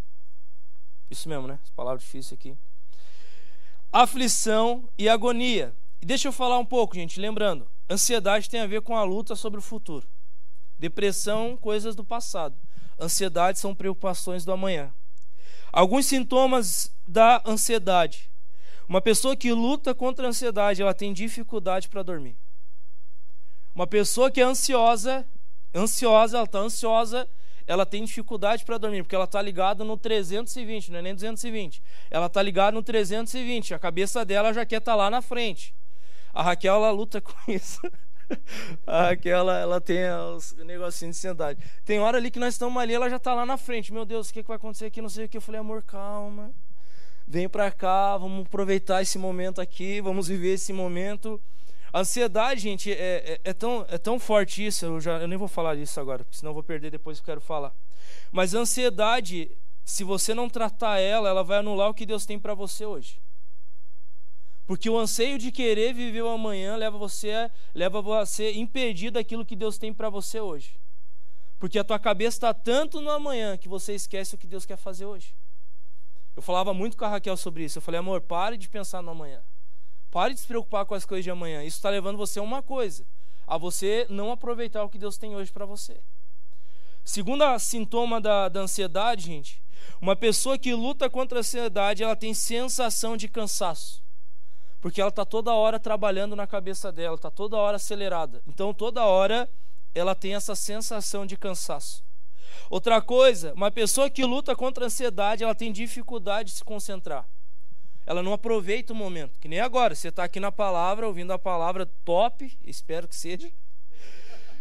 Isso 1.10 1.28
mesmo, 1.28 1.46
né? 1.46 1.58
Palavra 1.76 1.98
difícil 1.98 2.34
aqui. 2.34 2.56
Aflição 3.92 4.88
e 4.96 5.06
agonia. 5.06 5.74
Deixa 6.00 6.28
eu 6.28 6.32
falar 6.32 6.58
um 6.58 6.64
pouco, 6.64 6.94
gente, 6.94 7.20
lembrando, 7.20 7.68
ansiedade 7.90 8.48
tem 8.48 8.60
a 8.60 8.66
ver 8.66 8.80
com 8.80 8.96
a 8.96 9.04
luta 9.04 9.36
sobre 9.36 9.58
o 9.58 9.62
futuro. 9.62 10.08
Depressão, 10.78 11.58
coisas 11.58 11.94
do 11.94 12.02
passado. 12.02 12.56
Ansiedade 12.98 13.58
são 13.58 13.74
preocupações 13.74 14.46
do 14.46 14.52
amanhã. 14.52 14.90
Alguns 15.70 16.06
sintomas 16.06 16.90
da 17.06 17.42
ansiedade. 17.44 18.30
Uma 18.88 19.00
pessoa 19.00 19.36
que 19.36 19.52
luta 19.52 19.94
contra 19.94 20.26
a 20.26 20.28
ansiedade, 20.28 20.80
ela 20.80 20.94
tem 20.94 21.12
dificuldade 21.12 21.88
para 21.88 22.02
dormir. 22.02 22.36
Uma 23.74 23.86
pessoa 23.86 24.30
que 24.30 24.40
é 24.40 24.44
ansiosa, 24.44 25.26
ansiosa, 25.74 26.38
ela 26.38 26.46
está 26.46 26.58
ansiosa, 26.60 27.28
ela 27.66 27.84
tem 27.84 28.04
dificuldade 28.04 28.64
para 28.64 28.78
dormir, 28.78 29.02
porque 29.02 29.14
ela 29.14 29.24
está 29.24 29.42
ligada 29.42 29.82
no 29.82 29.96
320, 29.96 30.92
não 30.92 31.00
é 31.00 31.02
nem 31.02 31.14
220. 31.14 31.82
Ela 32.10 32.26
está 32.26 32.40
ligada 32.40 32.72
no 32.72 32.82
320, 32.82 33.74
a 33.74 33.78
cabeça 33.78 34.24
dela 34.24 34.52
já 34.54 34.64
quer 34.64 34.78
estar 34.78 34.92
tá 34.92 34.96
lá 34.96 35.10
na 35.10 35.20
frente. 35.20 35.74
A 36.32 36.42
Raquel, 36.42 36.76
ela 36.76 36.90
luta 36.90 37.20
com 37.20 37.34
isso. 37.48 37.80
Aquela, 38.86 39.58
ela 39.58 39.80
tem 39.80 40.08
os 40.34 40.52
negocinhos 40.52 41.16
de 41.16 41.26
ansiedade. 41.26 41.60
Tem 41.84 41.98
hora 41.98 42.18
ali 42.18 42.30
que 42.30 42.38
nós 42.38 42.54
estamos 42.54 42.80
ali, 42.80 42.94
ela 42.94 43.10
já 43.10 43.16
está 43.16 43.34
lá 43.34 43.44
na 43.44 43.56
frente. 43.56 43.92
Meu 43.92 44.04
Deus, 44.04 44.30
o 44.30 44.32
que, 44.32 44.42
que 44.42 44.48
vai 44.48 44.56
acontecer 44.56 44.86
aqui? 44.86 45.02
Não 45.02 45.08
sei 45.08 45.26
o 45.26 45.28
que. 45.28 45.36
Eu 45.36 45.40
falei, 45.40 45.60
amor, 45.60 45.82
calma. 45.82 46.52
Vem 47.28 47.48
para 47.48 47.70
cá, 47.72 48.16
vamos 48.16 48.46
aproveitar 48.46 49.02
esse 49.02 49.18
momento 49.18 49.60
aqui, 49.60 50.00
vamos 50.00 50.28
viver 50.28 50.54
esse 50.54 50.72
momento. 50.72 51.40
A 51.92 52.00
ansiedade, 52.00 52.60
gente, 52.60 52.92
é, 52.92 52.94
é, 52.94 53.40
é, 53.42 53.52
tão, 53.52 53.84
é 53.88 53.98
tão 53.98 54.18
forte 54.20 54.64
isso. 54.64 54.84
Eu, 54.86 55.00
já, 55.00 55.18
eu 55.18 55.26
nem 55.26 55.36
vou 55.36 55.48
falar 55.48 55.74
disso 55.74 55.98
agora, 55.98 56.24
senão 56.30 56.50
eu 56.50 56.54
vou 56.54 56.62
perder 56.62 56.90
depois 56.90 57.18
que 57.18 57.22
eu 57.22 57.34
quero 57.34 57.40
falar. 57.40 57.74
Mas 58.30 58.54
a 58.54 58.60
ansiedade, 58.60 59.50
se 59.84 60.04
você 60.04 60.34
não 60.34 60.48
tratar 60.48 60.98
ela, 61.00 61.28
ela 61.28 61.42
vai 61.42 61.58
anular 61.58 61.88
o 61.88 61.94
que 61.94 62.06
Deus 62.06 62.24
tem 62.24 62.38
para 62.38 62.54
você 62.54 62.84
hoje. 62.84 63.18
Porque 64.66 64.90
o 64.90 64.98
anseio 64.98 65.38
de 65.38 65.50
querer 65.50 65.94
viver 65.94 66.22
o 66.22 66.28
amanhã 66.28 66.76
leva 66.76 66.98
você 66.98 67.50
leva 67.74 68.02
você 68.02 68.44
a 68.46 68.56
impedir 68.56 69.10
daquilo 69.10 69.44
que 69.44 69.56
Deus 69.56 69.78
tem 69.78 69.94
para 69.94 70.10
você 70.10 70.40
hoje. 70.40 70.76
Porque 71.58 71.78
a 71.78 71.84
tua 71.84 71.98
cabeça 71.98 72.36
está 72.36 72.54
tanto 72.54 73.00
no 73.00 73.10
amanhã 73.10 73.56
que 73.56 73.68
você 73.68 73.94
esquece 73.94 74.34
o 74.34 74.38
que 74.38 74.46
Deus 74.46 74.66
quer 74.66 74.76
fazer 74.76 75.06
hoje. 75.06 75.34
Eu 76.36 76.42
falava 76.42 76.74
muito 76.74 76.96
com 76.96 77.04
a 77.04 77.08
Raquel 77.08 77.36
sobre 77.36 77.64
isso. 77.64 77.78
Eu 77.78 77.82
falei, 77.82 77.98
amor, 77.98 78.20
pare 78.20 78.56
de 78.56 78.68
pensar 78.68 79.02
no 79.02 79.10
amanhã. 79.10 79.40
Pare 80.10 80.34
de 80.34 80.40
se 80.40 80.46
preocupar 80.46 80.84
com 80.84 80.94
as 80.94 81.04
coisas 81.04 81.24
de 81.24 81.30
amanhã. 81.30 81.64
Isso 81.64 81.78
está 81.78 81.88
levando 81.90 82.16
você 82.16 82.38
a 82.38 82.42
uma 82.42 82.62
coisa: 82.62 83.06
a 83.46 83.56
você 83.56 84.06
não 84.08 84.30
aproveitar 84.30 84.84
o 84.84 84.88
que 84.88 84.98
Deus 84.98 85.16
tem 85.16 85.34
hoje 85.34 85.50
para 85.50 85.64
você. 85.64 86.00
Segundo 87.04 87.58
sintoma 87.58 88.20
da, 88.20 88.48
da 88.48 88.60
ansiedade, 88.60 89.24
gente, 89.24 89.62
uma 90.00 90.14
pessoa 90.14 90.58
que 90.58 90.74
luta 90.74 91.08
contra 91.08 91.38
a 91.38 91.40
ansiedade, 91.40 92.02
ela 92.02 92.16
tem 92.16 92.34
sensação 92.34 93.16
de 93.16 93.28
cansaço 93.28 94.04
porque 94.86 95.00
ela 95.00 95.08
está 95.08 95.24
toda 95.24 95.52
hora 95.52 95.80
trabalhando 95.80 96.36
na 96.36 96.46
cabeça 96.46 96.92
dela, 96.92 97.16
está 97.16 97.28
toda 97.28 97.56
hora 97.56 97.74
acelerada. 97.74 98.40
Então, 98.46 98.72
toda 98.72 99.04
hora 99.04 99.48
ela 99.92 100.14
tem 100.14 100.36
essa 100.36 100.54
sensação 100.54 101.26
de 101.26 101.36
cansaço. 101.36 102.04
Outra 102.70 103.00
coisa, 103.00 103.52
uma 103.54 103.70
pessoa 103.70 104.10
que 104.10 104.24
luta 104.24 104.54
contra 104.56 104.84
a 104.84 104.86
ansiedade, 104.86 105.44
ela 105.44 105.54
tem 105.54 105.72
dificuldade 105.72 106.50
de 106.50 106.56
se 106.56 106.64
concentrar. 106.64 107.26
Ela 108.06 108.22
não 108.22 108.32
aproveita 108.32 108.92
o 108.92 108.96
momento, 108.96 109.38
que 109.40 109.48
nem 109.48 109.60
agora. 109.60 109.94
Você 109.94 110.08
está 110.08 110.24
aqui 110.24 110.38
na 110.38 110.52
palavra, 110.52 111.06
ouvindo 111.06 111.32
a 111.32 111.38
palavra 111.38 111.86
top, 112.04 112.56
espero 112.64 113.08
que 113.08 113.16
seja. 113.16 113.50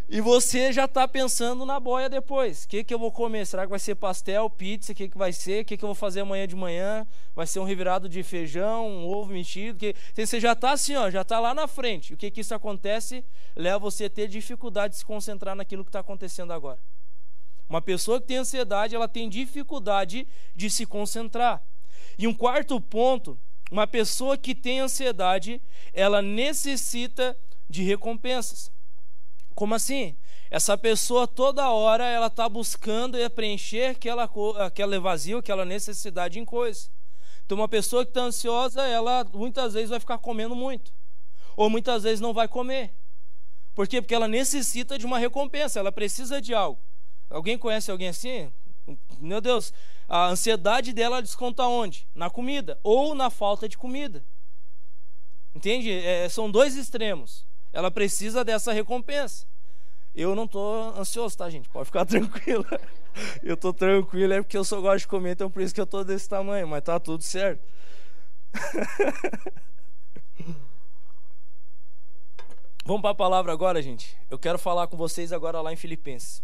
E 0.07 0.21
você 0.21 0.71
já 0.71 0.85
está 0.85 1.07
pensando 1.07 1.65
na 1.65 1.79
boia 1.79 2.07
depois. 2.07 2.63
O 2.63 2.67
que, 2.67 2.83
que 2.83 2.93
eu 2.93 2.99
vou 2.99 3.11
comer? 3.11 3.45
Será 3.45 3.63
que 3.63 3.69
vai 3.69 3.79
ser 3.79 3.95
pastel, 3.95 4.47
pizza? 4.49 4.91
O 4.91 4.95
que, 4.95 5.09
que 5.09 5.17
vai 5.17 5.33
ser? 5.33 5.63
O 5.63 5.65
que, 5.65 5.75
que 5.75 5.83
eu 5.83 5.87
vou 5.87 5.95
fazer 5.95 6.19
amanhã 6.19 6.47
de 6.47 6.55
manhã? 6.55 7.07
Vai 7.35 7.47
ser 7.47 7.59
um 7.59 7.63
revirado 7.63 8.07
de 8.07 8.21
feijão, 8.21 8.87
um 8.87 9.07
ovo 9.07 9.33
mexido? 9.33 9.79
Que... 9.79 9.95
Você 10.13 10.39
já 10.39 10.53
está 10.53 10.71
assim, 10.71 10.95
ó, 10.95 11.09
já 11.09 11.21
está 11.21 11.39
lá 11.39 11.55
na 11.55 11.67
frente. 11.67 12.13
O 12.13 12.17
que, 12.17 12.29
que 12.29 12.41
isso 12.41 12.53
acontece? 12.53 13.25
Leva 13.55 13.79
você 13.79 14.05
a 14.05 14.09
ter 14.09 14.27
dificuldade 14.27 14.93
de 14.93 14.99
se 14.99 15.05
concentrar 15.05 15.55
naquilo 15.55 15.83
que 15.83 15.89
está 15.89 16.01
acontecendo 16.01 16.53
agora. 16.53 16.79
Uma 17.69 17.81
pessoa 17.81 18.21
que 18.21 18.27
tem 18.27 18.37
ansiedade, 18.37 18.95
ela 18.95 19.07
tem 19.07 19.27
dificuldade 19.27 20.27
de 20.55 20.69
se 20.69 20.85
concentrar. 20.85 21.63
E 22.17 22.27
um 22.27 22.33
quarto 22.33 22.79
ponto, 22.79 23.37
uma 23.71 23.87
pessoa 23.87 24.37
que 24.37 24.53
tem 24.53 24.79
ansiedade, 24.79 25.61
ela 25.93 26.21
necessita 26.21 27.37
de 27.69 27.83
recompensas. 27.83 28.71
Como 29.53 29.73
assim? 29.73 30.15
Essa 30.51 30.77
pessoa 30.77 31.27
toda 31.27 31.69
hora 31.69 32.05
ela 32.05 32.27
está 32.27 32.47
buscando 32.47 33.17
preencher 33.31 33.91
aquela, 33.91 34.29
aquela 34.59 34.99
vazio, 34.99 35.39
aquela 35.39 35.65
necessidade 35.65 36.39
em 36.39 36.45
coisa. 36.45 36.89
Então 37.45 37.57
uma 37.57 37.67
pessoa 37.67 38.05
que 38.05 38.11
está 38.11 38.21
ansiosa, 38.21 38.83
ela 38.83 39.25
muitas 39.33 39.73
vezes 39.73 39.89
vai 39.89 39.99
ficar 39.99 40.17
comendo 40.17 40.55
muito. 40.55 40.93
Ou 41.57 41.69
muitas 41.69 42.03
vezes 42.03 42.19
não 42.19 42.33
vai 42.33 42.47
comer. 42.47 42.93
Por 43.73 43.87
quê? 43.87 44.01
Porque 44.01 44.15
ela 44.15 44.27
necessita 44.27 44.97
de 44.97 45.05
uma 45.05 45.17
recompensa, 45.17 45.79
ela 45.79 45.91
precisa 45.91 46.41
de 46.41 46.53
algo. 46.53 46.79
Alguém 47.29 47.57
conhece 47.57 47.91
alguém 47.91 48.09
assim? 48.09 48.51
Meu 49.19 49.41
Deus, 49.41 49.73
a 50.07 50.27
ansiedade 50.27 50.93
dela 50.93 51.21
desconta 51.21 51.63
onde? 51.63 52.07
Na 52.13 52.29
comida 52.29 52.79
ou 52.83 53.15
na 53.15 53.29
falta 53.29 53.67
de 53.67 53.77
comida. 53.77 54.23
Entende? 55.53 55.91
É, 55.91 56.27
são 56.29 56.51
dois 56.51 56.75
extremos 56.75 57.45
ela 57.75 57.91
precisa 57.91 58.43
dessa 58.43 58.71
recompensa. 58.71 59.45
Eu 60.15 60.33
não 60.33 60.47
tô 60.47 60.93
ansioso, 60.97 61.37
tá, 61.37 61.49
gente? 61.49 61.67
Pode 61.67 61.87
ficar 61.87 62.05
tranquilo. 62.07 62.65
Eu 63.43 63.57
tô 63.57 63.73
tranquilo 63.73 64.31
é 64.31 64.41
porque 64.41 64.57
eu 64.57 64.63
só 64.63 64.79
gosto 64.79 64.99
de 64.99 65.07
comer, 65.07 65.31
então 65.33 65.51
por 65.51 65.61
isso 65.61 65.75
que 65.75 65.81
eu 65.81 65.85
tô 65.85 66.01
desse 66.05 66.29
tamanho, 66.29 66.65
mas 66.65 66.81
tá 66.81 66.97
tudo 66.99 67.21
certo. 67.21 67.61
Vamos 72.85 73.01
para 73.01 73.11
a 73.11 73.15
palavra 73.15 73.51
agora, 73.51 73.81
gente. 73.81 74.15
Eu 74.29 74.39
quero 74.39 74.57
falar 74.57 74.87
com 74.87 74.95
vocês 74.95 75.33
agora 75.33 75.59
lá 75.59 75.73
em 75.73 75.75
Filipenses, 75.75 76.41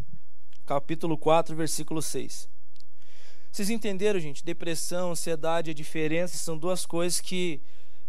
capítulo 0.72 1.18
4, 1.18 1.54
versículo 1.54 2.02
6. 2.02 2.48
Vocês 3.52 3.70
entenderam, 3.70 4.18
gente? 4.22 4.42
Depressão, 4.42 5.12
ansiedade, 5.12 5.70
a 5.70 5.74
diferença 5.74 6.38
são 6.38 6.58
duas 6.58 6.86
coisas 6.86 7.20
que, 7.20 7.60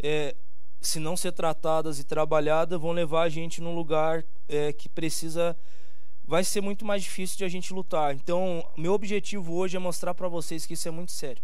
é, 0.01 0.37
se 0.81 1.01
não 1.01 1.17
ser 1.17 1.33
tratadas 1.33 1.99
e 1.99 2.05
trabalhadas, 2.05 2.81
vão 2.81 2.93
levar 2.93 3.23
a 3.23 3.29
gente 3.29 3.61
num 3.61 3.75
lugar 3.75 4.25
é, 4.49 4.73
que 4.73 4.89
precisa. 4.89 5.57
Vai 6.25 6.45
ser 6.45 6.61
muito 6.61 6.85
mais 6.85 7.03
difícil 7.03 7.37
de 7.37 7.45
a 7.45 7.49
gente 7.49 7.75
lutar. 7.75 8.15
Então, 8.15 8.65
meu 8.77 8.93
objetivo 8.93 9.55
hoje 9.55 9.77
é 9.77 9.81
mostrar 9.81 10.15
para 10.15 10.29
vocês 10.29 10.65
que 10.65 10.75
isso 10.75 10.87
é 10.87 10.93
muito 10.93 11.11
sério 11.11 11.43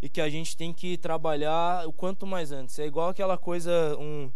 e 0.00 0.08
que 0.08 0.20
a 0.20 0.30
gente 0.30 0.56
tem 0.56 0.72
que 0.72 0.96
trabalhar 0.96 1.84
o 1.84 1.92
quanto 1.92 2.24
mais 2.24 2.52
antes. 2.52 2.78
É 2.78 2.86
igual 2.86 3.08
aquela 3.08 3.36
coisa, 3.36 3.96
um 3.98 4.30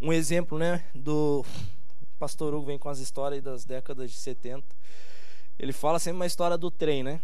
um 0.00 0.12
exemplo, 0.12 0.58
né, 0.58 0.84
do 0.94 1.44
pastor 2.18 2.54
Hugo 2.54 2.66
vem 2.66 2.78
com 2.78 2.88
as 2.88 2.98
histórias 2.98 3.42
das 3.42 3.64
décadas 3.64 4.10
de 4.10 4.16
70. 4.16 4.64
Ele 5.58 5.72
fala 5.72 5.98
sempre 5.98 6.16
uma 6.16 6.26
história 6.26 6.56
do 6.56 6.70
trem, 6.70 7.02
né? 7.02 7.20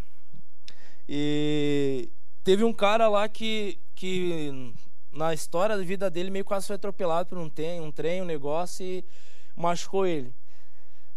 E 1.08 2.08
teve 2.44 2.64
um 2.64 2.72
cara 2.72 3.08
lá 3.08 3.28
que 3.28 3.78
que 3.94 4.72
na 5.12 5.34
história 5.34 5.76
da 5.76 5.82
vida 5.82 6.10
dele 6.10 6.30
meio 6.30 6.44
quase 6.44 6.66
foi 6.66 6.76
atropelado 6.76 7.28
por 7.28 7.38
um 7.38 7.48
trem, 7.48 7.80
um 7.80 7.92
trem, 7.92 8.22
um 8.22 8.24
negócio 8.24 8.84
e 8.84 9.04
machucou 9.54 10.06
ele. 10.06 10.34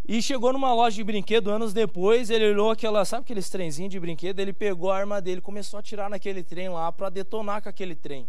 E 0.08 0.22
chegou 0.22 0.52
numa 0.52 0.72
loja 0.72 0.94
de 0.94 1.02
brinquedo 1.02 1.50
anos 1.50 1.72
depois, 1.72 2.30
ele 2.30 2.50
olhou 2.50 2.70
aquela, 2.70 3.04
sabe 3.04 3.22
aqueles 3.22 3.50
trenzinhos 3.50 3.90
de 3.90 3.98
brinquedo, 3.98 4.38
ele 4.38 4.52
pegou 4.52 4.90
a 4.92 4.96
arma 4.96 5.20
dele, 5.20 5.40
começou 5.40 5.78
a 5.78 5.80
atirar 5.80 6.08
naquele 6.08 6.44
trem 6.44 6.68
lá 6.68 6.92
para 6.92 7.10
detonar 7.10 7.60
com 7.60 7.68
aquele 7.68 7.96
trem. 7.96 8.28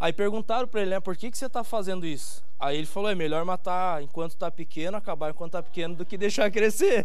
Aí 0.00 0.14
perguntaram 0.14 0.66
para 0.66 0.80
ele, 0.80 0.92
né, 0.92 0.98
por 0.98 1.14
que, 1.14 1.30
que 1.30 1.36
você 1.36 1.44
está 1.44 1.62
fazendo 1.62 2.06
isso? 2.06 2.42
Aí 2.58 2.78
ele 2.78 2.86
falou, 2.86 3.10
é 3.10 3.14
melhor 3.14 3.44
matar 3.44 4.02
enquanto 4.02 4.30
está 4.30 4.50
pequeno, 4.50 4.96
acabar 4.96 5.28
enquanto 5.28 5.50
está 5.50 5.62
pequeno, 5.62 5.94
do 5.94 6.06
que 6.06 6.16
deixar 6.16 6.48
crescer. 6.50 7.04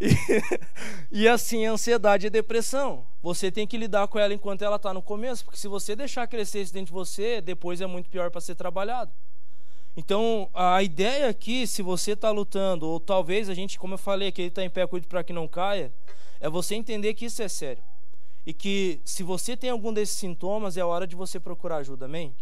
e, 0.00 0.10
e 1.22 1.28
assim, 1.28 1.64
a 1.64 1.70
ansiedade 1.70 2.26
e 2.26 2.30
depressão. 2.30 3.06
Você 3.22 3.52
tem 3.52 3.68
que 3.68 3.78
lidar 3.78 4.08
com 4.08 4.18
ela 4.18 4.34
enquanto 4.34 4.62
ela 4.62 4.74
está 4.74 4.92
no 4.92 5.00
começo, 5.00 5.44
porque 5.44 5.56
se 5.56 5.68
você 5.68 5.94
deixar 5.94 6.26
crescer 6.26 6.62
isso 6.62 6.72
dentro 6.72 6.86
de 6.86 6.92
você, 6.92 7.40
depois 7.40 7.80
é 7.80 7.86
muito 7.86 8.10
pior 8.10 8.32
para 8.32 8.40
ser 8.40 8.56
trabalhado. 8.56 9.12
Então, 9.96 10.50
a 10.52 10.82
ideia 10.82 11.28
aqui, 11.28 11.68
se 11.68 11.82
você 11.82 12.14
está 12.14 12.32
lutando, 12.32 12.88
ou 12.88 12.98
talvez 12.98 13.48
a 13.48 13.54
gente, 13.54 13.78
como 13.78 13.94
eu 13.94 13.98
falei, 13.98 14.32
que 14.32 14.42
ele 14.42 14.48
está 14.48 14.64
em 14.64 14.70
pé, 14.70 14.88
cuide 14.88 15.06
para 15.06 15.22
que 15.22 15.32
não 15.32 15.46
caia, 15.46 15.92
é 16.40 16.50
você 16.50 16.74
entender 16.74 17.14
que 17.14 17.26
isso 17.26 17.40
é 17.44 17.48
sério 17.48 17.91
e 18.46 18.52
que 18.52 19.00
se 19.04 19.22
você 19.22 19.56
tem 19.56 19.70
algum 19.70 19.92
desses 19.92 20.16
sintomas, 20.16 20.76
é 20.76 20.84
hora 20.84 21.06
de 21.06 21.16
você 21.16 21.38
procurar 21.38 21.76
ajuda, 21.76 22.06
amém? 22.06 22.34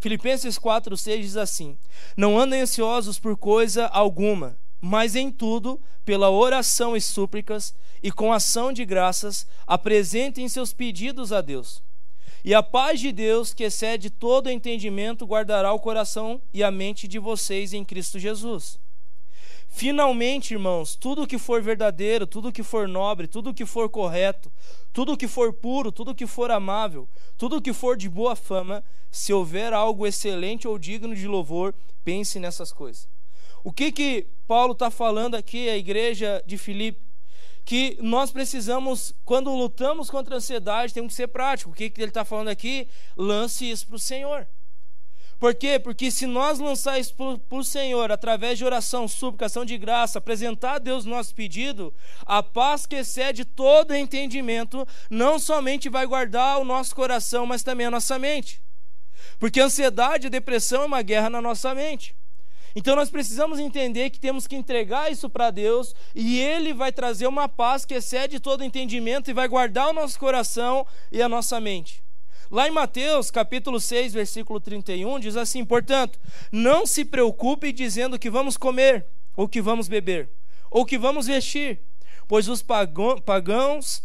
Filipenses 0.00 0.58
4, 0.58 0.96
6 0.96 1.24
diz 1.24 1.36
assim: 1.36 1.78
Não 2.16 2.38
andem 2.38 2.62
ansiosos 2.62 3.18
por 3.18 3.36
coisa 3.36 3.86
alguma, 3.86 4.56
mas 4.80 5.16
em 5.16 5.30
tudo, 5.30 5.80
pela 6.04 6.30
oração 6.30 6.96
e 6.96 7.00
súplicas, 7.00 7.74
e 8.02 8.12
com 8.12 8.32
ação 8.32 8.72
de 8.72 8.84
graças, 8.84 9.46
apresentem 9.66 10.48
seus 10.48 10.72
pedidos 10.72 11.32
a 11.32 11.40
Deus. 11.40 11.82
E 12.44 12.52
a 12.52 12.62
paz 12.62 13.00
de 13.00 13.10
Deus, 13.10 13.54
que 13.54 13.64
excede 13.64 14.10
todo 14.10 14.50
entendimento, 14.50 15.24
guardará 15.24 15.72
o 15.72 15.80
coração 15.80 16.42
e 16.52 16.62
a 16.62 16.70
mente 16.70 17.08
de 17.08 17.18
vocês 17.18 17.72
em 17.72 17.82
Cristo 17.82 18.18
Jesus. 18.18 18.78
Finalmente, 19.76 20.54
irmãos, 20.54 20.94
tudo 20.94 21.26
que 21.26 21.36
for 21.36 21.60
verdadeiro, 21.60 22.28
tudo 22.28 22.52
que 22.52 22.62
for 22.62 22.86
nobre, 22.86 23.26
tudo 23.26 23.52
que 23.52 23.66
for 23.66 23.90
correto, 23.90 24.48
tudo 24.92 25.16
que 25.16 25.26
for 25.26 25.52
puro, 25.52 25.90
tudo 25.90 26.14
que 26.14 26.28
for 26.28 26.48
amável, 26.52 27.08
tudo 27.36 27.60
que 27.60 27.72
for 27.72 27.96
de 27.96 28.08
boa 28.08 28.36
fama, 28.36 28.84
se 29.10 29.32
houver 29.32 29.72
algo 29.72 30.06
excelente 30.06 30.68
ou 30.68 30.78
digno 30.78 31.12
de 31.12 31.26
louvor, 31.26 31.74
pense 32.04 32.38
nessas 32.38 32.72
coisas. 32.72 33.08
O 33.64 33.72
que 33.72 33.90
que 33.90 34.28
Paulo 34.46 34.74
está 34.74 34.92
falando 34.92 35.34
aqui 35.34 35.68
à 35.68 35.76
igreja 35.76 36.40
de 36.46 36.56
Filipe? 36.56 37.02
Que 37.64 37.98
nós 38.00 38.30
precisamos, 38.30 39.12
quando 39.24 39.52
lutamos 39.52 40.08
contra 40.08 40.36
a 40.36 40.38
ansiedade, 40.38 40.94
temos 40.94 41.14
que 41.14 41.16
ser 41.16 41.26
prático. 41.26 41.70
O 41.70 41.74
que, 41.74 41.90
que 41.90 42.00
ele 42.00 42.10
está 42.10 42.24
falando 42.24 42.46
aqui? 42.46 42.86
Lance 43.16 43.68
isso 43.68 43.88
para 43.88 43.96
o 43.96 43.98
Senhor. 43.98 44.46
Por 45.38 45.54
quê? 45.54 45.78
Porque 45.78 46.10
se 46.10 46.26
nós 46.26 46.58
lançar 46.58 46.98
isso 46.98 47.14
para 47.14 47.58
o 47.58 47.64
Senhor, 47.64 48.10
através 48.10 48.58
de 48.58 48.64
oração, 48.64 49.06
suplicação 49.08 49.64
de 49.64 49.76
graça, 49.76 50.18
apresentar 50.18 50.74
a 50.74 50.78
Deus 50.78 51.04
nosso 51.04 51.34
pedido, 51.34 51.92
a 52.24 52.42
paz 52.42 52.86
que 52.86 52.96
excede 52.96 53.44
todo 53.44 53.94
entendimento, 53.94 54.86
não 55.10 55.38
somente 55.38 55.88
vai 55.88 56.06
guardar 56.06 56.58
o 56.58 56.64
nosso 56.64 56.94
coração, 56.94 57.46
mas 57.46 57.62
também 57.62 57.86
a 57.86 57.90
nossa 57.90 58.18
mente. 58.18 58.62
Porque 59.38 59.60
ansiedade 59.60 60.26
e 60.26 60.30
depressão 60.30 60.82
é 60.82 60.86
uma 60.86 61.02
guerra 61.02 61.28
na 61.28 61.40
nossa 61.40 61.74
mente. 61.74 62.14
Então 62.76 62.96
nós 62.96 63.08
precisamos 63.08 63.60
entender 63.60 64.10
que 64.10 64.18
temos 64.18 64.46
que 64.46 64.56
entregar 64.56 65.10
isso 65.10 65.30
para 65.30 65.50
Deus 65.50 65.94
e 66.14 66.40
Ele 66.40 66.74
vai 66.74 66.90
trazer 66.90 67.26
uma 67.26 67.48
paz 67.48 67.84
que 67.84 67.94
excede 67.94 68.40
todo 68.40 68.64
entendimento 68.64 69.30
e 69.30 69.34
vai 69.34 69.46
guardar 69.46 69.90
o 69.90 69.92
nosso 69.92 70.18
coração 70.18 70.84
e 71.12 71.22
a 71.22 71.28
nossa 71.28 71.60
mente. 71.60 72.02
Lá 72.54 72.68
em 72.68 72.70
Mateus, 72.70 73.32
capítulo 73.32 73.80
6, 73.80 74.12
versículo 74.12 74.60
31, 74.60 75.18
diz 75.18 75.36
assim: 75.36 75.64
Portanto, 75.64 76.20
não 76.52 76.86
se 76.86 77.04
preocupe 77.04 77.72
dizendo 77.72 78.16
que 78.16 78.30
vamos 78.30 78.56
comer, 78.56 79.06
ou 79.34 79.48
que 79.48 79.60
vamos 79.60 79.88
beber, 79.88 80.30
ou 80.70 80.86
que 80.86 80.96
vamos 80.96 81.26
vestir, 81.26 81.80
pois 82.28 82.48
os 82.48 82.62
pagãos 82.62 84.04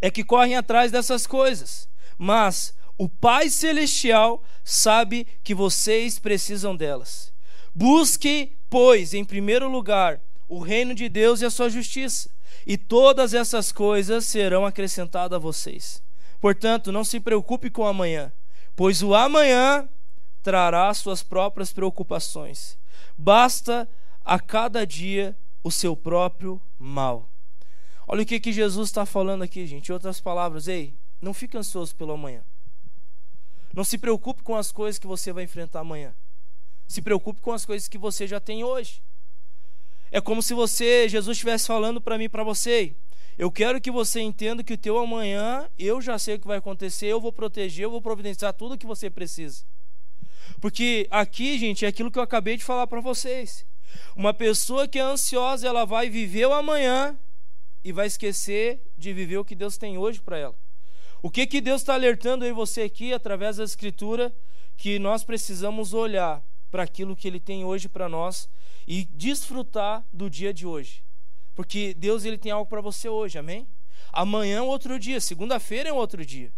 é 0.00 0.10
que 0.10 0.24
correm 0.24 0.56
atrás 0.56 0.90
dessas 0.90 1.26
coisas. 1.26 1.86
Mas 2.16 2.74
o 2.96 3.06
Pai 3.06 3.50
Celestial 3.50 4.42
sabe 4.64 5.26
que 5.44 5.54
vocês 5.54 6.18
precisam 6.18 6.74
delas. 6.74 7.34
Busque, 7.74 8.56
pois, 8.70 9.12
em 9.12 9.26
primeiro 9.26 9.68
lugar, 9.68 10.22
o 10.48 10.58
reino 10.58 10.94
de 10.94 11.06
Deus 11.06 11.42
e 11.42 11.44
a 11.44 11.50
sua 11.50 11.68
justiça, 11.68 12.30
e 12.66 12.78
todas 12.78 13.34
essas 13.34 13.70
coisas 13.70 14.24
serão 14.24 14.64
acrescentadas 14.64 15.36
a 15.36 15.38
vocês. 15.38 16.07
Portanto, 16.40 16.92
não 16.92 17.04
se 17.04 17.18
preocupe 17.18 17.70
com 17.70 17.86
amanhã, 17.86 18.32
pois 18.76 19.02
o 19.02 19.14
amanhã 19.14 19.88
trará 20.42 20.92
suas 20.94 21.22
próprias 21.22 21.72
preocupações. 21.72 22.78
Basta 23.16 23.88
a 24.24 24.38
cada 24.38 24.86
dia 24.86 25.36
o 25.62 25.70
seu 25.70 25.96
próprio 25.96 26.60
mal. 26.78 27.28
Olha 28.06 28.22
o 28.22 28.26
que, 28.26 28.40
que 28.40 28.52
Jesus 28.52 28.88
está 28.88 29.04
falando 29.04 29.42
aqui, 29.42 29.66
gente. 29.66 29.88
Em 29.88 29.92
outras 29.92 30.20
palavras, 30.20 30.68
ei, 30.68 30.94
não 31.20 31.34
fique 31.34 31.56
ansioso 31.56 31.94
pelo 31.94 32.12
amanhã. 32.12 32.42
Não 33.74 33.84
se 33.84 33.98
preocupe 33.98 34.42
com 34.42 34.56
as 34.56 34.72
coisas 34.72 34.98
que 34.98 35.06
você 35.06 35.32
vai 35.32 35.44
enfrentar 35.44 35.80
amanhã. 35.80 36.14
Se 36.86 37.02
preocupe 37.02 37.40
com 37.40 37.52
as 37.52 37.66
coisas 37.66 37.88
que 37.88 37.98
você 37.98 38.26
já 38.26 38.40
tem 38.40 38.64
hoje. 38.64 39.02
É 40.10 40.20
como 40.20 40.42
se 40.42 40.54
você, 40.54 41.08
Jesus 41.08 41.36
estivesse 41.36 41.66
falando 41.66 42.00
para 42.00 42.16
mim 42.16 42.30
para 42.30 42.42
você, 42.42 42.94
eu 43.38 43.52
quero 43.52 43.80
que 43.80 43.90
você 43.90 44.20
entenda 44.20 44.64
que 44.64 44.74
o 44.74 44.78
teu 44.78 44.98
amanhã, 44.98 45.70
eu 45.78 46.02
já 46.02 46.18
sei 46.18 46.34
o 46.34 46.40
que 46.40 46.46
vai 46.46 46.58
acontecer, 46.58 47.06
eu 47.06 47.20
vou 47.20 47.32
proteger, 47.32 47.84
eu 47.84 47.90
vou 47.90 48.02
providenciar 48.02 48.52
tudo 48.52 48.74
o 48.74 48.78
que 48.78 48.86
você 48.86 49.08
precisa. 49.08 49.64
Porque 50.60 51.06
aqui, 51.08 51.56
gente, 51.56 51.84
é 51.84 51.88
aquilo 51.88 52.10
que 52.10 52.18
eu 52.18 52.22
acabei 52.22 52.56
de 52.56 52.64
falar 52.64 52.88
para 52.88 53.00
vocês. 53.00 53.64
Uma 54.16 54.34
pessoa 54.34 54.88
que 54.88 54.98
é 54.98 55.02
ansiosa, 55.02 55.68
ela 55.68 55.84
vai 55.84 56.10
viver 56.10 56.46
o 56.46 56.52
amanhã 56.52 57.16
e 57.84 57.92
vai 57.92 58.08
esquecer 58.08 58.82
de 58.98 59.12
viver 59.12 59.38
o 59.38 59.44
que 59.44 59.54
Deus 59.54 59.78
tem 59.78 59.96
hoje 59.96 60.20
para 60.20 60.36
ela. 60.36 60.54
O 61.22 61.30
que 61.30 61.46
que 61.46 61.60
Deus 61.60 61.82
está 61.82 61.94
alertando 61.94 62.44
aí 62.44 62.52
você 62.52 62.82
aqui 62.82 63.12
através 63.12 63.58
da 63.58 63.64
Escritura 63.64 64.34
que 64.76 64.98
nós 64.98 65.22
precisamos 65.22 65.92
olhar 65.94 66.42
para 66.72 66.82
aquilo 66.82 67.14
que 67.14 67.28
Ele 67.28 67.38
tem 67.38 67.64
hoje 67.64 67.88
para 67.88 68.08
nós 68.08 68.48
e 68.86 69.04
desfrutar 69.04 70.04
do 70.12 70.28
dia 70.28 70.52
de 70.52 70.66
hoje. 70.66 71.02
Porque 71.58 71.92
Deus 71.92 72.24
ele 72.24 72.38
tem 72.38 72.52
algo 72.52 72.70
para 72.70 72.80
você 72.80 73.08
hoje, 73.08 73.36
amém? 73.36 73.66
Amanhã 74.12 74.58
é 74.58 74.62
outro 74.62 74.96
dia, 74.96 75.20
segunda-feira 75.20 75.88
é 75.88 75.92
outro 75.92 76.24
dia. 76.24 76.52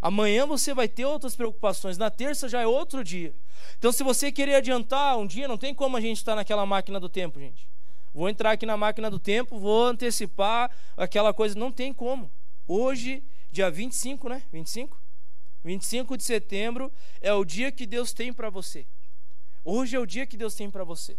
Amanhã 0.00 0.46
você 0.46 0.72
vai 0.72 0.86
ter 0.86 1.04
outras 1.04 1.34
preocupações, 1.34 1.98
na 1.98 2.08
terça 2.08 2.48
já 2.48 2.60
é 2.60 2.66
outro 2.66 3.02
dia. 3.02 3.34
Então, 3.76 3.90
se 3.90 4.04
você 4.04 4.30
querer 4.30 4.54
adiantar 4.54 5.18
um 5.18 5.26
dia, 5.26 5.48
não 5.48 5.58
tem 5.58 5.74
como 5.74 5.96
a 5.96 6.00
gente 6.00 6.18
estar 6.18 6.36
naquela 6.36 6.64
máquina 6.64 7.00
do 7.00 7.08
tempo, 7.08 7.40
gente. 7.40 7.68
Vou 8.14 8.28
entrar 8.28 8.52
aqui 8.52 8.64
na 8.64 8.76
máquina 8.76 9.10
do 9.10 9.18
tempo, 9.18 9.58
vou 9.58 9.86
antecipar 9.86 10.70
aquela 10.96 11.34
coisa, 11.34 11.58
não 11.58 11.72
tem 11.72 11.92
como. 11.92 12.30
Hoje, 12.64 13.24
dia 13.50 13.68
25, 13.72 14.28
né? 14.28 14.40
25? 14.52 14.96
25 15.64 16.16
de 16.16 16.22
setembro 16.22 16.92
é 17.20 17.34
o 17.34 17.44
dia 17.44 17.72
que 17.72 17.86
Deus 17.86 18.12
tem 18.12 18.32
para 18.32 18.50
você. 18.50 18.86
Hoje 19.64 19.96
é 19.96 19.98
o 19.98 20.06
dia 20.06 20.24
que 20.24 20.36
Deus 20.36 20.54
tem 20.54 20.70
para 20.70 20.84
você. 20.84 21.18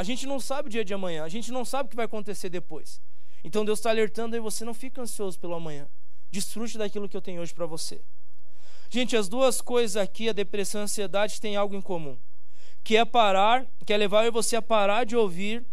A 0.00 0.02
gente 0.02 0.26
não 0.26 0.40
sabe 0.40 0.68
o 0.68 0.70
dia 0.70 0.82
de 0.82 0.94
amanhã, 0.94 1.24
a 1.24 1.28
gente 1.28 1.52
não 1.52 1.62
sabe 1.62 1.86
o 1.86 1.90
que 1.90 1.94
vai 1.94 2.06
acontecer 2.06 2.48
depois. 2.48 3.02
Então 3.44 3.66
Deus 3.66 3.80
está 3.80 3.90
alertando 3.90 4.34
aí 4.34 4.40
você, 4.40 4.64
não 4.64 4.72
fica 4.72 5.02
ansioso 5.02 5.38
pelo 5.38 5.52
amanhã. 5.52 5.86
Desfrute 6.30 6.78
daquilo 6.78 7.06
que 7.06 7.14
eu 7.14 7.20
tenho 7.20 7.42
hoje 7.42 7.52
para 7.52 7.66
você. 7.66 8.00
Gente, 8.88 9.14
as 9.14 9.28
duas 9.28 9.60
coisas 9.60 9.98
aqui, 9.98 10.30
a 10.30 10.32
depressão 10.32 10.80
e 10.80 10.82
a 10.82 10.84
ansiedade, 10.84 11.38
têm 11.38 11.54
algo 11.54 11.74
em 11.74 11.82
comum. 11.82 12.16
que 12.82 12.96
é 12.96 13.04
parar, 13.04 13.66
que 13.84 13.92
é 13.92 13.96
levar 13.98 14.30
você 14.30 14.56
a 14.56 14.62
parar 14.62 15.04
de 15.04 15.14
ouvir 15.14 15.66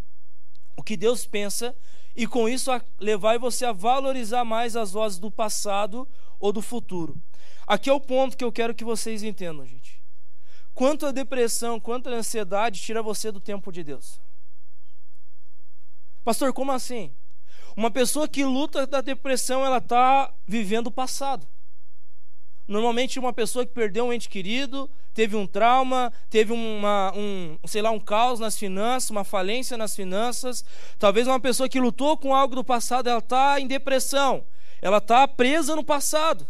o 0.76 0.82
que 0.82 0.94
Deus 0.94 1.24
pensa 1.24 1.74
e 2.14 2.26
com 2.26 2.46
isso 2.46 2.70
levar 3.00 3.38
você 3.38 3.64
a 3.64 3.72
valorizar 3.72 4.44
mais 4.44 4.76
as 4.76 4.92
vozes 4.92 5.18
do 5.18 5.30
passado 5.30 6.06
ou 6.38 6.52
do 6.52 6.60
futuro. 6.60 7.16
Aqui 7.66 7.88
é 7.88 7.94
o 7.94 7.98
ponto 7.98 8.36
que 8.36 8.44
eu 8.44 8.52
quero 8.52 8.74
que 8.74 8.84
vocês 8.84 9.22
entendam, 9.22 9.64
gente. 9.64 9.97
Quanto 10.78 11.06
a 11.06 11.10
depressão, 11.10 11.80
quanto 11.80 12.08
a 12.08 12.12
ansiedade 12.12 12.80
tira 12.80 13.02
você 13.02 13.32
do 13.32 13.40
tempo 13.40 13.72
de 13.72 13.82
Deus. 13.82 14.20
Pastor, 16.24 16.52
como 16.52 16.70
assim? 16.70 17.10
Uma 17.76 17.90
pessoa 17.90 18.28
que 18.28 18.44
luta 18.44 18.86
da 18.86 19.00
depressão, 19.00 19.66
ela 19.66 19.78
está 19.78 20.32
vivendo 20.46 20.86
o 20.86 20.92
passado. 20.92 21.48
Normalmente 22.68 23.18
uma 23.18 23.32
pessoa 23.32 23.66
que 23.66 23.72
perdeu 23.72 24.04
um 24.04 24.12
ente 24.12 24.28
querido, 24.28 24.88
teve 25.12 25.34
um 25.34 25.48
trauma, 25.48 26.12
teve 26.30 26.52
uma, 26.52 27.12
um, 27.12 27.58
sei 27.66 27.82
lá, 27.82 27.90
um 27.90 27.98
caos 27.98 28.38
nas 28.38 28.56
finanças, 28.56 29.10
uma 29.10 29.24
falência 29.24 29.76
nas 29.76 29.96
finanças. 29.96 30.64
Talvez 30.96 31.26
uma 31.26 31.40
pessoa 31.40 31.68
que 31.68 31.80
lutou 31.80 32.16
com 32.16 32.32
algo 32.32 32.54
do 32.54 32.62
passado, 32.62 33.08
ela 33.08 33.18
está 33.18 33.58
em 33.58 33.66
depressão. 33.66 34.44
Ela 34.80 34.98
está 34.98 35.26
presa 35.26 35.74
no 35.74 35.82
passado. 35.82 36.46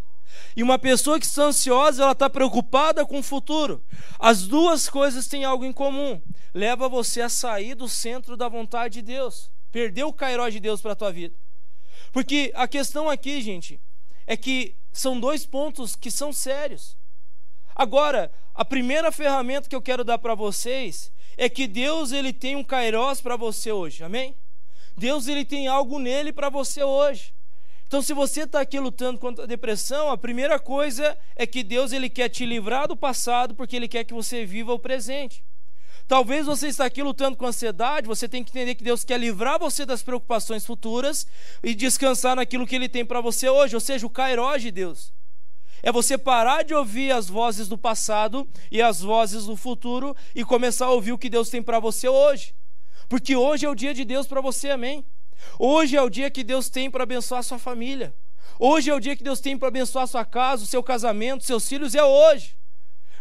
E 0.57 0.63
uma 0.63 0.79
pessoa 0.79 1.19
que 1.19 1.27
está 1.27 1.45
ansiosa, 1.45 2.03
ela 2.03 2.13
está 2.13 2.29
preocupada 2.29 3.05
com 3.07 3.19
o 3.19 3.23
futuro. 3.23 3.85
As 4.19 4.47
duas 4.47 4.89
coisas 4.89 5.27
têm 5.27 5.45
algo 5.45 5.65
em 5.65 5.73
comum. 5.73 6.21
Leva 6.55 6.89
você 6.89 7.21
a 7.21 7.29
sair 7.29 7.75
do 7.75 7.89
centro 7.89 8.37
da 8.37 8.49
vontade 8.49 8.95
de 8.95 9.03
Deus. 9.03 9.51
Perdeu 9.71 10.09
o 10.09 10.13
cairó 10.13 10.49
de 10.49 10.61
Deus 10.61 10.81
para 10.81 10.93
a 10.93 10.97
tua 10.97 11.13
vida. 11.13 11.35
Porque 12.13 12.53
a 12.55 12.67
questão 12.67 13.09
aqui, 13.09 13.41
gente, 13.41 13.81
é 14.27 14.37
que 14.37 14.75
são 14.93 15.19
dois 15.19 15.47
pontos 15.47 15.95
que 15.95 16.11
são 16.11 16.33
sérios. 16.33 16.97
Agora, 17.75 18.33
a 18.55 18.65
primeira 18.65 19.13
ferramenta 19.13 19.69
que 19.69 19.77
eu 19.77 19.83
quero 19.83 20.03
dar 20.03 20.19
para 20.19 20.35
vocês 20.35 21.13
é 21.37 21.49
que 21.49 21.69
Deus 21.69 22.11
ele 22.11 22.33
tem 22.33 22.57
um 22.57 22.65
kairós 22.65 23.21
para 23.21 23.37
você 23.37 23.71
hoje. 23.71 24.03
Amém? 24.03 24.35
Deus 24.97 25.29
ele 25.29 25.45
tem 25.45 25.69
algo 25.69 26.01
nele 26.01 26.33
para 26.33 26.49
você 26.49 26.83
hoje. 26.83 27.33
Então, 27.89 28.03
se 28.03 28.13
você 28.13 28.43
está 28.43 28.61
aqui 28.61 28.79
lutando 28.79 29.19
contra 29.19 29.45
a 29.45 29.47
depressão, 29.47 30.11
a 30.11 30.19
primeira 30.19 30.59
coisa 30.59 31.17
é 31.35 31.47
que 31.47 31.63
Deus 31.63 31.91
ele 31.91 32.11
quer 32.11 32.29
te 32.29 32.45
livrar 32.45 32.87
do 32.87 32.95
passado, 32.95 33.55
porque 33.55 33.75
Ele 33.75 33.89
quer 33.89 34.05
que 34.05 34.13
você 34.13 34.45
viva 34.45 34.75
o 34.75 34.79
presente. 34.79 35.43
Talvez 36.07 36.45
você 36.45 36.69
está 36.69 36.85
aqui 36.85 37.03
lutando 37.03 37.35
com 37.35 37.47
ansiedade, 37.47 38.07
você 38.07 38.29
tem 38.29 38.45
que 38.45 38.51
entender 38.51 38.75
que 38.75 38.85
Deus 38.85 39.05
quer 39.05 39.19
livrar 39.19 39.59
você 39.59 39.87
das 39.87 40.03
preocupações 40.03 40.67
futuras 40.67 41.27
e 41.63 41.75
descansar 41.75 42.37
naquilo 42.37 42.67
que 42.67 42.77
Ele 42.77 42.91
tem 42.91 43.07
para 43.07 43.23
você 43.23 43.49
hoje, 43.49 43.75
ou 43.75 43.81
seja, 43.81 44.07
o 44.07 44.11
Cairó 44.11 44.55
de 44.59 44.71
Deus. 44.71 45.11
É 45.83 45.91
você 45.91 46.19
parar 46.19 46.65
de 46.65 46.75
ouvir 46.75 47.11
as 47.11 47.27
vozes 47.27 47.69
do 47.69 47.79
passado 47.79 48.47
e 48.71 48.83
as 48.83 49.01
vozes 49.01 49.47
do 49.47 49.57
futuro 49.57 50.15
e 50.35 50.45
começar 50.45 50.87
a 50.87 50.91
ouvir 50.91 51.13
o 51.13 51.19
que 51.19 51.31
Deus 51.31 51.49
tem 51.49 51.63
para 51.63 51.81
você 51.81 52.07
hoje. 52.07 52.55
Porque 53.09 53.35
hoje 53.35 53.65
é 53.65 53.71
o 53.71 53.75
dia 53.75 53.95
de 53.95 54.05
Deus 54.05 54.27
para 54.27 54.43
você, 54.43 54.69
amém? 54.69 55.07
Hoje 55.59 55.97
é 55.97 56.03
o 56.03 56.09
dia 56.09 56.31
que 56.31 56.45
Deus 56.45 56.69
tem 56.69 56.91
para 56.91 57.03
abençoar 57.03 57.41
a 57.41 57.43
sua 57.43 57.59
família. 57.59 58.15
Hoje 58.59 58.91
é 58.91 58.95
o 58.95 59.01
dia 59.01 59.17
que 59.17 59.23
Deus 59.23 59.41
tem 59.41 59.57
para 59.57 59.69
abençoar 59.69 60.05
a 60.05 60.09
sua 60.09 60.25
casa, 60.25 60.65
o 60.65 60.67
seu 60.67 60.83
casamento, 60.83 61.45
seus 61.45 61.69
filhos, 61.69 61.95
é 61.95 62.03
hoje. 62.03 62.57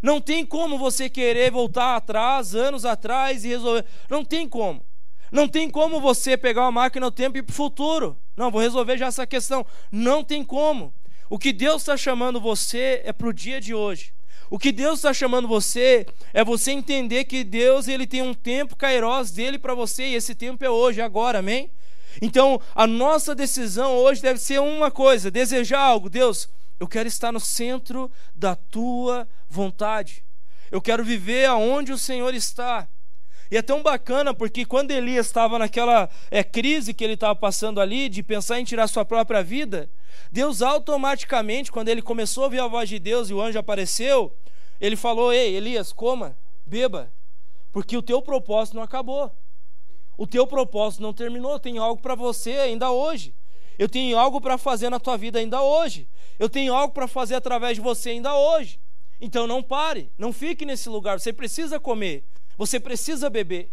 Não 0.02 0.22
tem 0.22 0.46
como 0.46 0.78
você 0.78 1.10
querer 1.10 1.52
voltar 1.52 1.96
atrás, 1.96 2.56
anos 2.56 2.86
atrás 2.86 3.44
e 3.44 3.50
resolver. 3.50 3.86
Não 4.10 4.24
tem 4.24 4.48
como. 4.48 4.84
Não 5.32 5.48
tem 5.48 5.70
como 5.70 6.00
você 6.00 6.38
pegar 6.38 6.62
uma 6.62 6.72
máquina 6.72 7.08
do 7.08 7.12
tempo 7.12 7.38
e 7.38 7.40
ir 7.40 7.44
para 7.44 7.52
o 7.52 7.56
futuro. 7.56 8.18
Não, 8.36 8.52
vou 8.52 8.62
resolver 8.62 8.98
já 8.98 9.08
essa 9.08 9.28
questão. 9.28 9.66
Não 9.92 10.24
tem 10.24 10.44
como. 10.44 10.94
O 11.30 11.38
que 11.38 11.52
Deus 11.52 11.82
está 11.82 11.98
chamando 11.98 12.40
você 12.40 13.02
é 13.04 13.12
para 13.12 13.28
o 13.28 13.34
dia 13.34 13.60
de 13.60 13.74
hoje. 13.74 14.14
O 14.50 14.58
que 14.58 14.72
Deus 14.72 15.00
está 15.00 15.14
chamando 15.14 15.48
você 15.48 16.06
é 16.34 16.44
você 16.44 16.72
entender 16.72 17.26
que 17.26 17.44
Deus 17.44 17.88
ele 17.88 18.08
tem 18.08 18.22
um 18.22 18.34
tempo 18.34 18.78
kairós 18.78 19.32
dele 19.32 19.60
para 19.60 19.74
você 19.74 20.08
e 20.08 20.16
esse 20.16 20.34
tempo 20.34 20.64
é 20.64 20.70
hoje, 20.70 21.02
agora, 21.02 21.40
amém? 21.40 21.70
Então, 22.22 22.60
a 22.74 22.88
nossa 22.88 23.36
decisão 23.36 23.96
hoje 23.96 24.22
deve 24.22 24.40
ser 24.40 24.60
uma 24.60 24.90
coisa: 24.92 25.32
desejar 25.32 25.80
algo. 25.80 26.10
Deus, 26.10 26.50
eu 26.80 26.88
quero 26.88 27.08
estar 27.08 27.32
no 27.32 27.40
centro 27.40 28.12
da 28.36 28.56
tua 28.56 29.28
vontade. 29.50 30.24
Eu 30.72 30.82
quero 30.82 31.04
viver 31.04 31.46
aonde 31.46 31.92
o 31.92 31.98
Senhor 31.98 32.34
está. 32.34 32.88
E 33.50 33.56
é 33.56 33.62
tão 33.62 33.82
bacana 33.82 34.34
porque 34.34 34.66
quando 34.66 34.92
Elias 34.92 35.28
estava 35.28 35.58
naquela 35.58 36.10
é, 36.30 36.44
crise 36.44 36.94
que 36.94 37.04
ele 37.04 37.14
estava 37.14 37.36
passando 37.36 37.80
ali, 37.80 38.10
de 38.10 38.22
pensar 38.22 38.60
em 38.60 38.66
tirar 38.66 38.88
sua 38.88 39.06
própria 39.06 39.42
vida, 39.42 39.90
Deus 40.30 40.62
automaticamente, 40.62 41.72
quando 41.72 41.88
ele 41.88 42.02
começou 42.02 42.44
a 42.44 42.48
ouvir 42.48 42.60
a 42.60 42.68
voz 42.68 42.90
de 42.90 43.00
Deus 43.00 43.30
e 43.30 43.34
o 43.34 43.42
anjo 43.42 43.58
apareceu, 43.58 44.36
ele 44.82 44.98
falou: 44.98 45.32
Ei, 45.32 45.56
Elias, 45.56 45.94
coma, 45.94 46.38
beba, 46.66 47.10
porque 47.72 47.96
o 47.96 48.02
teu 48.02 48.22
propósito 48.22 48.76
não 48.76 48.84
acabou. 48.84 49.32
O 50.18 50.26
teu 50.26 50.48
propósito 50.48 51.02
não 51.02 51.14
terminou. 51.14 51.52
Eu 51.54 51.60
tenho 51.60 51.82
algo 51.82 52.02
para 52.02 52.16
você 52.16 52.52
ainda 52.54 52.92
hoje. 52.92 53.34
Eu 53.78 53.88
tenho 53.88 54.18
algo 54.18 54.42
para 54.42 54.58
fazer 54.58 54.90
na 54.90 55.00
tua 55.00 55.18
vida 55.18 55.38
ainda 55.38 55.62
hoje. 55.62 56.08
Eu 56.40 56.50
tenho 56.50 56.74
algo 56.74 56.94
para 56.94 57.08
fazer 57.08 57.36
através 57.36 57.78
de 57.78 57.82
você 57.82 58.10
ainda 58.10 58.36
hoje. 58.36 58.80
Então 59.20 59.48
não 59.48 59.64
pare, 59.64 60.12
não 60.18 60.32
fique 60.32 60.66
nesse 60.66 60.90
lugar. 60.90 61.20
Você 61.20 61.34
precisa 61.34 61.80
comer, 61.80 62.24
você 62.58 62.80
precisa 62.80 63.30
beber. 63.30 63.72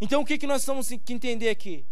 Então 0.00 0.22
o 0.22 0.24
que, 0.24 0.38
que 0.38 0.46
nós 0.46 0.64
temos 0.64 0.88
que 0.88 1.12
entender 1.12 1.48
aqui? 1.48 1.84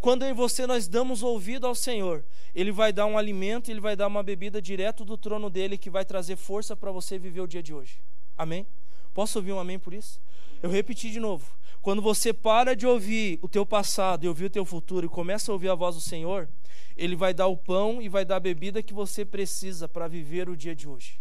Quando 0.00 0.24
eu 0.24 0.30
e 0.30 0.32
você 0.32 0.66
nós 0.66 0.86
damos 0.86 1.22
ouvido 1.22 1.66
ao 1.66 1.74
Senhor, 1.74 2.24
Ele 2.54 2.70
vai 2.70 2.92
dar 2.92 3.06
um 3.06 3.18
alimento, 3.18 3.70
Ele 3.70 3.80
vai 3.80 3.96
dar 3.96 4.06
uma 4.06 4.22
bebida 4.22 4.62
direto 4.62 5.04
do 5.04 5.18
trono 5.18 5.50
dele 5.50 5.76
que 5.76 5.90
vai 5.90 6.04
trazer 6.04 6.36
força 6.36 6.76
para 6.76 6.92
você 6.92 7.18
viver 7.18 7.40
o 7.40 7.46
dia 7.46 7.62
de 7.62 7.74
hoje. 7.74 7.98
Amém? 8.36 8.66
Posso 9.12 9.38
ouvir 9.38 9.52
um 9.52 9.58
amém 9.58 9.78
por 9.78 9.92
isso? 9.92 10.20
Eu 10.62 10.70
repeti 10.70 11.10
de 11.10 11.18
novo. 11.18 11.44
Quando 11.80 12.02
você 12.02 12.32
para 12.32 12.74
de 12.74 12.86
ouvir 12.86 13.38
o 13.40 13.48
teu 13.48 13.64
passado 13.64 14.24
e 14.24 14.28
ouvir 14.28 14.46
o 14.46 14.50
teu 14.50 14.64
futuro 14.64 15.06
e 15.06 15.08
começa 15.08 15.50
a 15.50 15.54
ouvir 15.54 15.68
a 15.68 15.74
voz 15.74 15.94
do 15.94 16.00
Senhor, 16.00 16.48
Ele 16.96 17.16
vai 17.16 17.32
dar 17.32 17.46
o 17.46 17.56
pão 17.56 18.02
e 18.02 18.08
vai 18.08 18.24
dar 18.24 18.36
a 18.36 18.40
bebida 18.40 18.82
que 18.82 18.92
você 18.92 19.24
precisa 19.24 19.88
para 19.88 20.08
viver 20.08 20.48
o 20.48 20.56
dia 20.56 20.74
de 20.74 20.88
hoje. 20.88 21.20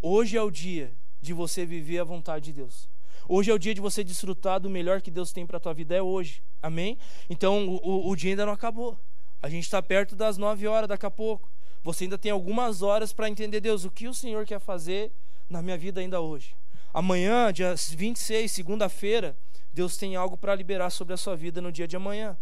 Hoje 0.00 0.36
é 0.36 0.42
o 0.42 0.50
dia 0.50 0.92
de 1.20 1.32
você 1.32 1.64
viver 1.64 1.98
a 1.98 2.04
vontade 2.04 2.46
de 2.46 2.52
Deus. 2.52 2.88
Hoje 3.26 3.50
é 3.50 3.54
o 3.54 3.58
dia 3.58 3.74
de 3.74 3.80
você 3.80 4.04
desfrutar 4.04 4.60
do 4.60 4.68
melhor 4.68 5.00
que 5.00 5.10
Deus 5.10 5.32
tem 5.32 5.46
para 5.46 5.56
a 5.56 5.60
tua 5.60 5.72
vida. 5.72 5.94
É 5.94 6.02
hoje. 6.02 6.42
Amém? 6.62 6.98
Então 7.28 7.68
o, 7.68 8.10
o 8.10 8.16
dia 8.16 8.32
ainda 8.32 8.44
não 8.44 8.52
acabou. 8.52 8.98
A 9.40 9.48
gente 9.48 9.64
está 9.64 9.82
perto 9.82 10.14
das 10.14 10.36
nove 10.36 10.66
horas 10.66 10.88
daqui 10.88 11.06
a 11.06 11.10
pouco. 11.10 11.50
Você 11.82 12.04
ainda 12.04 12.16
tem 12.16 12.32
algumas 12.32 12.80
horas 12.80 13.12
para 13.12 13.28
entender, 13.28 13.60
Deus, 13.60 13.84
o 13.84 13.90
que 13.90 14.08
o 14.08 14.14
Senhor 14.14 14.46
quer 14.46 14.58
fazer 14.58 15.12
na 15.48 15.60
minha 15.60 15.76
vida 15.76 16.00
ainda 16.00 16.20
hoje. 16.20 16.56
Amanhã, 16.92 17.52
dia 17.52 17.74
26, 17.74 18.50
segunda-feira, 18.50 19.36
Deus 19.74 19.96
tem 19.96 20.14
algo 20.14 20.36
para 20.36 20.54
liberar 20.54 20.88
sobre 20.88 21.14
a 21.14 21.16
sua 21.16 21.34
vida 21.34 21.60
no 21.60 21.72
dia 21.72 21.88
de 21.88 21.96
amanhã. 21.96 22.38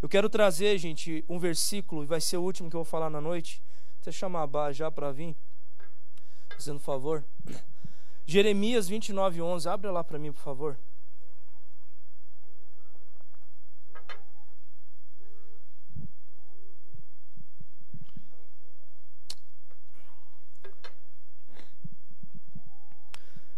Eu 0.00 0.08
quero 0.08 0.30
trazer, 0.30 0.78
gente, 0.78 1.22
um 1.28 1.38
versículo, 1.38 2.02
e 2.02 2.06
vai 2.06 2.22
ser 2.22 2.38
o 2.38 2.42
último 2.42 2.70
que 2.70 2.74
eu 2.74 2.82
vou 2.82 2.90
falar 2.90 3.10
na 3.10 3.20
noite. 3.20 3.62
Você 4.00 4.10
chamar 4.10 4.42
a 4.42 4.46
Bá 4.46 4.72
já 4.72 4.90
para 4.90 5.12
vir 5.12 5.36
fazendo 6.48 6.80
favor. 6.80 7.22
Jeremias 8.24 8.88
29, 8.88 9.42
11. 9.42 9.68
Abre 9.68 9.90
lá 9.90 10.02
para 10.02 10.18
mim, 10.18 10.32
por 10.32 10.40
favor. 10.40 10.78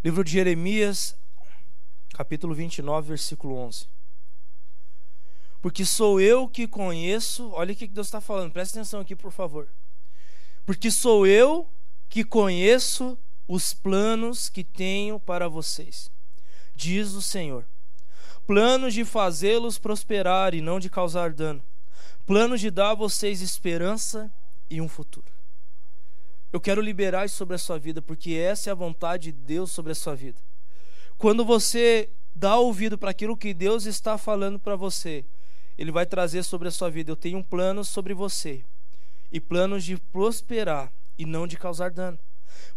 Livro 0.03 0.25
de 0.25 0.33
Jeremias, 0.33 1.17
capítulo 2.17 2.55
29, 2.55 3.09
versículo 3.09 3.57
11. 3.57 3.87
Porque 5.61 5.85
sou 5.85 6.19
eu 6.19 6.49
que 6.49 6.67
conheço, 6.67 7.51
olha 7.53 7.75
o 7.75 7.77
que 7.77 7.87
Deus 7.87 8.07
está 8.07 8.23
falando, 8.23 8.53
presta 8.53 8.79
atenção 8.79 9.01
aqui, 9.01 9.15
por 9.15 9.31
favor. 9.31 9.69
Porque 10.65 10.91
sou 10.91 11.27
eu 11.27 11.69
que 12.09 12.25
conheço 12.25 13.19
os 13.47 13.75
planos 13.75 14.49
que 14.49 14.65
tenho 14.65 15.21
para 15.21 15.47
vocês, 15.47 16.11
diz 16.75 17.13
o 17.13 17.21
Senhor. 17.21 17.67
Planos 18.47 18.95
de 18.95 19.05
fazê-los 19.05 19.77
prosperar 19.77 20.55
e 20.55 20.63
não 20.63 20.81
de 20.81 20.89
causar 20.89 21.35
dano. 21.35 21.63
Planos 22.25 22.63
de 22.63 22.71
dar 22.71 22.93
a 22.93 22.95
vocês 22.95 23.43
esperança 23.43 24.33
e 24.71 24.81
um 24.81 24.89
futuro. 24.89 25.31
Eu 26.51 26.61
quero 26.61 26.81
liberar 26.81 27.27
isso 27.27 27.37
sobre 27.37 27.57
a 27.57 27.59
sua 27.59 27.79
vida, 27.79 28.01
porque 28.01 28.33
essa 28.33 28.71
é 28.71 28.73
a 28.73 28.75
vontade 28.75 29.33
de 29.33 29.33
Deus 29.33 29.71
sobre 29.71 29.93
a 29.93 29.95
sua 29.95 30.15
vida. 30.15 30.41
Quando 31.19 31.45
você 31.45 32.11
dá 32.35 32.57
ouvido 32.59 32.99
para 32.99 33.11
aquilo 33.11 33.37
que 33.37 33.55
Deus 33.55 33.87
está 33.87 34.19
falando 34.19 34.59
para 34.59 34.77
você, 34.77 35.25
Ele 35.79 35.91
vai 35.91 36.05
trazer 36.05 36.43
sobre 36.43 36.69
a 36.69 36.71
sua 36.71 36.91
vida. 36.91 37.11
Eu 37.11 37.17
tenho 37.17 37.39
um 37.39 37.43
plano 37.43 37.83
sobre 37.85 38.13
você 38.13 38.63
e 39.33 39.41
planos 39.41 39.85
de 39.85 39.97
prosperar 39.97 40.93
e 41.19 41.25
não 41.25 41.47
de 41.47 41.57
causar 41.57 41.91
dano. 41.91 42.19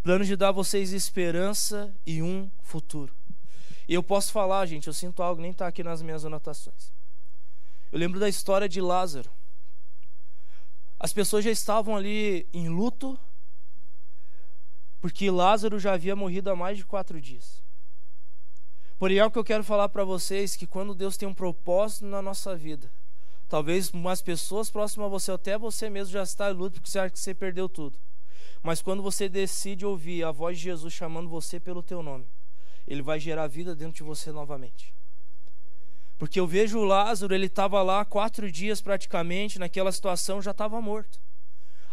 Plano 0.02 0.24
de 0.24 0.36
dar 0.36 0.50
a 0.50 0.54
vocês 0.54 0.94
esperança 0.94 1.94
e 2.06 2.22
um 2.22 2.50
futuro. 2.62 3.14
E 3.88 3.94
eu 3.94 4.04
posso 4.04 4.32
falar, 4.32 4.66
gente, 4.66 4.88
eu 4.88 4.94
sinto 4.94 5.22
algo, 5.22 5.42
nem 5.42 5.52
está 5.52 5.68
aqui 5.68 5.84
nas 5.84 6.02
minhas 6.02 6.24
anotações. 6.24 6.94
Eu 7.92 8.00
lembro 8.00 8.20
da 8.20 8.30
história 8.30 8.70
de 8.70 8.80
Lázaro. 8.80 9.30
As 11.00 11.12
pessoas 11.12 11.44
já 11.44 11.52
estavam 11.52 11.96
ali 11.96 12.48
em 12.54 12.70
luto, 12.70 13.20
porque 15.02 15.32
Lázaro 15.32 15.80
já 15.80 15.94
havia 15.94 16.16
morrido 16.16 16.50
há 16.50 16.56
mais 16.56 16.78
de 16.78 16.86
quatro 16.86 17.20
dias. 17.20 17.64
Porém, 19.00 19.18
algo 19.18 19.32
que 19.32 19.40
eu 19.40 19.46
quero 19.46 19.64
falar 19.64 19.88
para 19.88 20.04
vocês 20.04 20.58
que 20.58 20.68
quando 20.68 20.94
Deus 20.94 21.16
tem 21.16 21.26
um 21.26 21.34
propósito 21.34 22.06
na 22.06 22.22
nossa 22.22 22.54
vida, 22.54 22.92
talvez 23.48 23.92
umas 23.92 24.22
pessoas 24.22 24.70
próximas 24.70 25.06
a 25.06 25.10
você, 25.10 25.32
até 25.32 25.58
você 25.58 25.90
mesmo 25.90 26.12
já 26.12 26.22
está 26.22 26.52
em 26.52 26.54
luto 26.54 26.74
porque 26.74 26.90
você 26.90 27.00
acha 27.00 27.12
que 27.12 27.18
você 27.20 27.34
perdeu 27.34 27.70
tudo. 27.70 27.98
Mas 28.62 28.82
quando 28.82 29.02
você 29.02 29.30
decide 29.30 29.86
ouvir 29.86 30.26
a 30.26 30.32
voz 30.32 30.58
de 30.58 30.66
Jesus 30.66 30.94
chamando 30.94 31.30
você 31.30 31.62
pelo 31.62 31.82
teu 31.82 32.04
nome, 32.04 32.28
ele 32.86 33.02
vai 33.02 33.22
gerar 33.22 33.48
vida 33.48 33.74
dentro 33.74 33.94
de 33.94 34.04
você 34.04 34.34
novamente. 34.34 34.94
Porque 36.18 36.38
eu 36.38 36.46
vejo 36.46 36.80
o 36.80 36.84
Lázaro, 36.84 37.34
ele 37.34 37.46
estava 37.46 37.82
lá 37.82 38.04
quatro 38.04 38.52
dias 38.52 38.82
praticamente, 38.82 39.58
naquela 39.58 39.94
situação, 39.94 40.42
já 40.42 40.52
estava 40.52 40.82
morto. 40.82 41.22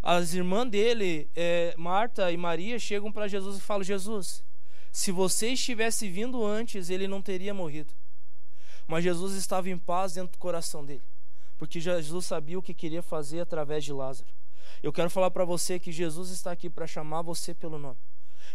As 0.02 0.34
irmãs 0.34 0.68
dele, 0.68 1.30
é, 1.36 1.72
Marta 1.78 2.32
e 2.32 2.36
Maria, 2.36 2.80
chegam 2.80 3.12
para 3.12 3.28
Jesus 3.28 3.58
e 3.58 3.60
falam: 3.60 3.84
Jesus, 3.84 4.42
se 4.96 5.12
você 5.12 5.48
estivesse 5.48 6.08
vindo 6.08 6.42
antes, 6.42 6.88
ele 6.88 7.06
não 7.06 7.20
teria 7.20 7.52
morrido. 7.52 7.92
Mas 8.88 9.04
Jesus 9.04 9.34
estava 9.34 9.68
em 9.68 9.76
paz 9.76 10.14
dentro 10.14 10.32
do 10.32 10.38
coração 10.38 10.82
dele, 10.82 11.02
porque 11.58 11.78
Jesus 11.78 12.24
sabia 12.24 12.58
o 12.58 12.62
que 12.62 12.72
queria 12.72 13.02
fazer 13.02 13.40
através 13.40 13.84
de 13.84 13.92
Lázaro. 13.92 14.30
Eu 14.82 14.90
quero 14.94 15.10
falar 15.10 15.30
para 15.30 15.44
você 15.44 15.78
que 15.78 15.92
Jesus 15.92 16.30
está 16.30 16.50
aqui 16.50 16.70
para 16.70 16.86
chamar 16.86 17.20
você 17.20 17.52
pelo 17.52 17.78
nome. 17.78 17.98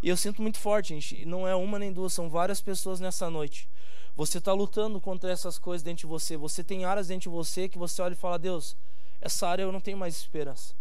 E 0.02 0.10
eu 0.10 0.18
sinto 0.18 0.42
muito 0.42 0.58
forte, 0.58 1.00
gente. 1.00 1.24
Não 1.28 1.48
é 1.48 1.54
uma 1.54 1.78
nem 1.78 1.94
duas, 1.94 2.12
são 2.12 2.28
várias 2.28 2.60
pessoas 2.60 3.00
nessa 3.00 3.30
noite. 3.30 3.70
Você 4.16 4.40
está 4.40 4.52
lutando 4.52 5.00
contra 5.00 5.32
essas 5.32 5.60
coisas 5.60 5.84
dentro 5.84 6.00
de 6.00 6.08
você. 6.08 6.38
Você 6.38 6.64
tem 6.64 6.86
áreas 6.86 7.10
dentro 7.10 7.30
de 7.30 7.36
você 7.38 7.70
que 7.70 7.78
você 7.78 8.02
olha 8.02 8.14
e 8.14 8.18
fala: 8.18 8.40
Deus, 8.40 8.76
essa 9.22 9.48
área 9.48 9.62
eu 9.62 9.72
não 9.72 9.80
tenho 9.80 10.00
mais 10.00 10.18
esperança. 10.18 10.74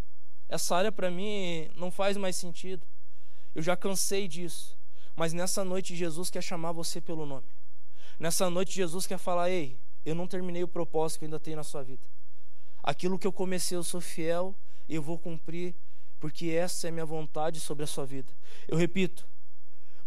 Essa 0.49 0.75
área 0.75 0.91
para 0.91 1.11
mim 1.11 1.69
não 1.77 1.91
faz 1.91 2.17
mais 2.17 2.35
sentido. 2.35 2.83
Eu 3.55 3.61
já 3.61 3.77
cansei 3.77 4.27
disso. 4.27 4.80
Mas 5.17 5.33
nessa 5.33 5.65
noite 5.65 5.95
Jesus 5.95 6.31
quer 6.31 6.43
chamar 6.43 6.73
você 6.73 7.01
pelo 7.01 7.27
nome. 7.27 7.47
Nessa 8.19 8.49
noite 8.51 8.75
Jesus 8.75 9.07
quer 9.07 9.19
falar: 9.19 9.51
Ei, 9.51 9.79
eu 10.05 10.15
não 10.15 10.27
terminei 10.27 10.63
o 10.63 10.69
propósito 10.69 11.21
que 11.21 11.25
ainda 11.25 11.41
tenho 11.41 11.57
na 11.57 11.65
sua 11.65 11.83
vida. 11.83 12.03
Aquilo 12.83 13.19
que 13.19 13.27
eu 13.27 13.33
comecei, 13.33 13.77
eu 13.77 13.85
sou 13.85 14.01
fiel 14.01 14.55
e 14.89 14.95
eu 14.95 15.03
vou 15.03 15.19
cumprir 15.19 15.75
porque 16.19 16.51
essa 16.51 16.87
é 16.87 16.91
minha 16.91 17.07
vontade 17.07 17.59
sobre 17.59 17.85
a 17.85 17.87
sua 17.87 18.05
vida. 18.05 18.31
Eu 18.69 18.77
repito, 18.77 19.27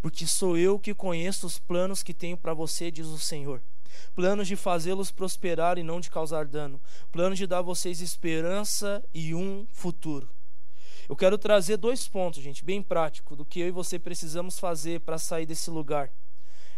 porque 0.01 0.27
sou 0.27 0.57
eu 0.57 0.79
que 0.79 0.93
conheço 0.93 1.47
os 1.47 1.57
planos 1.57 2.03
que 2.03 2.13
tenho 2.13 2.37
para 2.37 2.53
você, 2.53 2.91
diz 2.91 3.07
o 3.07 3.17
Senhor. 3.17 3.61
Planos 4.15 4.47
de 4.47 4.55
fazê-los 4.55 5.11
prosperar 5.11 5.77
e 5.77 5.83
não 5.83 5.99
de 5.99 6.09
causar 6.09 6.45
dano. 6.45 6.79
Planos 7.11 7.37
de 7.37 7.47
dar 7.47 7.59
a 7.59 7.63
vocês 7.63 8.01
esperança 8.01 9.03
e 9.13 9.33
um 9.33 9.65
futuro. 9.71 10.29
Eu 11.07 11.15
quero 11.15 11.37
trazer 11.37 11.77
dois 11.77 12.07
pontos, 12.07 12.41
gente, 12.41 12.63
bem 12.63 12.81
prático, 12.81 13.35
do 13.35 13.43
que 13.43 13.59
eu 13.59 13.67
e 13.67 13.71
você 13.71 13.99
precisamos 13.99 14.57
fazer 14.57 15.01
para 15.01 15.17
sair 15.17 15.45
desse 15.45 15.69
lugar. 15.69 16.07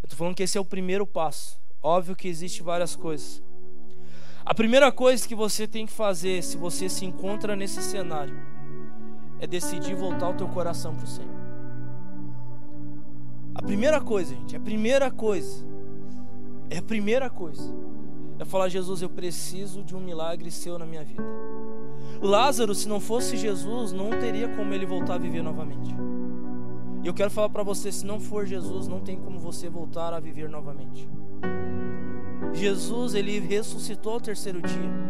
Eu 0.02 0.08
estou 0.08 0.18
falando 0.18 0.36
que 0.36 0.44
esse 0.44 0.58
é 0.58 0.62
o 0.62 0.66
primeiro 0.66 1.06
passo. 1.06 1.60
Óbvio 1.82 2.16
que 2.16 2.28
existe 2.28 2.64
várias 2.64 2.96
coisas. 2.96 3.42
A 4.44 4.54
primeira 4.54 4.92
coisa 4.92 5.28
que 5.28 5.36
você 5.36 5.68
tem 5.68 5.86
que 5.86 5.92
fazer, 5.92 6.44
se 6.44 6.58
você 6.58 6.88
se 6.90 7.06
encontra 7.06 7.56
nesse 7.56 7.82
cenário, 7.82 8.36
é 9.40 9.48
decidir 9.48 9.96
voltar 9.96 10.30
o 10.30 10.34
teu 10.34 10.48
coração 10.48 10.96
para 10.96 11.06
o 11.06 11.08
Senhor. 11.08 11.36
A 13.56 13.62
primeira 13.62 14.02
coisa, 14.02 14.36
gente, 14.36 14.56
a 14.56 14.60
primeira 14.60 15.10
coisa, 15.10 15.66
é 16.70 16.78
a 16.78 16.82
primeira 16.82 17.30
coisa, 17.30 17.74
é 18.38 18.46
falar: 18.46 18.70
Jesus, 18.70 19.02
eu 19.02 19.10
preciso 19.10 19.84
de 19.84 19.96
um 19.96 20.00
milagre 20.00 20.52
seu 20.52 20.78
na 20.78 20.86
minha 20.86 21.04
vida. 21.04 21.24
Lázaro, 22.26 22.74
se 22.74 22.88
não 22.88 23.00
fosse 23.00 23.38
Jesus, 23.38 23.92
não 23.92 24.10
teria 24.10 24.48
como 24.50 24.74
ele 24.74 24.86
voltar 24.86 25.16
a 25.16 25.18
viver 25.18 25.42
novamente. 25.42 25.96
E 27.04 27.08
eu 27.08 27.14
quero 27.14 27.30
falar 27.30 27.50
para 27.50 27.64
você: 27.64 27.92
se 27.92 28.06
não 28.06 28.20
for 28.20 28.46
Jesus, 28.46 28.88
não 28.88 29.00
tem 29.00 29.18
como 29.18 29.40
você 29.40 29.70
voltar 29.70 30.14
a 30.14 30.20
viver 30.20 30.50
novamente. 30.50 31.08
Jesus, 32.54 33.14
ele 33.14 33.40
ressuscitou 33.40 34.14
ao 34.14 34.22
terceiro 34.22 34.62
dia. 34.62 35.06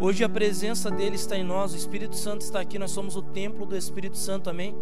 Hoje 0.00 0.22
a 0.24 0.28
presença 0.28 0.90
dele 0.90 1.16
está 1.16 1.36
em 1.36 1.44
nós, 1.44 1.72
o 1.72 1.76
Espírito 1.76 2.16
Santo 2.16 2.42
está 2.42 2.60
aqui, 2.60 2.78
nós 2.78 2.92
somos 2.92 3.16
o 3.16 3.22
templo 3.22 3.66
do 3.66 3.76
Espírito 3.76 4.16
Santo, 4.16 4.48
amém? 4.48 4.74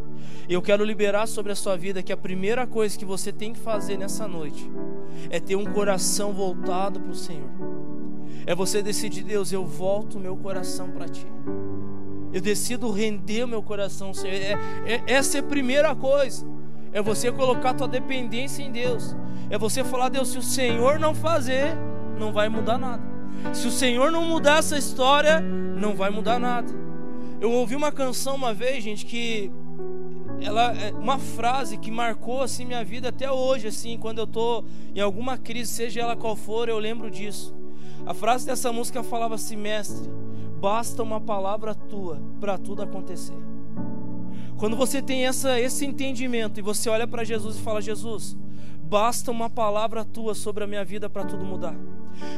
E 0.49 0.53
eu 0.53 0.61
quero 0.61 0.85
liberar 0.85 1.27
sobre 1.27 1.53
a 1.53 1.57
sua 1.57 1.77
vida 1.77 2.03
que 2.03 2.13
a 2.13 2.17
primeira 2.17 2.67
coisa 2.67 2.99
que 2.99 3.05
você 3.05 3.33
tem 3.33 3.53
que 3.53 3.59
fazer 3.59 3.97
nessa 3.97 4.29
noite 4.29 4.71
é 5.31 5.41
ter 5.41 5.57
um 5.57 5.65
coração 5.65 6.33
voltado 6.33 7.01
para 7.01 7.11
o 7.11 7.17
Senhor. 7.17 7.51
É 8.47 8.55
você 8.55 8.83
decidir, 8.83 9.23
Deus, 9.23 9.53
eu 9.53 9.65
volto 9.65 10.19
meu 10.19 10.37
coração 10.37 10.91
para 10.91 11.09
ti. 11.09 11.27
Eu 12.33 12.41
decido 12.41 12.91
render 12.91 13.45
o 13.45 13.49
meu 13.49 13.63
coração 13.63 14.15
Senhor. 14.15 14.35
É, 14.35 14.59
é, 14.87 15.03
essa 15.07 15.39
é 15.39 15.41
a 15.41 15.45
primeira 15.45 15.95
coisa. 15.95 16.47
É 16.93 17.01
você 17.01 17.31
colocar 17.31 17.75
tua 17.75 17.89
dependência 17.89 18.63
em 18.63 18.71
Deus. 18.71 19.15
É 19.51 19.59
você 19.59 19.85
falar, 19.85 20.09
Deus, 20.09 20.29
se 20.29 20.39
o 20.39 20.43
Senhor 20.43 20.99
não 20.99 21.15
fazer, 21.15 21.77
não 22.19 22.33
vai 22.33 22.49
mudar 22.49 22.79
nada. 22.79 23.03
Se 23.53 23.67
o 23.67 23.71
Senhor 23.71 24.11
não 24.11 24.25
mudar 24.25 24.59
essa 24.59 24.79
história, 24.79 25.41
não 25.41 25.95
vai 25.95 26.11
mudar 26.11 26.39
nada. 26.39 26.73
Eu 27.41 27.51
ouvi 27.51 27.75
uma 27.75 27.91
canção 27.91 28.37
uma 28.37 28.55
vez, 28.55 28.85
gente, 28.85 29.05
que 29.05 29.51
ela 30.41 30.73
é 30.75 30.93
uma 30.93 31.19
frase 31.19 31.77
que 31.77 31.91
marcou 31.91 32.43
assim 32.43 32.65
minha 32.65 32.85
vida 32.85 33.09
até 33.09 33.31
hoje, 33.31 33.69
assim, 33.69 33.99
quando 33.99 34.19
eu 34.19 34.27
tô 34.27 34.65
em 34.95 35.01
alguma 35.01 35.37
crise, 35.37 35.73
seja 35.73 36.01
ela 36.01 36.17
qual 36.17 36.37
for, 36.37 36.69
eu 36.69 36.79
lembro 36.79 37.11
disso. 37.11 37.55
A 38.07 38.15
frase 38.15 38.47
dessa 38.47 38.73
música 38.73 39.03
falava 39.03 39.35
assim: 39.35 39.57
"Mestre, 39.57 40.09
basta 40.63 41.03
uma 41.03 41.21
palavra 41.21 41.75
tua 41.75 42.23
para 42.39 42.57
tudo 42.57 42.83
acontecer". 42.83 43.37
Quando 44.57 44.77
você 44.77 45.03
tem 45.03 45.27
essa, 45.27 45.59
esse 45.59 45.85
entendimento 45.85 46.61
e 46.61 46.63
você 46.63 46.89
olha 46.89 47.05
para 47.05 47.25
Jesus 47.25 47.57
e 47.57 47.61
fala: 47.61 47.83
Jesus, 47.83 48.37
basta 48.93 49.31
uma 49.31 49.49
palavra 49.49 50.05
tua 50.05 50.35
sobre 50.35 50.65
a 50.65 50.67
minha 50.67 50.85
vida 50.85 51.09
para 51.09 51.25
tudo 51.25 51.47
mudar. 51.47 51.75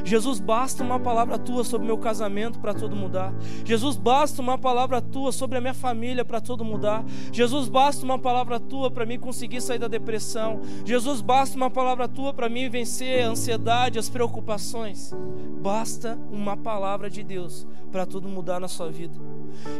Jesus, 0.05 0.39
basta 0.39 0.81
uma 0.81 0.97
palavra 0.97 1.37
tua 1.37 1.65
sobre 1.65 1.85
meu 1.85 1.97
casamento 1.97 2.59
para 2.59 2.73
tudo 2.73 2.95
mudar. 2.95 3.33
Jesus, 3.65 3.97
basta 3.97 4.41
uma 4.41 4.57
palavra 4.57 5.01
tua 5.01 5.33
sobre 5.33 5.57
a 5.57 5.61
minha 5.61 5.73
família 5.73 6.23
para 6.23 6.39
tudo 6.39 6.63
mudar. 6.63 7.03
Jesus, 7.29 7.67
basta 7.67 8.05
uma 8.05 8.17
palavra 8.17 8.57
tua 8.57 8.89
para 8.89 9.05
mim 9.05 9.19
conseguir 9.19 9.59
sair 9.59 9.79
da 9.79 9.89
depressão. 9.89 10.61
Jesus, 10.85 11.19
basta 11.19 11.57
uma 11.57 11.69
palavra 11.69 12.07
tua 12.07 12.33
para 12.33 12.47
mim 12.47 12.69
vencer 12.69 13.25
a 13.25 13.31
ansiedade, 13.31 13.99
as 13.99 14.07
preocupações. 14.07 15.13
Basta 15.61 16.17
uma 16.31 16.55
palavra 16.55 17.09
de 17.09 17.21
Deus 17.21 17.67
para 17.91 18.05
tudo 18.05 18.29
mudar 18.29 18.61
na 18.61 18.69
sua 18.69 18.89
vida. 18.89 19.19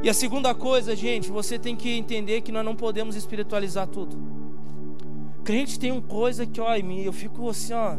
E 0.04 0.10
a 0.10 0.14
segunda 0.14 0.54
coisa, 0.54 0.94
gente, 0.94 1.32
você 1.32 1.58
tem 1.58 1.74
que 1.74 1.90
entender 1.90 2.42
que 2.42 2.52
nós 2.52 2.66
não 2.66 2.76
podemos 2.76 3.16
espiritualizar 3.16 3.88
tudo. 3.88 4.45
Crente 5.46 5.80
tem 5.80 5.94
uma 5.94 6.02
coisa 6.02 6.46
que, 6.46 6.60
ó, 6.60 6.76
em 6.76 6.84
mim, 6.84 7.02
eu 7.04 7.14
fico 7.14 7.48
assim, 7.50 7.72
ó 7.72 7.96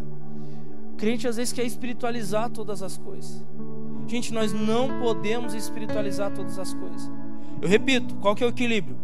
Crente 0.96 1.28
às 1.28 1.36
vezes 1.36 1.52
quer 1.52 1.64
espiritualizar 1.64 2.50
todas 2.50 2.82
as 2.82 2.96
coisas. 2.96 3.44
Gente, 4.06 4.32
nós 4.32 4.52
não 4.52 5.00
podemos 5.00 5.52
espiritualizar 5.52 6.32
todas 6.32 6.58
as 6.58 6.72
coisas. 6.72 7.10
Eu 7.60 7.68
repito, 7.68 8.14
qual 8.16 8.34
que 8.34 8.42
é 8.42 8.46
o 8.46 8.50
equilíbrio? 8.50 8.96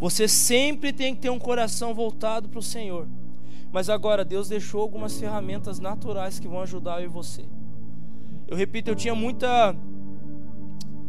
Você 0.00 0.26
sempre 0.26 0.92
tem 0.92 1.14
que 1.14 1.22
ter 1.22 1.30
um 1.30 1.38
coração 1.38 1.94
voltado 1.94 2.48
para 2.48 2.58
o 2.58 2.62
Senhor. 2.62 3.06
Mas 3.72 3.88
agora 3.88 4.24
Deus 4.24 4.48
deixou 4.48 4.80
algumas 4.80 5.18
ferramentas 5.18 5.78
naturais 5.78 6.38
que 6.38 6.48
vão 6.48 6.60
ajudar 6.62 7.00
eu 7.00 7.06
e 7.06 7.08
você. 7.08 7.44
Eu 8.48 8.56
repito, 8.56 8.90
eu 8.90 8.94
tinha 8.94 9.14
muita, 9.14 9.72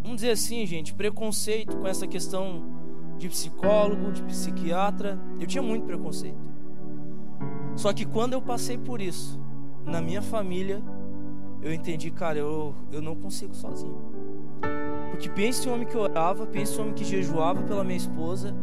vamos 0.01 0.17
dizer 0.17 0.31
assim, 0.31 0.65
gente, 0.65 0.93
preconceito 0.93 1.77
com 1.77 1.87
essa 1.87 2.05
questão 2.05 2.63
de 3.17 3.29
psicólogo, 3.29 4.11
de 4.11 4.21
psiquiatra. 4.23 5.19
Eu 5.39 5.47
tinha 5.47 5.61
muito 5.61 5.85
preconceito. 5.85 6.56
Só 7.77 7.93
que 7.93 8.05
quando 8.05 8.33
eu 8.33 8.41
passei 8.41 8.75
por 8.75 8.99
isso, 8.99 9.39
na 9.85 10.01
minha 10.01 10.21
família, 10.21 10.81
eu 11.61 11.71
entendi, 11.71 12.09
cara, 12.09 12.39
eu, 12.39 12.73
eu 12.91 13.01
não 13.01 13.15
consigo 13.15 13.53
sozinho. 13.53 14.01
Porque 15.11 15.29
pense 15.29 15.69
um 15.69 15.73
homem 15.73 15.87
que 15.87 15.95
orava, 15.95 16.47
pense 16.47 16.75
um 16.77 16.81
homem 16.81 16.93
que 16.95 17.05
jejuava 17.05 17.61
pela 17.61 17.83
minha 17.83 17.97
esposa, 17.97 18.53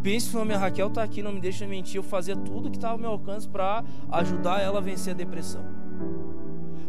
pense 0.00 0.36
um 0.36 0.40
homem, 0.40 0.56
a 0.56 0.60
Raquel 0.60 0.86
está 0.86 1.02
aqui, 1.02 1.22
não 1.22 1.32
me 1.32 1.40
deixa 1.40 1.66
mentir, 1.66 1.96
eu 1.96 2.04
fazia 2.04 2.36
tudo 2.36 2.70
que 2.70 2.76
estava 2.76 2.94
ao 2.94 2.98
meu 2.98 3.10
alcance 3.10 3.48
para 3.48 3.84
ajudar 4.12 4.60
ela 4.60 4.78
a 4.78 4.80
vencer 4.80 5.12
a 5.12 5.16
depressão. 5.16 5.64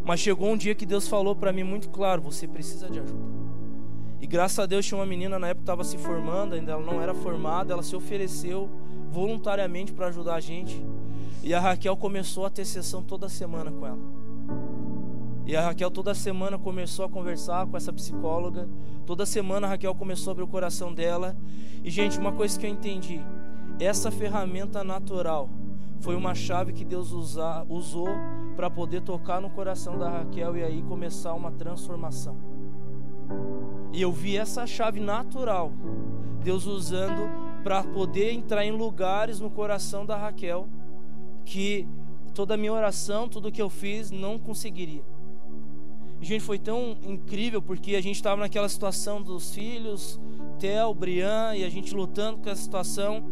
Mas 0.04 0.20
chegou 0.20 0.52
um 0.52 0.56
dia 0.56 0.76
que 0.76 0.86
Deus 0.86 1.08
falou 1.08 1.34
para 1.34 1.52
mim 1.52 1.64
muito 1.64 1.88
claro: 1.90 2.22
você 2.22 2.46
precisa 2.46 2.88
de 2.88 3.00
ajuda. 3.00 3.34
E 4.20 4.26
graças 4.28 4.58
a 4.60 4.66
Deus 4.66 4.86
tinha 4.86 4.98
uma 4.98 5.06
menina 5.06 5.40
na 5.40 5.48
época 5.48 5.60
que 5.60 5.62
estava 5.64 5.82
se 5.82 5.98
formando, 5.98 6.54
ainda 6.54 6.72
ela 6.72 6.84
não 6.84 7.02
era 7.02 7.14
formada, 7.14 7.72
ela 7.72 7.82
se 7.82 7.96
ofereceu 7.96 8.70
voluntariamente 9.10 9.92
para 9.92 10.06
ajudar 10.06 10.36
a 10.36 10.40
gente. 10.40 10.84
E 11.44 11.52
a 11.52 11.60
Raquel 11.60 11.94
começou 11.94 12.46
a 12.46 12.50
ter 12.50 12.64
sessão 12.64 13.02
toda 13.02 13.28
semana 13.28 13.70
com 13.70 13.86
ela. 13.86 13.98
E 15.44 15.54
a 15.54 15.60
Raquel 15.60 15.90
toda 15.90 16.14
semana 16.14 16.58
começou 16.58 17.04
a 17.04 17.08
conversar 17.08 17.66
com 17.66 17.76
essa 17.76 17.92
psicóloga. 17.92 18.66
Toda 19.04 19.26
semana 19.26 19.66
a 19.66 19.70
Raquel 19.70 19.94
começou 19.94 20.30
a 20.30 20.32
abrir 20.32 20.44
o 20.44 20.48
coração 20.48 20.94
dela. 20.94 21.36
E, 21.84 21.90
gente, 21.90 22.18
uma 22.18 22.32
coisa 22.32 22.58
que 22.58 22.64
eu 22.64 22.70
entendi: 22.70 23.20
essa 23.78 24.10
ferramenta 24.10 24.82
natural 24.82 25.50
foi 26.00 26.16
uma 26.16 26.34
chave 26.34 26.72
que 26.72 26.82
Deus 26.82 27.12
usa, 27.12 27.66
usou 27.68 28.08
para 28.56 28.70
poder 28.70 29.02
tocar 29.02 29.38
no 29.38 29.50
coração 29.50 29.98
da 29.98 30.08
Raquel 30.08 30.56
e 30.56 30.64
aí 30.64 30.82
começar 30.82 31.34
uma 31.34 31.52
transformação. 31.52 32.38
E 33.92 34.00
eu 34.00 34.10
vi 34.10 34.38
essa 34.38 34.66
chave 34.66 34.98
natural, 34.98 35.70
Deus 36.42 36.64
usando 36.64 37.28
para 37.62 37.82
poder 37.82 38.32
entrar 38.32 38.64
em 38.64 38.72
lugares 38.72 39.40
no 39.40 39.50
coração 39.50 40.06
da 40.06 40.16
Raquel 40.16 40.66
que 41.44 41.86
toda 42.34 42.54
a 42.54 42.56
minha 42.56 42.72
oração, 42.72 43.28
tudo 43.28 43.52
que 43.52 43.62
eu 43.62 43.70
fiz, 43.70 44.10
não 44.10 44.38
conseguiria. 44.38 45.02
Gente, 46.20 46.42
foi 46.42 46.58
tão 46.58 46.96
incrível 47.06 47.60
porque 47.60 47.94
a 47.94 48.00
gente 48.00 48.16
estava 48.16 48.40
naquela 48.40 48.68
situação 48.68 49.20
dos 49.20 49.54
filhos, 49.54 50.18
Theo, 50.58 50.94
Brian, 50.94 51.54
e 51.54 51.64
a 51.64 51.68
gente 51.68 51.94
lutando 51.94 52.38
com 52.38 52.48
essa 52.48 52.62
situação. 52.62 53.22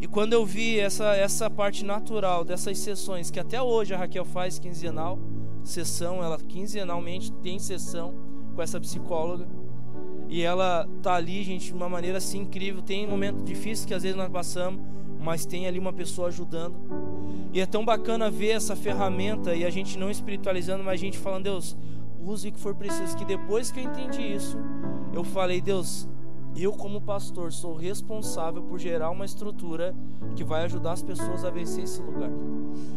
E 0.00 0.06
quando 0.06 0.32
eu 0.32 0.46
vi 0.46 0.78
essa, 0.78 1.14
essa 1.14 1.50
parte 1.50 1.84
natural 1.84 2.44
dessas 2.44 2.78
sessões, 2.78 3.30
que 3.30 3.38
até 3.38 3.60
hoje 3.60 3.92
a 3.92 3.98
Raquel 3.98 4.24
faz 4.24 4.58
quinzenal, 4.58 5.18
sessão, 5.62 6.22
ela 6.22 6.38
quinzenalmente 6.38 7.30
tem 7.32 7.58
sessão 7.58 8.14
com 8.54 8.62
essa 8.62 8.80
psicóloga. 8.80 9.46
E 10.28 10.42
ela 10.42 10.88
tá 11.02 11.14
ali, 11.14 11.42
gente, 11.42 11.66
de 11.66 11.74
uma 11.74 11.88
maneira 11.88 12.18
assim 12.18 12.40
incrível. 12.40 12.82
Tem 12.82 13.06
momentos 13.06 13.44
difíceis 13.44 13.84
que 13.84 13.94
às 13.94 14.02
vezes 14.02 14.16
nós 14.16 14.30
passamos, 14.30 14.80
mas 15.20 15.44
tem 15.44 15.66
ali 15.66 15.78
uma 15.78 15.92
pessoa 15.92 16.28
ajudando. 16.28 16.76
E 17.52 17.60
é 17.60 17.66
tão 17.66 17.84
bacana 17.84 18.30
ver 18.30 18.50
essa 18.50 18.76
ferramenta 18.76 19.54
e 19.54 19.64
a 19.64 19.70
gente 19.70 19.98
não 19.98 20.10
espiritualizando, 20.10 20.84
mas 20.84 20.94
a 20.94 20.96
gente 20.96 21.18
falando, 21.18 21.44
Deus, 21.44 21.76
use 22.22 22.48
o 22.48 22.52
que 22.52 22.58
for 22.58 22.74
preciso. 22.74 23.16
Que 23.16 23.24
depois 23.24 23.70
que 23.70 23.80
eu 23.80 23.84
entendi 23.84 24.22
isso, 24.22 24.58
eu 25.12 25.24
falei, 25.24 25.60
Deus, 25.60 26.08
eu 26.56 26.72
como 26.72 27.00
pastor 27.00 27.52
sou 27.52 27.74
responsável 27.74 28.62
por 28.62 28.78
gerar 28.78 29.10
uma 29.10 29.24
estrutura 29.24 29.94
que 30.34 30.44
vai 30.44 30.64
ajudar 30.64 30.92
as 30.92 31.02
pessoas 31.02 31.44
a 31.44 31.50
vencer 31.50 31.84
esse 31.84 32.02
lugar. 32.02 32.30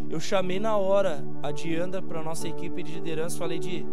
Eu 0.10 0.20
chamei 0.20 0.60
na 0.60 0.76
hora 0.76 1.24
a 1.41 1.52
Diandra 1.52 2.02
para 2.02 2.24
nossa 2.24 2.47
equipe 2.47 2.84
de 2.84 2.93
liderança, 2.93 3.38
falei 3.38 3.60
de 3.60 3.86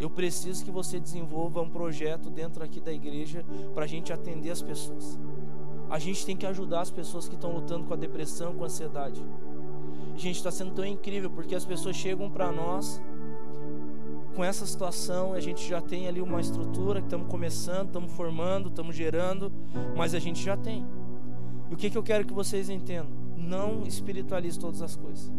eu 0.00 0.10
preciso 0.10 0.64
que 0.64 0.70
você 0.70 0.98
desenvolva 0.98 1.60
um 1.60 1.68
projeto 1.70 2.28
dentro 2.28 2.64
aqui 2.64 2.80
da 2.80 2.92
igreja 2.92 3.44
para 3.74 3.84
a 3.84 3.86
gente 3.86 4.12
atender 4.12 4.50
as 4.50 4.60
pessoas. 4.60 5.18
A 5.88 5.98
gente 5.98 6.24
tem 6.24 6.36
que 6.36 6.46
ajudar 6.46 6.80
as 6.80 6.90
pessoas 6.90 7.28
que 7.28 7.34
estão 7.34 7.52
lutando 7.52 7.84
com 7.84 7.94
a 7.94 7.96
depressão, 7.96 8.54
com 8.54 8.64
a 8.64 8.66
ansiedade. 8.66 9.22
Gente, 10.16 10.36
está 10.36 10.50
sendo 10.50 10.72
tão 10.72 10.84
incrível 10.84 11.30
porque 11.30 11.54
as 11.54 11.64
pessoas 11.64 11.96
chegam 11.96 12.30
para 12.30 12.52
nós 12.52 13.00
com 14.34 14.42
essa 14.42 14.64
situação, 14.64 15.34
a 15.34 15.40
gente 15.40 15.68
já 15.68 15.80
tem 15.80 16.08
ali 16.08 16.20
uma 16.20 16.40
estrutura 16.40 17.00
que 17.00 17.06
estamos 17.06 17.28
começando, 17.28 17.88
estamos 17.88 18.12
formando, 18.12 18.68
estamos 18.68 18.96
gerando, 18.96 19.52
mas 19.96 20.14
a 20.14 20.18
gente 20.18 20.42
já 20.42 20.56
tem. 20.56 20.86
E 21.70 21.74
o 21.74 21.76
que, 21.76 21.90
que 21.90 21.98
eu 21.98 22.02
quero 22.02 22.24
que 22.24 22.32
vocês 22.32 22.68
entendam? 22.68 23.10
Não 23.36 23.82
espiritualize 23.82 24.58
todas 24.58 24.80
as 24.80 24.96
coisas. 24.96 25.30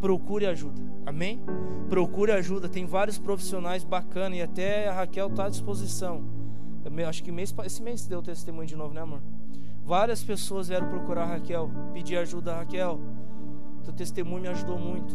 Procure 0.00 0.46
ajuda. 0.46 0.80
Amém? 1.06 1.40
Procure 1.88 2.32
ajuda. 2.32 2.68
Tem 2.68 2.86
vários 2.86 3.18
profissionais 3.18 3.84
bacanas 3.84 4.38
e 4.38 4.42
até 4.42 4.88
a 4.88 4.92
Raquel 4.92 5.28
está 5.28 5.46
à 5.46 5.48
disposição. 5.48 6.22
Eu 6.84 7.08
acho 7.08 7.22
que 7.22 7.32
mês, 7.32 7.54
esse 7.64 7.82
mês 7.82 8.06
deu 8.06 8.22
testemunho 8.22 8.66
de 8.66 8.76
novo, 8.76 8.92
né, 8.92 9.00
amor? 9.00 9.20
Várias 9.84 10.22
pessoas 10.22 10.68
vieram 10.68 10.88
procurar 10.88 11.24
a 11.24 11.26
Raquel, 11.26 11.70
pedir 11.92 12.16
ajuda 12.16 12.52
a 12.52 12.56
Raquel. 12.58 13.00
Teu 13.82 13.92
testemunho 13.92 14.42
me 14.42 14.48
ajudou 14.48 14.78
muito 14.78 15.14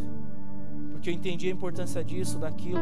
porque 0.98 1.10
eu 1.10 1.14
entendi 1.14 1.48
a 1.48 1.52
importância 1.52 2.02
disso, 2.02 2.38
daquilo. 2.38 2.80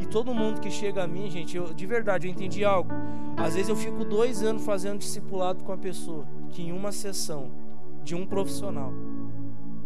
E 0.00 0.06
todo 0.06 0.34
mundo 0.34 0.60
que 0.60 0.70
chega 0.70 1.04
a 1.04 1.06
mim, 1.06 1.30
gente, 1.30 1.56
eu, 1.56 1.72
de 1.72 1.86
verdade, 1.86 2.26
eu 2.26 2.32
entendi 2.32 2.64
algo. 2.64 2.90
Às 3.36 3.54
vezes 3.54 3.68
eu 3.68 3.76
fico 3.76 4.04
dois 4.04 4.42
anos 4.42 4.64
fazendo 4.64 4.98
discipulado 4.98 5.62
com 5.62 5.72
a 5.72 5.78
pessoa, 5.78 6.26
que 6.50 6.62
em 6.62 6.72
uma 6.72 6.90
sessão 6.90 7.50
de 8.02 8.16
um 8.16 8.26
profissional 8.26 8.92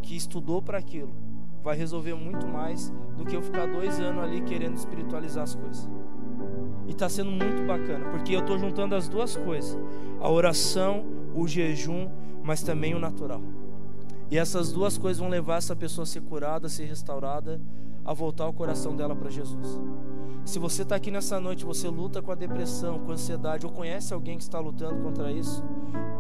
que 0.01 0.17
estudou 0.17 0.63
para 0.63 0.79
aquilo, 0.79 1.15
vai 1.63 1.77
resolver 1.77 2.15
muito 2.15 2.47
mais 2.47 2.93
do 3.17 3.27
que 3.27 3.37
eu 3.37 3.43
ficar 3.43 3.67
dois 3.67 4.01
anos 4.01 4.25
ali 4.25 4.41
querendo 4.41 4.77
espiritualizar 4.77 5.45
as 5.45 5.55
coisas. 5.55 5.89
E 6.87 6.93
está 6.93 7.09
sendo 7.09 7.31
muito 7.31 7.67
bacana, 7.67 8.09
porque 8.11 8.35
eu 8.35 8.41
estou 8.41 8.59
juntando 8.59 8.95
as 8.95 9.09
duas 9.09 9.37
coisas: 9.37 9.77
a 10.21 10.31
oração, 10.31 11.05
o 11.35 11.47
jejum, 11.47 12.09
mas 12.43 12.63
também 12.63 12.95
o 12.95 12.99
natural. 12.99 13.43
E 14.31 14.39
essas 14.39 14.73
duas 14.73 14.99
coisas 14.99 15.21
vão 15.21 15.29
levar 15.29 15.57
essa 15.57 15.77
pessoa 15.77 16.03
a 16.03 16.07
ser 16.07 16.21
curada, 16.23 16.67
a 16.67 16.71
ser 16.71 16.85
restaurada, 16.85 17.61
a 18.05 18.13
voltar 18.13 18.49
o 18.49 18.53
coração 18.53 18.97
dela 18.97 19.15
para 19.15 19.31
Jesus. 19.31 19.81
Se 20.45 20.59
você 20.59 20.83
está 20.83 20.95
aqui 20.95 21.11
nessa 21.11 21.41
noite, 21.41 21.65
você 21.65 21.89
luta 21.89 22.23
com 22.23 22.31
a 22.31 22.35
depressão, 22.35 23.01
com 23.01 23.11
a 23.11 23.15
ansiedade, 23.15 23.67
ou 23.67 23.73
conhece 23.73 24.15
alguém 24.15 24.37
que 24.37 24.45
está 24.45 24.61
lutando 24.61 25.03
contra 25.03 25.33
isso, 25.33 25.63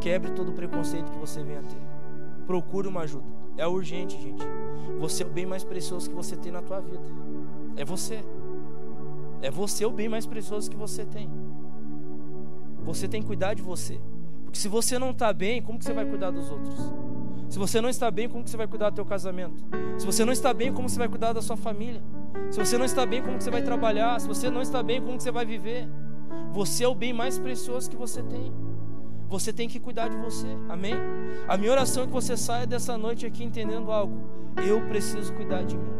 quebre 0.00 0.32
todo 0.32 0.50
o 0.50 0.52
preconceito 0.52 1.10
que 1.12 1.18
você 1.18 1.42
venha 1.42 1.62
ter. 1.62 1.78
Procure 2.44 2.88
uma 2.88 3.02
ajuda. 3.02 3.26
É 3.56 3.66
urgente, 3.66 4.20
gente. 4.20 4.44
Você 5.00 5.22
é 5.22 5.26
o 5.26 5.30
bem 5.30 5.46
mais 5.46 5.64
precioso 5.64 6.08
que 6.08 6.14
você 6.14 6.36
tem 6.36 6.52
na 6.52 6.60
tua 6.60 6.80
vida. 6.80 7.04
É 7.76 7.84
você. 7.84 8.24
É 9.40 9.50
você 9.50 9.84
o 9.84 9.90
bem 9.90 10.08
mais 10.08 10.26
precioso 10.26 10.70
que 10.70 10.76
você 10.76 11.04
tem. 11.04 11.30
Você 12.84 13.08
tem 13.08 13.20
que 13.20 13.26
cuidar 13.26 13.54
de 13.54 13.62
você. 13.62 14.00
Porque 14.44 14.58
se 14.58 14.68
você 14.68 14.98
não 14.98 15.10
está 15.10 15.32
bem, 15.32 15.62
como 15.62 15.78
que 15.78 15.84
você 15.84 15.92
vai 15.92 16.04
cuidar 16.04 16.30
dos 16.30 16.50
outros? 16.50 16.76
Se 17.48 17.58
você 17.58 17.80
não 17.80 17.88
está 17.88 18.10
bem, 18.10 18.28
como 18.28 18.42
que 18.42 18.50
você 18.50 18.56
vai 18.56 18.66
cuidar 18.66 18.90
do 18.90 18.96
teu 18.96 19.04
casamento? 19.04 19.64
Se 19.98 20.04
você 20.04 20.24
não 20.24 20.32
está 20.32 20.52
bem, 20.52 20.72
como 20.72 20.88
você 20.88 20.98
vai 20.98 21.08
cuidar 21.08 21.32
da 21.32 21.40
sua 21.40 21.56
família? 21.56 22.02
Se 22.50 22.58
você 22.58 22.76
não 22.76 22.84
está 22.84 23.06
bem, 23.06 23.22
como 23.22 23.38
que 23.38 23.44
você 23.44 23.50
vai 23.50 23.62
trabalhar? 23.62 24.20
Se 24.20 24.28
você 24.28 24.50
não 24.50 24.60
está 24.60 24.82
bem, 24.82 25.00
como 25.00 25.16
que 25.16 25.22
você 25.22 25.30
vai 25.30 25.46
viver? 25.46 25.88
Você 26.52 26.84
é 26.84 26.88
o 26.88 26.94
bem 26.94 27.12
mais 27.12 27.38
precioso 27.38 27.88
que 27.88 27.96
você 27.96 28.22
tem. 28.22 28.52
Você 29.28 29.52
tem 29.52 29.68
que 29.68 29.80
cuidar 29.80 30.08
de 30.08 30.16
você. 30.16 30.46
Amém? 30.68 30.94
A 31.48 31.56
minha 31.56 31.70
oração 31.70 32.04
é 32.04 32.06
que 32.06 32.12
você 32.12 32.36
saia 32.36 32.66
dessa 32.66 32.96
noite 32.96 33.26
aqui 33.26 33.42
entendendo 33.42 33.90
algo. 33.90 34.22
Eu 34.66 34.80
preciso 34.88 35.32
cuidar 35.32 35.62
de 35.62 35.76
mim. 35.76 35.90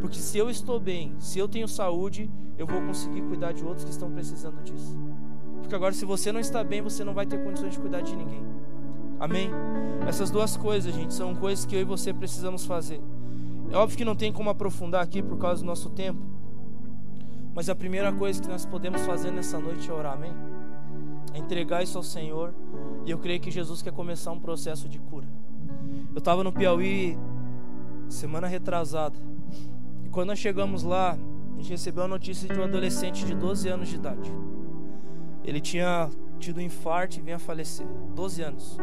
Porque 0.00 0.18
se 0.18 0.36
eu 0.36 0.50
estou 0.50 0.78
bem, 0.78 1.14
se 1.18 1.38
eu 1.38 1.48
tenho 1.48 1.66
saúde, 1.66 2.30
eu 2.58 2.66
vou 2.66 2.80
conseguir 2.82 3.22
cuidar 3.22 3.52
de 3.52 3.64
outros 3.64 3.84
que 3.84 3.90
estão 3.90 4.10
precisando 4.10 4.62
disso. 4.62 4.98
Porque 5.60 5.74
agora, 5.74 5.94
se 5.94 6.04
você 6.04 6.30
não 6.30 6.40
está 6.40 6.62
bem, 6.62 6.82
você 6.82 7.02
não 7.02 7.14
vai 7.14 7.24
ter 7.24 7.42
condições 7.42 7.72
de 7.72 7.78
cuidar 7.78 8.02
de 8.02 8.14
ninguém. 8.14 8.44
Amém? 9.24 9.50
Essas 10.06 10.30
duas 10.30 10.54
coisas, 10.54 10.94
gente, 10.94 11.14
são 11.14 11.34
coisas 11.34 11.64
que 11.64 11.74
eu 11.74 11.80
e 11.80 11.84
você 11.84 12.12
precisamos 12.12 12.66
fazer. 12.66 13.00
É 13.70 13.76
óbvio 13.78 13.96
que 13.96 14.04
não 14.04 14.14
tem 14.14 14.30
como 14.30 14.50
aprofundar 14.50 15.02
aqui 15.02 15.22
por 15.22 15.38
causa 15.38 15.62
do 15.62 15.66
nosso 15.66 15.88
tempo. 15.88 16.20
Mas 17.54 17.70
a 17.70 17.74
primeira 17.74 18.12
coisa 18.12 18.42
que 18.42 18.46
nós 18.46 18.66
podemos 18.66 19.00
fazer 19.06 19.30
nessa 19.30 19.58
noite 19.58 19.90
é 19.90 19.94
orar, 19.94 20.12
amém? 20.12 20.34
É 21.32 21.38
entregar 21.38 21.82
isso 21.82 21.96
ao 21.96 22.04
Senhor. 22.04 22.52
E 23.06 23.10
eu 23.12 23.18
creio 23.18 23.40
que 23.40 23.50
Jesus 23.50 23.80
quer 23.80 23.94
começar 23.94 24.30
um 24.30 24.38
processo 24.38 24.90
de 24.90 24.98
cura. 24.98 25.26
Eu 26.12 26.18
estava 26.18 26.44
no 26.44 26.52
Piauí 26.52 27.16
semana 28.10 28.46
retrasada. 28.46 29.18
E 30.04 30.10
quando 30.10 30.28
nós 30.28 30.38
chegamos 30.38 30.82
lá, 30.82 31.12
a 31.54 31.56
gente 31.56 31.70
recebeu 31.70 32.04
a 32.04 32.08
notícia 32.08 32.46
de 32.46 32.60
um 32.60 32.64
adolescente 32.64 33.24
de 33.24 33.34
12 33.34 33.70
anos 33.70 33.88
de 33.88 33.94
idade. 33.94 34.30
Ele 35.42 35.62
tinha 35.62 36.10
tido 36.44 36.58
um 36.58 36.60
infarto 36.60 37.18
e 37.18 37.22
vinha 37.22 37.36
a 37.36 37.38
falecer. 37.38 37.86
12 38.14 38.42
anos. 38.42 38.76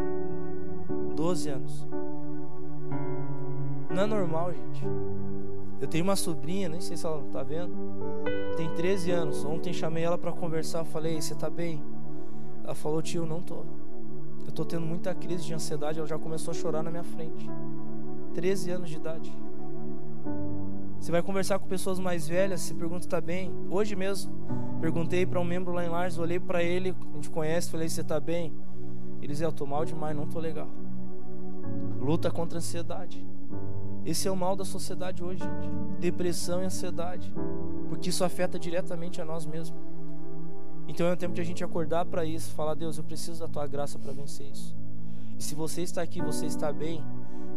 12 1.16 1.50
anos. 1.50 1.88
Não 3.90 4.04
é 4.04 4.06
normal, 4.06 4.52
gente. 4.54 4.84
Eu 5.80 5.88
tenho 5.88 6.04
uma 6.04 6.16
sobrinha, 6.16 6.70
nem 6.70 6.82
sei 6.82 6.98
se 6.98 7.06
ela 7.06 7.24
tá 7.32 7.44
vendo. 7.44 7.74
Tem 8.58 8.70
13 8.74 9.12
anos. 9.12 9.46
Ontem 9.46 9.74
chamei 9.74 10.04
ela 10.04 10.18
para 10.18 10.32
conversar. 10.32 10.84
Falei, 10.86 11.22
você 11.22 11.36
tá 11.36 11.50
bem? 11.50 11.84
Ela 12.64 12.74
falou, 12.74 13.02
tio, 13.02 13.26
não 13.26 13.42
tô. 13.42 13.64
Eu 14.46 14.52
tô 14.52 14.66
tendo 14.66 14.86
muita 14.86 15.14
crise 15.14 15.44
de 15.44 15.54
ansiedade. 15.54 16.00
Ela 16.00 16.08
já 16.08 16.18
começou 16.18 16.52
a 16.52 16.56
chorar 16.56 16.82
na 16.82 16.90
minha 16.90 17.04
frente. 17.04 17.50
13 18.34 18.72
anos 18.72 18.90
de 18.90 18.96
idade. 18.96 19.32
Você 21.02 21.12
vai 21.12 21.24
conversar 21.24 21.58
com 21.58 21.68
pessoas 21.68 21.98
mais 21.98 22.28
velhas, 22.28 22.62
se 22.62 22.76
pergunta 22.76 23.08
está 23.08 23.20
bem. 23.20 23.52
Hoje 23.72 23.96
mesmo, 23.96 24.32
perguntei 24.80 25.26
para 25.26 25.40
um 25.40 25.44
membro 25.44 25.74
lá 25.74 25.84
em 25.84 25.90
Lars, 25.90 26.20
olhei 26.20 26.40
para 26.40 26.62
ele, 26.62 26.96
a 27.12 27.16
gente 27.16 27.32
conhece, 27.32 27.72
falei, 27.72 27.90
você 27.90 28.02
está 28.02 28.20
bem? 28.20 28.54
Ele 29.18 29.32
dizia, 29.32 29.48
eu 29.48 29.50
estou 29.50 29.66
mal 29.66 29.84
demais, 29.84 30.16
não 30.16 30.26
estou 30.26 30.40
legal. 30.40 30.68
Luta 32.00 32.30
contra 32.30 32.60
a 32.60 32.60
ansiedade. 32.60 33.26
Esse 34.06 34.28
é 34.28 34.32
o 34.32 34.36
mal 34.36 34.56
da 34.56 34.64
sociedade 34.64 35.24
hoje, 35.24 35.40
gente. 35.40 35.70
Depressão 36.00 36.62
e 36.62 36.66
ansiedade. 36.66 37.34
Porque 37.90 38.12
isso 38.12 38.24
afeta 38.24 38.60
diretamente 38.60 39.20
a 39.20 39.26
nós 39.26 39.44
mesmos. 39.44 39.82
Então 40.88 41.08
é 41.08 41.14
o 41.14 41.18
tempo 41.18 41.34
de 41.34 41.42
a 41.42 41.44
gente 41.44 41.64
acordar 41.64 42.06
para 42.06 42.24
isso, 42.24 42.52
falar, 42.52 42.76
Deus, 42.76 43.00
eu 43.00 43.04
preciso 43.04 43.40
da 43.40 43.48
tua 43.48 43.66
graça 43.66 43.98
para 43.98 44.12
vencer 44.12 44.52
isso. 44.52 44.76
E 45.40 45.42
se 45.42 45.56
você 45.56 45.82
está 45.82 46.04
aqui, 46.04 46.22
você 46.22 46.46
está 46.46 46.72
bem, 46.72 47.04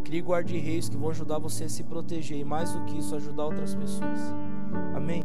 Crie 0.05 0.21
guarda-reis 0.21 0.89
que 0.89 0.97
vão 0.97 1.11
ajudar 1.11 1.39
você 1.39 1.65
a 1.65 1.69
se 1.69 1.83
proteger 1.83 2.39
e 2.39 2.45
mais 2.45 2.73
do 2.73 2.85
que 2.85 2.99
isso, 2.99 3.15
ajudar 3.15 3.45
outras 3.45 3.75
pessoas. 3.75 4.21
Amém. 4.95 5.23